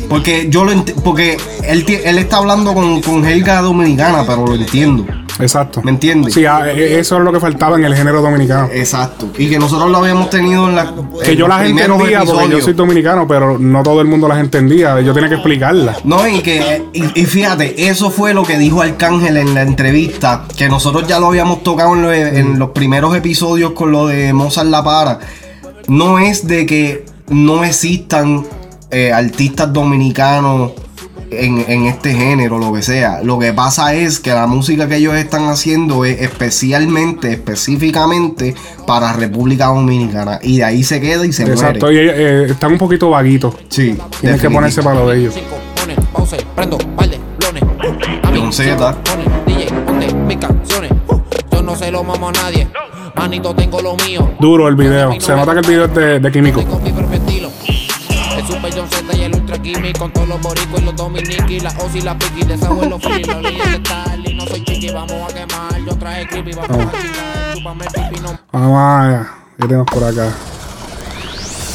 porque 0.09 0.47
yo 0.49 0.63
lo 0.65 0.83
porque 1.03 1.37
él, 1.63 1.85
él 2.03 2.17
está 2.17 2.37
hablando 2.37 2.73
con, 2.73 3.01
con 3.01 3.23
jerga 3.23 3.61
dominicana, 3.61 4.23
pero 4.25 4.45
lo 4.47 4.55
entiendo. 4.55 5.05
Exacto. 5.39 5.81
¿Me 5.83 5.91
entiendes? 5.91 6.33
Sí, 6.33 6.45
ah, 6.45 6.63
eh, 6.69 6.99
eso 6.99 7.17
es 7.17 7.23
lo 7.23 7.31
que 7.31 7.39
faltaba 7.39 7.77
en 7.77 7.85
el 7.85 7.95
género 7.95 8.21
dominicano. 8.21 8.69
Exacto. 8.73 9.29
Y 9.37 9.49
que 9.49 9.57
nosotros 9.57 9.89
lo 9.89 9.97
habíamos 9.97 10.29
tenido 10.29 10.67
en 10.69 10.75
la. 10.75 10.93
Que 11.23 11.31
en 11.31 11.37
yo 11.37 11.47
las 11.47 11.61
entendía 11.65 11.87
porque 11.95 12.11
yo 12.11 12.17
episodios. 12.19 12.63
soy 12.65 12.73
dominicano, 12.73 13.27
pero 13.27 13.57
no 13.57 13.81
todo 13.83 14.01
el 14.01 14.07
mundo 14.07 14.27
las 14.27 14.39
entendía. 14.39 14.99
Yo 15.01 15.13
tenía 15.13 15.29
que 15.29 15.35
explicarlas. 15.35 16.03
No, 16.05 16.27
y 16.27 16.41
que, 16.41 16.83
y, 16.93 17.21
y 17.21 17.25
fíjate, 17.25 17.87
eso 17.89 18.11
fue 18.11 18.33
lo 18.33 18.43
que 18.43 18.57
dijo 18.57 18.81
Arcángel 18.81 19.37
en 19.37 19.53
la 19.53 19.61
entrevista, 19.61 20.43
que 20.57 20.67
nosotros 20.69 21.07
ya 21.07 21.19
lo 21.19 21.27
habíamos 21.27 21.63
tocado 21.63 21.93
en, 21.95 22.01
lo- 22.01 22.11
en 22.13 22.59
los 22.59 22.69
primeros 22.71 23.15
episodios 23.15 23.71
con 23.71 23.91
lo 23.91 24.07
de 24.07 24.33
Mozart 24.33 24.67
La 24.69 24.83
Para. 24.83 25.19
No 25.87 26.19
es 26.19 26.47
de 26.47 26.65
que 26.65 27.05
no 27.29 27.63
existan 27.63 28.45
eh, 28.91 29.11
artistas 29.13 29.71
dominicanos 29.71 30.71
en, 31.31 31.65
en 31.67 31.85
este 31.85 32.13
género, 32.13 32.57
lo 32.57 32.73
que 32.73 32.81
sea. 32.81 33.21
Lo 33.23 33.39
que 33.39 33.53
pasa 33.53 33.93
es 33.93 34.19
que 34.19 34.31
la 34.31 34.47
música 34.47 34.87
que 34.87 34.97
ellos 34.97 35.15
están 35.15 35.47
haciendo 35.47 36.05
es 36.05 36.21
especialmente, 36.21 37.31
específicamente 37.33 38.55
para 38.85 39.13
República 39.13 39.67
Dominicana. 39.67 40.39
Y 40.41 40.57
de 40.57 40.63
ahí 40.63 40.83
se 40.83 40.99
queda 40.99 41.25
y 41.25 41.33
se 41.33 41.43
Exacto. 41.43 41.87
muere. 41.87 42.05
Y 42.05 42.09
eh, 42.09 42.45
están 42.51 42.71
un 42.73 42.77
poquito 42.77 43.09
vaguitos. 43.09 43.55
Sí. 43.69 43.97
Tienen 44.21 44.39
que 44.39 44.49
ponerse 44.49 44.81
para 44.83 44.99
lo 44.99 45.09
de 45.09 45.19
ellos. 45.19 45.35
John 48.33 48.53
Z. 48.53 48.97
Uh, 51.07 51.19
Yo 51.51 51.61
no 51.61 51.75
se 51.75 51.91
lo 51.91 52.03
mamo 52.03 52.29
a 52.29 52.31
nadie. 52.31 52.67
Manito, 53.15 53.53
tengo 53.53 53.81
lo 53.81 53.95
mío. 54.05 54.31
Duro 54.39 54.67
el 54.67 54.75
video. 54.75 55.19
Se 55.19 55.35
nota 55.35 55.53
que 55.53 55.59
el 55.59 55.67
video 55.67 55.85
es 55.85 55.93
de, 55.93 56.19
de 56.19 56.31
Químico. 56.31 56.63
Kimi 59.63 59.93
con 59.93 60.11
todos 60.11 60.27
los 60.27 60.41
boricos 60.41 60.81
y 60.81 60.85
los 60.85 60.95
dominiki, 60.95 61.59
la 61.59 61.69
Osi 61.85 61.99
y 61.99 62.01
la 62.01 62.17
Piki, 62.17 62.43
de 62.45 62.53
esa 62.55 62.67
abuelo 62.67 62.97
free, 62.99 63.23
los 63.23 63.41
líos 63.41 63.71
de 63.71 63.81
Cali, 63.83 64.33
no 64.33 64.45
soy 64.45 64.63
chiqui, 64.63 64.89
vamos 64.91 65.11
a 65.11 65.27
quemar, 65.33 65.85
yo 65.85 65.95
traje 65.97 66.27
creepy, 66.27 66.51
vamos 66.53 66.69
Oh. 66.71 66.73
a 66.81 67.01
chingar, 67.01 67.53
chúpame 67.55 67.85
el 67.85 67.91
pipi, 68.09 68.21
no 68.23 68.39
Vamos 68.51 68.77
allá. 68.79 69.29
¿Qué 69.57 69.63
tenemos 69.67 69.87
por 69.91 70.03
acá? 70.03 70.33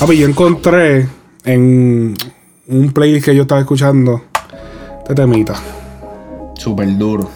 Papi, 0.01 0.17
yo 0.17 0.27
encontré 0.27 1.09
en 1.45 2.15
un 2.69 2.93
playlist 2.93 3.27
que 3.27 3.35
yo 3.37 3.43
estaba 3.43 3.61
escuchando 3.61 4.23
este 5.03 5.15
temita. 5.15 5.55
Súper 6.55 6.97
duro. 6.97 7.29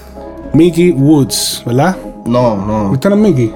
Mickey 0.54 0.90
Woods, 0.92 1.62
¿verdad? 1.66 1.96
No, 2.24 2.56
no. 2.56 2.90
¿Viste 2.90 3.10
no 3.10 3.16
es 3.16 3.20
Mickey? 3.20 3.52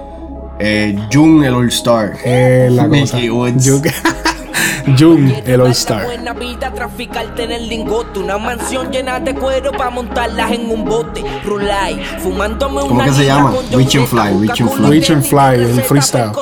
Eh, 0.59 0.95
Jun 1.11 1.43
el 1.45 1.55
All 1.55 1.69
Star. 1.69 2.13
Es 2.25 2.71
la 2.73 2.87
cosa. 2.89 3.17
Mickey 3.17 3.31
Woods. 3.31 3.71
Jun, 4.99 5.35
el 5.47 5.61
All 5.61 5.71
Star. 5.71 6.05
Buena 6.05 6.33
vida, 6.33 6.73
traficarte 6.75 7.45
en 7.45 7.53
el 7.53 7.69
lingote. 7.69 8.19
Una 8.21 8.39
mansión 8.39 8.91
llena 8.91 9.21
de 9.21 9.35
cuero 9.35 9.73
para 9.73 9.91
montarlas 9.91 10.51
en 10.51 10.71
un 10.71 10.85
bote. 10.85 11.23
Rulay, 11.45 12.03
fumándome 12.23 12.81
¿Cómo 12.81 13.05
que 13.05 13.13
se 13.13 13.27
llama? 13.27 13.53
Reach 13.73 13.97
and 13.97 14.07
Fly, 14.07 14.47
Reach 14.47 14.61
and 14.61 14.71
Fly. 14.71 14.91
Reach 14.91 15.11
and 15.11 15.23
Fly, 15.25 15.55
el 15.55 15.83
freestyle. 15.83 16.33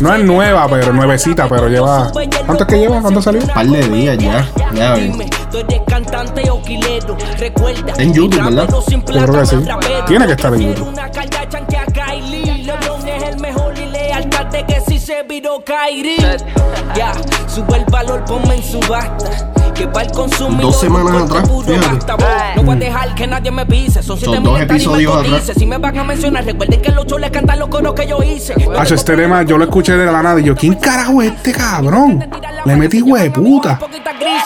No 0.00 0.14
es 0.14 0.24
nueva, 0.24 0.68
pero 0.68 0.92
nuevecita, 0.92 1.48
pero 1.48 1.68
lleva. 1.68 2.10
¿Cuánto 2.46 2.64
es 2.64 2.68
que 2.68 2.78
lleva? 2.78 3.00
¿Cuánto 3.00 3.22
salió? 3.22 3.42
Un 3.42 3.48
par 3.48 3.66
de 3.66 3.88
días 3.88 4.18
ya. 4.18 4.48
Ya. 4.74 4.96
En 7.96 8.14
YouTube, 8.14 8.44
¿verdad? 8.44 8.68
Yo 8.68 9.02
creo 9.02 9.40
que 9.40 9.46
sí. 9.46 9.56
Tiene 10.06 10.26
que 10.26 10.32
estar 10.32 10.54
en 10.54 10.74
YouTube. 10.74 10.94
Se 15.08 15.22
viró 15.22 15.64
Kyrie. 15.64 16.36
Ya, 16.94 17.14
sube 17.48 17.78
el 17.78 17.84
valor, 17.86 18.22
ponme 18.26 18.56
en 18.56 18.62
subasta. 18.62 19.57
Que 19.78 19.86
para 19.86 20.06
el 20.06 20.10
consumidor. 20.12 20.62
Dos 20.62 20.80
semanas 20.80 21.22
atrás. 21.22 21.48
No 22.56 22.62
voy 22.64 22.74
a 22.74 22.78
dejar 22.78 23.14
que 23.14 23.26
nadie 23.28 23.50
me 23.52 23.64
pise. 23.64 24.02
Son 24.02 24.18
siete 24.18 24.40
dos 24.40 24.60
episodios 24.60 25.16
atrás. 25.16 25.52
Si 25.56 25.66
me 25.66 25.78
van 25.78 25.96
a 25.96 26.02
mencionar, 26.02 26.44
recuerden 26.44 26.82
que 26.82 26.90
los 26.90 27.06
shows 27.06 27.20
les 27.20 27.30
cantan 27.30 27.60
los 27.60 27.68
coros 27.68 27.94
que 27.94 28.08
yo 28.08 28.20
hice. 28.20 28.54
Hacho, 28.76 28.96
este 28.96 29.16
tema 29.16 29.44
yo 29.44 29.56
lo 29.56 29.62
escuché 29.64 29.96
de 29.96 30.06
la 30.10 30.20
nada 30.20 30.40
y 30.40 30.44
yo, 30.44 30.56
¿quién 30.56 30.74
carajo 30.74 31.22
es 31.22 31.32
este 31.32 31.52
cabrón? 31.52 32.28
Le 32.64 32.74
metí 32.74 33.00
hueputa. 33.02 33.78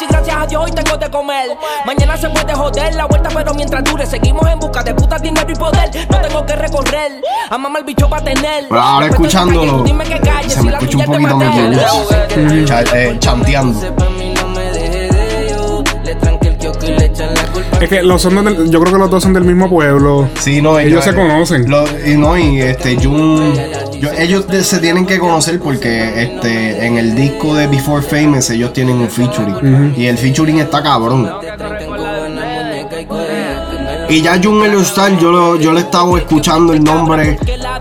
gracias 0.09 0.37
a 0.37 0.47
Dios 0.47 0.63
hoy 0.65 0.73
tengo 0.73 0.99
de 0.99 1.11
comer. 1.11 1.47
Mañana 1.87 2.17
se 2.19 2.29
puede 2.29 2.53
joder 2.55 2.95
la 2.95 3.07
vuelta, 3.07 3.31
pero 3.33 3.55
mientras 3.55 3.83
dure, 3.85 4.05
seguimos 4.05 4.47
en 4.47 4.59
busca 4.59 4.83
de 4.83 4.95
puta 4.95 5.19
dinero 5.19 5.51
y 5.51 5.55
poder. 5.55 5.91
No 6.11 6.21
tengo 6.21 6.45
que 6.45 6.57
recorrer, 6.57 7.23
a 7.49 7.57
mamá 7.57 7.79
el 7.79 7.85
bicho 7.87 8.07
para 8.11 8.23
tener. 8.23 8.67
Pero 8.69 8.81
ahora 8.81 9.07
escuchándolo, 9.07 9.83
se 9.83 9.87
si 10.51 10.63
me 10.63 10.73
la 10.73 10.79
escucha 10.79 10.99
un 10.99 11.05
poquito. 11.07 12.67
Cha- 12.67 12.83
eh, 12.95 13.17
chanteando. 13.19 13.81
Es 17.81 17.89
que 17.89 18.03
los 18.03 18.23
son 18.23 18.45
del- 18.45 18.71
yo 18.71 18.81
creo 18.81 18.93
que 18.93 18.99
los 18.99 19.11
dos 19.11 19.23
son 19.23 19.33
del 19.33 19.45
mismo 19.45 19.69
pueblo. 19.69 20.29
Sí, 20.41 20.61
no, 20.63 20.79
Ellos 20.79 21.05
se 21.05 21.15
conocen. 21.15 21.69
Lo- 21.71 21.85
y 22.07 22.17
no, 22.17 22.37
y 22.39 22.61
este, 22.61 22.97
Jun. 22.97 23.55
yo- 24.01 24.13
ellos 24.19 24.47
de- 24.49 24.63
se 24.65 24.79
tienen 24.79 25.07
que 25.07 25.19
conocer 25.19 25.59
porque 25.61 26.23
este, 26.23 26.87
en 26.87 26.99
el 26.99 27.15
disco 27.15 27.55
de 27.55 27.67
Before 27.67 28.03
Famous 28.03 28.51
ellos 28.51 28.73
tienen 28.73 28.97
un 28.97 29.09
featuring. 29.09 29.95
Y 29.97 30.07
el 30.07 30.19
featuring 30.19 30.59
está 30.61 30.83
cabrón. 30.83 31.29
Y 34.13 34.21
ya 34.21 34.39
Jun 34.43 34.63
el 34.63 34.75
Star, 34.83 35.17
yo, 35.19 35.31
lo- 35.33 35.57
yo 35.57 35.73
le 35.73 35.81
estaba 35.81 36.19
escuchando 36.19 36.75
el 36.75 36.85
nombre, 36.85 37.39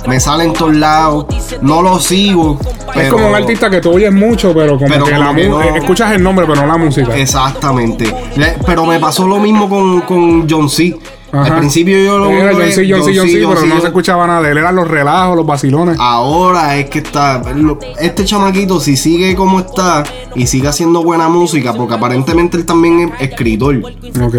me 0.08 0.18
sale 0.18 0.46
en 0.46 0.54
todos 0.54 0.74
lados, 0.78 1.26
no 1.62 1.82
lo 1.82 2.00
sigo. 2.00 2.58
Pero, 2.94 3.02
es 3.08 3.12
como 3.12 3.28
un 3.28 3.36
artista 3.36 3.70
que 3.70 3.82
tú 3.82 3.92
oyes 3.92 4.14
mucho, 4.14 4.54
pero 4.54 4.78
como 4.78 4.88
Pero 4.88 5.06
que 5.06 5.12
como 5.12 5.24
la 5.26 5.36
que 5.36 5.50
no- 5.50 5.62
escuchas 5.62 6.14
el 6.14 6.24
nombre, 6.24 6.46
pero 6.48 6.62
no 6.62 6.68
la 6.68 6.78
música. 6.78 7.14
Exactamente. 7.18 8.06
Le- 8.38 8.56
pero 8.66 8.86
me 8.86 8.98
pasó 8.98 9.28
lo 9.28 9.40
mismo 9.40 9.68
con, 9.70 10.02
con 10.02 10.50
John 10.50 10.70
C. 10.70 10.98
Al 11.32 11.40
Ajá. 11.46 11.58
principio 11.60 11.98
yo 12.04 12.18
lo 12.18 12.30
Era 12.30 12.52
John 12.54 12.62
C, 12.72 12.86
John 12.90 13.04
C, 13.04 13.14
John 13.16 13.28
C, 13.28 13.42
John 13.42 13.50
pero 13.52 13.62
C, 13.62 13.68
no 13.68 13.76
yo- 13.76 13.82
se 13.82 13.88
escuchaba 13.88 14.28
nada 14.28 14.42
de 14.42 14.52
él. 14.52 14.58
Eran 14.58 14.76
los 14.76 14.88
relajos, 14.88 15.38
los 15.38 15.46
vacilones. 15.46 15.96
Ahora 16.00 16.76
es 16.78 16.90
que 16.90 17.00
está. 17.00 17.42
lo- 17.56 17.80
Este 18.00 18.26
chamaquito, 18.26 18.80
si 18.82 18.98
sigue 18.98 19.34
como 19.36 19.60
está 19.62 20.04
y 20.36 20.48
sigue 20.48 20.68
haciendo 20.68 21.04
buena 21.04 21.30
música, 21.30 21.74
porque 21.74 21.96
aparentemente 21.96 22.58
él 22.58 22.66
también 22.66 23.14
es 23.20 23.30
escritor, 23.32 23.82
Ok. 24.22 24.36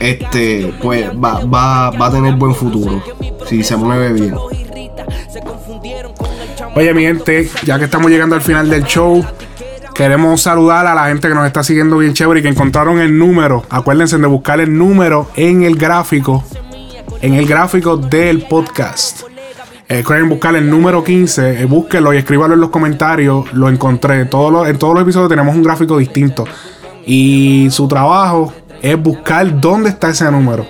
este, 0.00 0.72
pues 0.80 1.10
va, 1.10 1.44
va, 1.44 1.90
va 1.90 2.06
a 2.06 2.10
tener 2.12 2.34
buen 2.36 2.54
futuro. 2.54 3.02
Si 3.48 3.62
se 3.64 3.76
mueve 3.76 4.12
bien. 4.12 4.34
Oye, 6.74 6.94
mi 6.94 7.02
gente, 7.02 7.48
ya 7.64 7.78
que 7.78 7.84
estamos 7.86 8.10
llegando 8.10 8.34
al 8.34 8.42
final 8.42 8.68
del 8.70 8.84
show, 8.84 9.24
queremos 10.02 10.42
saludar 10.42 10.84
a 10.88 10.96
la 10.96 11.06
gente 11.06 11.28
que 11.28 11.34
nos 11.34 11.46
está 11.46 11.62
siguiendo 11.62 11.98
bien 11.98 12.12
chévere 12.12 12.40
y 12.40 12.42
que 12.42 12.48
encontraron 12.48 12.98
el 12.98 13.16
número. 13.16 13.62
Acuérdense 13.70 14.18
de 14.18 14.26
buscar 14.26 14.60
el 14.60 14.76
número 14.76 15.28
en 15.36 15.62
el 15.62 15.76
gráfico, 15.76 16.42
en 17.20 17.34
el 17.34 17.46
gráfico 17.46 17.96
del 17.96 18.42
podcast. 18.48 19.20
Eh, 19.88 20.02
buscar 20.28 20.56
el 20.56 20.68
número 20.68 21.04
15, 21.04 21.62
eh, 21.62 21.66
búsquenlo 21.66 22.12
y 22.12 22.16
escríbanlo 22.16 22.54
en 22.54 22.60
los 22.62 22.70
comentarios. 22.70 23.52
Lo 23.52 23.68
encontré. 23.68 24.22
En 24.22 24.28
todos 24.28 24.52
los 24.52 25.00
episodios 25.00 25.28
tenemos 25.28 25.54
un 25.54 25.62
gráfico 25.62 25.96
distinto. 25.98 26.46
Y 27.06 27.68
su 27.70 27.86
trabajo 27.86 28.52
es 28.82 29.00
buscar 29.00 29.60
dónde 29.60 29.90
está 29.90 30.10
ese 30.10 30.28
número. 30.32 30.66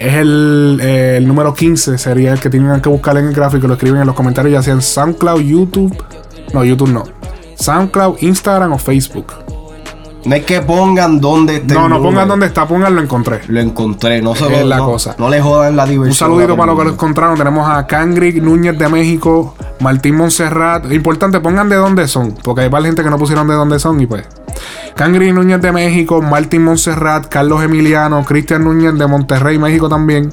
Es 0.00 0.14
el, 0.14 0.80
eh, 0.82 1.14
el 1.18 1.28
número 1.28 1.54
15, 1.54 1.96
sería 1.96 2.32
el 2.32 2.40
que 2.40 2.50
tienen 2.50 2.80
que 2.80 2.88
buscar 2.88 3.16
en 3.18 3.28
el 3.28 3.34
gráfico. 3.34 3.68
Lo 3.68 3.74
escriben 3.74 4.00
en 4.00 4.06
los 4.08 4.16
comentarios, 4.16 4.52
ya 4.52 4.62
sea 4.62 4.74
en 4.74 4.82
SoundCloud, 4.82 5.42
YouTube. 5.42 5.96
No, 6.52 6.64
YouTube 6.64 6.90
no. 6.90 7.04
SoundCloud, 7.62 8.16
Instagram 8.20 8.72
o 8.72 8.78
Facebook. 8.78 9.32
No 10.24 10.36
es 10.36 10.44
que 10.44 10.60
pongan 10.60 11.20
dónde 11.20 11.56
está 11.56 11.74
No, 11.74 11.88
no 11.88 12.00
pongan 12.00 12.28
dónde 12.28 12.46
está, 12.46 12.64
pongan 12.68 12.94
lo 12.94 13.00
encontré. 13.02 13.40
Lo 13.48 13.58
encontré, 13.58 14.22
no 14.22 14.36
se 14.36 14.44
Es 14.46 14.60
lo- 14.62 14.66
la 14.68 14.76
no, 14.76 14.86
cosa. 14.86 15.16
No 15.18 15.28
le 15.28 15.40
jodan 15.42 15.74
la 15.76 15.84
diversión. 15.84 16.10
Un 16.10 16.14
saludito 16.14 16.56
para 16.56 16.70
los 16.72 16.78
que 16.78 16.84
lo 16.84 16.90
encontraron. 16.92 17.36
Tenemos 17.36 17.68
a 17.68 17.84
Cangri 17.88 18.40
Núñez 18.40 18.78
de 18.78 18.88
México, 18.88 19.56
Martín 19.80 20.14
Montserrat. 20.16 20.92
Importante, 20.92 21.40
pongan 21.40 21.68
de 21.68 21.74
dónde 21.74 22.06
son, 22.06 22.34
porque 22.44 22.60
hay 22.60 22.68
varias 22.68 22.90
gente 22.90 23.02
que 23.02 23.10
no 23.10 23.18
pusieron 23.18 23.48
de 23.48 23.54
dónde 23.54 23.80
son 23.80 24.00
y 24.00 24.06
pues. 24.06 24.24
Cangri 24.94 25.32
Núñez 25.32 25.60
de 25.60 25.72
México, 25.72 26.22
Martín 26.22 26.62
Montserrat, 26.66 27.26
Carlos 27.26 27.60
Emiliano, 27.64 28.24
Cristian 28.24 28.62
Núñez 28.62 28.94
de 28.96 29.06
Monterrey, 29.08 29.58
México 29.58 29.88
también. 29.88 30.32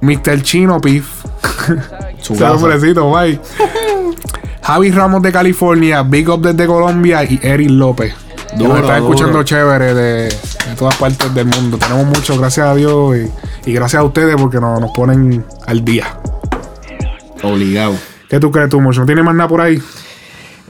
Mr. 0.00 0.42
Chino 0.42 0.80
Pif. 0.80 1.24
Su 2.20 2.34
bye. 3.12 3.40
Javi 4.64 4.90
Ramos 4.90 5.22
de 5.22 5.30
California, 5.30 6.02
Big 6.02 6.28
Up 6.28 6.40
desde 6.40 6.66
Colombia 6.66 7.22
y 7.22 7.38
Eric 7.42 7.68
López. 7.70 8.14
Que 8.50 8.56
Duro, 8.56 8.70
nos 8.70 8.80
está 8.80 8.98
duro. 8.98 9.10
escuchando 9.12 9.42
chévere 9.42 9.94
de, 9.94 10.22
de 10.24 10.74
todas 10.78 10.96
partes 10.96 11.34
del 11.34 11.46
mundo. 11.46 11.76
Tenemos 11.76 12.06
mucho, 12.06 12.38
gracias 12.38 12.66
a 12.66 12.74
Dios 12.74 13.14
y, 13.16 13.70
y 13.70 13.74
gracias 13.74 14.00
a 14.00 14.04
ustedes 14.04 14.36
porque 14.36 14.60
nos, 14.60 14.80
nos 14.80 14.90
ponen 14.92 15.44
al 15.66 15.84
día. 15.84 16.18
Obligado. 17.42 17.94
¿Qué 18.30 18.40
tú 18.40 18.50
crees 18.50 18.70
tú, 18.70 18.80
Mocho? 18.80 19.00
¿No 19.00 19.06
tiene 19.06 19.22
más 19.22 19.34
nada 19.34 19.48
por 19.48 19.60
ahí? 19.60 19.78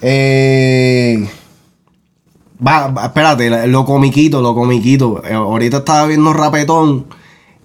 Eh, 0.02 1.28
va, 2.66 2.88
va, 2.88 3.04
espérate, 3.06 3.68
lo 3.68 3.84
comiquito, 3.84 4.42
lo 4.42 4.54
comiquito. 4.54 5.22
Eh, 5.24 5.34
ahorita 5.34 5.78
estaba 5.78 6.06
viendo 6.06 6.32
Rapetón 6.32 7.06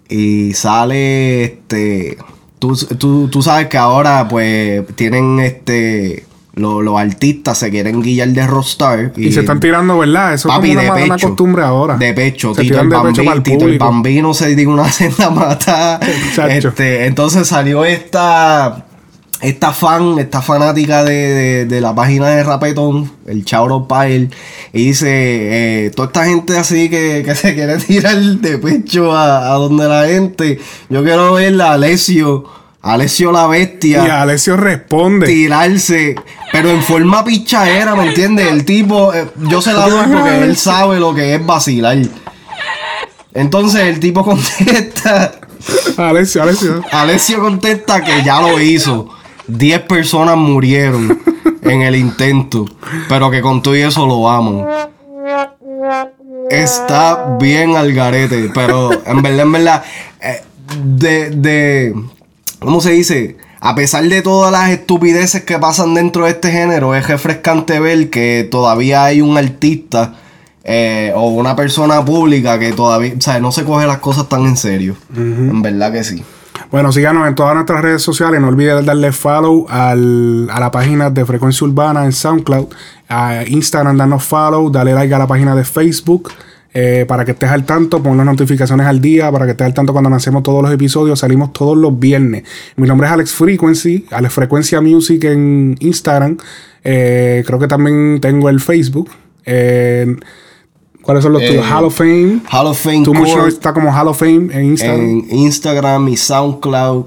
y 0.08 0.54
sale 0.54 1.44
este. 1.44 2.18
Tú, 2.60 2.76
tú, 2.98 3.28
tú 3.30 3.42
sabes 3.42 3.68
que 3.68 3.78
ahora, 3.78 4.28
pues, 4.28 4.86
tienen 4.96 5.40
este. 5.40 6.26
lo- 6.56 6.82
Los 6.82 7.00
artistas 7.00 7.58
se 7.58 7.70
quieren 7.70 8.02
guiar 8.02 8.28
de 8.30 8.46
Rockstar. 8.46 9.14
Y, 9.16 9.32
se 9.32 9.40
están 9.40 9.62
tirando, 9.62 9.98
¿verdad? 9.98 10.34
Eso 10.34 10.50
Papi, 10.50 10.72
es 10.72 10.76
como 10.76 10.82
de 10.82 10.92
una, 10.92 11.06
una 11.06 11.16
pecho. 11.16 11.28
costumbre 11.30 11.64
ahora. 11.64 11.96
De 11.98 12.14
pecho, 12.14 12.54
Se 12.54 12.62
Tito 12.64 12.82
el, 12.82 12.90
de 12.90 12.96
Bambi- 12.98 13.32
el 13.34 13.44
Tito 13.44 13.66
el. 13.66 13.78
Bambino 13.80 14.34
se 14.34 14.54
dio 14.56 14.70
una 14.70 14.90
senda 14.92 15.30
mata. 15.30 16.00
Este, 16.50 17.06
entonces 17.06 17.48
salió 17.48 17.86
esta 17.86 18.86
esta 19.42 19.72
fan, 19.72 20.20
esta 20.20 20.42
fanática 20.42 21.04
de, 21.04 21.14
de- 21.14 21.66
de 21.66 21.82
la 21.82 21.96
página 21.96 22.28
de 22.30 22.44
Rapetón, 22.44 23.12
el 23.26 23.46
Chauro 23.46 23.88
Pile, 23.88 24.30
y 24.74 24.88
dice, 24.88 25.08
eh, 25.86 25.92
toda 25.92 26.08
esta 26.08 26.26
gente 26.26 26.58
así 26.58 26.90
que, 26.90 27.22
que 27.26 27.36
se 27.36 27.54
quiere 27.56 27.78
tirar 27.78 28.18
de 28.18 28.58
pecho 28.58 29.16
a, 29.16 29.52
a 29.52 29.54
donde 29.56 29.88
la 29.88 30.06
gente, 30.08 30.60
yo 30.90 31.04
quiero 31.04 31.34
ver 31.34 31.60
a 31.62 31.74
Alessio, 31.74 32.44
Alessio 32.82 33.32
la 33.32 33.46
bestia. 33.48 34.06
Y 34.06 34.10
Alessio 34.10 34.56
responde. 34.58 35.28
Tirarse, 35.28 36.16
pero 36.52 36.70
en 36.70 36.82
forma 36.84 37.24
pichadera, 37.26 37.96
¿me 37.96 38.08
entiendes? 38.08 38.48
El 38.52 38.64
tipo, 38.66 39.14
eh, 39.14 39.26
yo 39.50 39.62
se 39.62 39.74
la 39.74 39.88
doy 39.90 40.06
porque 40.14 40.44
él 40.44 40.56
sabe 40.58 41.00
lo 41.00 41.14
que 41.16 41.36
es 41.36 41.46
vacilar. 41.46 41.98
Entonces 43.34 43.82
el 43.82 44.00
tipo 44.00 44.24
contesta. 44.26 45.34
Alessio, 45.98 46.44
Alessio. 46.44 46.84
Alessio 46.92 47.40
contesta 47.42 48.02
que 48.04 48.24
ya 48.24 48.42
lo 48.42 48.60
hizo. 48.60 49.10
10 49.50 49.82
personas 49.82 50.38
murieron 50.38 51.20
en 51.62 51.82
el 51.82 51.96
intento, 51.96 52.66
pero 53.08 53.30
que 53.32 53.42
con 53.42 53.62
todo 53.62 53.76
y 53.76 53.82
eso 53.82 54.06
lo 54.06 54.30
amo. 54.30 54.68
Está 56.50 57.38
bien 57.40 57.76
al 57.76 57.94
garete, 57.94 58.50
pero 58.54 58.92
en 59.06 59.22
verdad, 59.22 59.42
en 59.42 59.52
verdad, 59.52 59.84
eh, 60.22 60.42
de, 60.84 61.30
de, 61.30 61.96
¿cómo 62.60 62.82
se 62.82 62.92
dice? 62.92 63.38
a 63.62 63.76
pesar 63.76 64.06
de 64.06 64.22
todas 64.22 64.52
las 64.52 64.70
estupideces 64.70 65.44
que 65.44 65.60
pasan 65.60 65.94
dentro 65.94 66.26
de 66.26 66.32
este 66.32 66.52
género, 66.52 66.96
es 66.96 67.08
refrescante 67.08 67.80
ver 67.80 68.10
que 68.10 68.48
todavía 68.50 69.04
hay 69.04 69.22
un 69.22 69.38
artista 69.38 70.16
eh, 70.64 71.12
o 71.16 71.30
una 71.30 71.56
persona 71.56 72.04
pública 72.04 72.58
que 72.58 72.72
todavía, 72.72 73.14
o 73.18 73.22
sea, 73.22 73.40
no 73.40 73.52
se 73.52 73.66
coge 73.66 73.86
las 73.86 74.00
cosas 74.00 74.30
tan 74.30 74.46
en 74.46 74.56
serio. 74.56 74.96
En 75.16 75.62
verdad 75.62 75.92
que 75.92 76.04
sí. 76.04 76.24
Bueno, 76.72 76.92
síganos 76.92 77.28
en 77.28 77.34
todas 77.34 77.56
nuestras 77.56 77.82
redes 77.82 78.02
sociales. 78.04 78.40
No 78.40 78.48
olvides 78.50 78.86
darle 78.86 79.12
follow 79.12 79.66
al- 79.70 80.48
a 80.52 80.60
la 80.60 80.70
página 80.70 81.10
de 81.10 81.26
Frecuencia 81.26 81.66
Urbana 81.66 82.06
en 82.06 82.12
SoundCloud. 82.12 82.68
A 83.08 83.44
Instagram, 83.48 83.98
danos 83.98 84.24
follow. 84.24 84.70
Dale 84.70 84.94
like 84.94 85.14
a 85.14 85.18
la 85.20 85.28
página 85.28 85.56
de 85.56 85.64
Facebook. 85.64 86.32
eh, 86.72 87.04
para 87.08 87.26
que 87.26 87.32
estés 87.32 87.50
al 87.50 87.66
tanto, 87.66 88.02
pon 88.04 88.16
las 88.16 88.28
notificaciones 88.28 88.86
al 88.86 89.02
día, 89.02 89.32
para 89.32 89.46
que 89.46 89.52
estés 89.54 89.66
al 89.66 89.74
tanto 89.74 89.92
cuando 89.92 90.08
lancemos 90.12 90.44
todos 90.44 90.62
los 90.62 90.72
episodios, 90.72 91.18
salimos 91.18 91.52
todos 91.52 91.76
los 91.76 92.00
viernes. 92.00 92.44
Mi 92.76 92.88
nombre 92.88 93.08
es 93.08 93.14
Alex 93.14 93.32
Frequency, 93.34 94.06
Alex 94.12 94.32
Frecuencia 94.36 94.80
Music 94.80 95.24
en 95.24 95.76
Instagram. 95.80 96.38
Eh, 96.84 97.44
creo 97.48 97.58
que 97.58 97.68
también 97.68 98.20
tengo 98.22 98.50
el 98.50 98.60
Facebook. 98.60 99.10
Eh, 99.48 100.16
¿Cuáles 101.02 101.24
son 101.24 101.34
los 101.34 101.42
Eh, 101.42 101.48
tuyos? 101.48 101.66
Hall 101.72 101.86
of 101.86 101.96
Fame. 101.98 102.42
Hall 102.52 102.68
of 102.68 102.80
Fame 102.80 103.04
Too 103.04 103.14
Much 103.14 103.28
Core. 103.30 103.42
Noise 103.42 103.56
está 103.58 103.74
como 103.74 103.92
Hall 103.92 104.08
of 104.08 104.20
Fame 104.20 104.50
en 104.54 104.66
Instagram. 104.66 105.00
En 105.00 105.32
Instagram 105.38 106.08
y 106.10 106.18
SoundCloud 106.18 107.06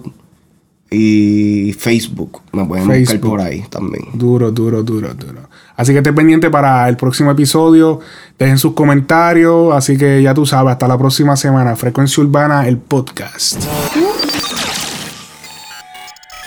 y 0.90 1.72
Facebook. 1.74 2.40
Me 2.52 2.64
pueden 2.64 2.86
buscar 2.86 3.06
Facebook. 3.06 3.30
por 3.30 3.40
ahí 3.40 3.62
también. 3.70 4.08
Duro, 4.14 4.50
duro, 4.50 4.82
duro, 4.82 5.14
duro. 5.14 5.48
Así 5.76 5.92
que 5.92 5.98
esté 5.98 6.12
pendiente 6.12 6.50
para 6.50 6.86
el 6.88 6.96
próximo 6.96 7.30
episodio. 7.30 8.00
Dejen 8.38 8.58
sus 8.58 8.74
comentarios. 8.74 9.74
Así 9.74 9.96
que 9.96 10.22
ya 10.22 10.34
tú 10.34 10.44
sabes, 10.46 10.72
hasta 10.72 10.86
la 10.88 10.98
próxima 10.98 11.34
semana. 11.36 11.76
Frecuencia 11.76 12.22
Urbana, 12.22 12.66
el 12.68 12.76
podcast. 12.78 13.64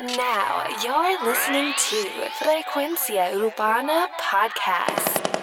Now 0.01 0.65
you're 0.83 1.17
listening 1.25 1.73
to 1.73 1.95
Frecuencia 2.43 3.31
Urbana 3.35 4.09
Podcast. 4.19 5.34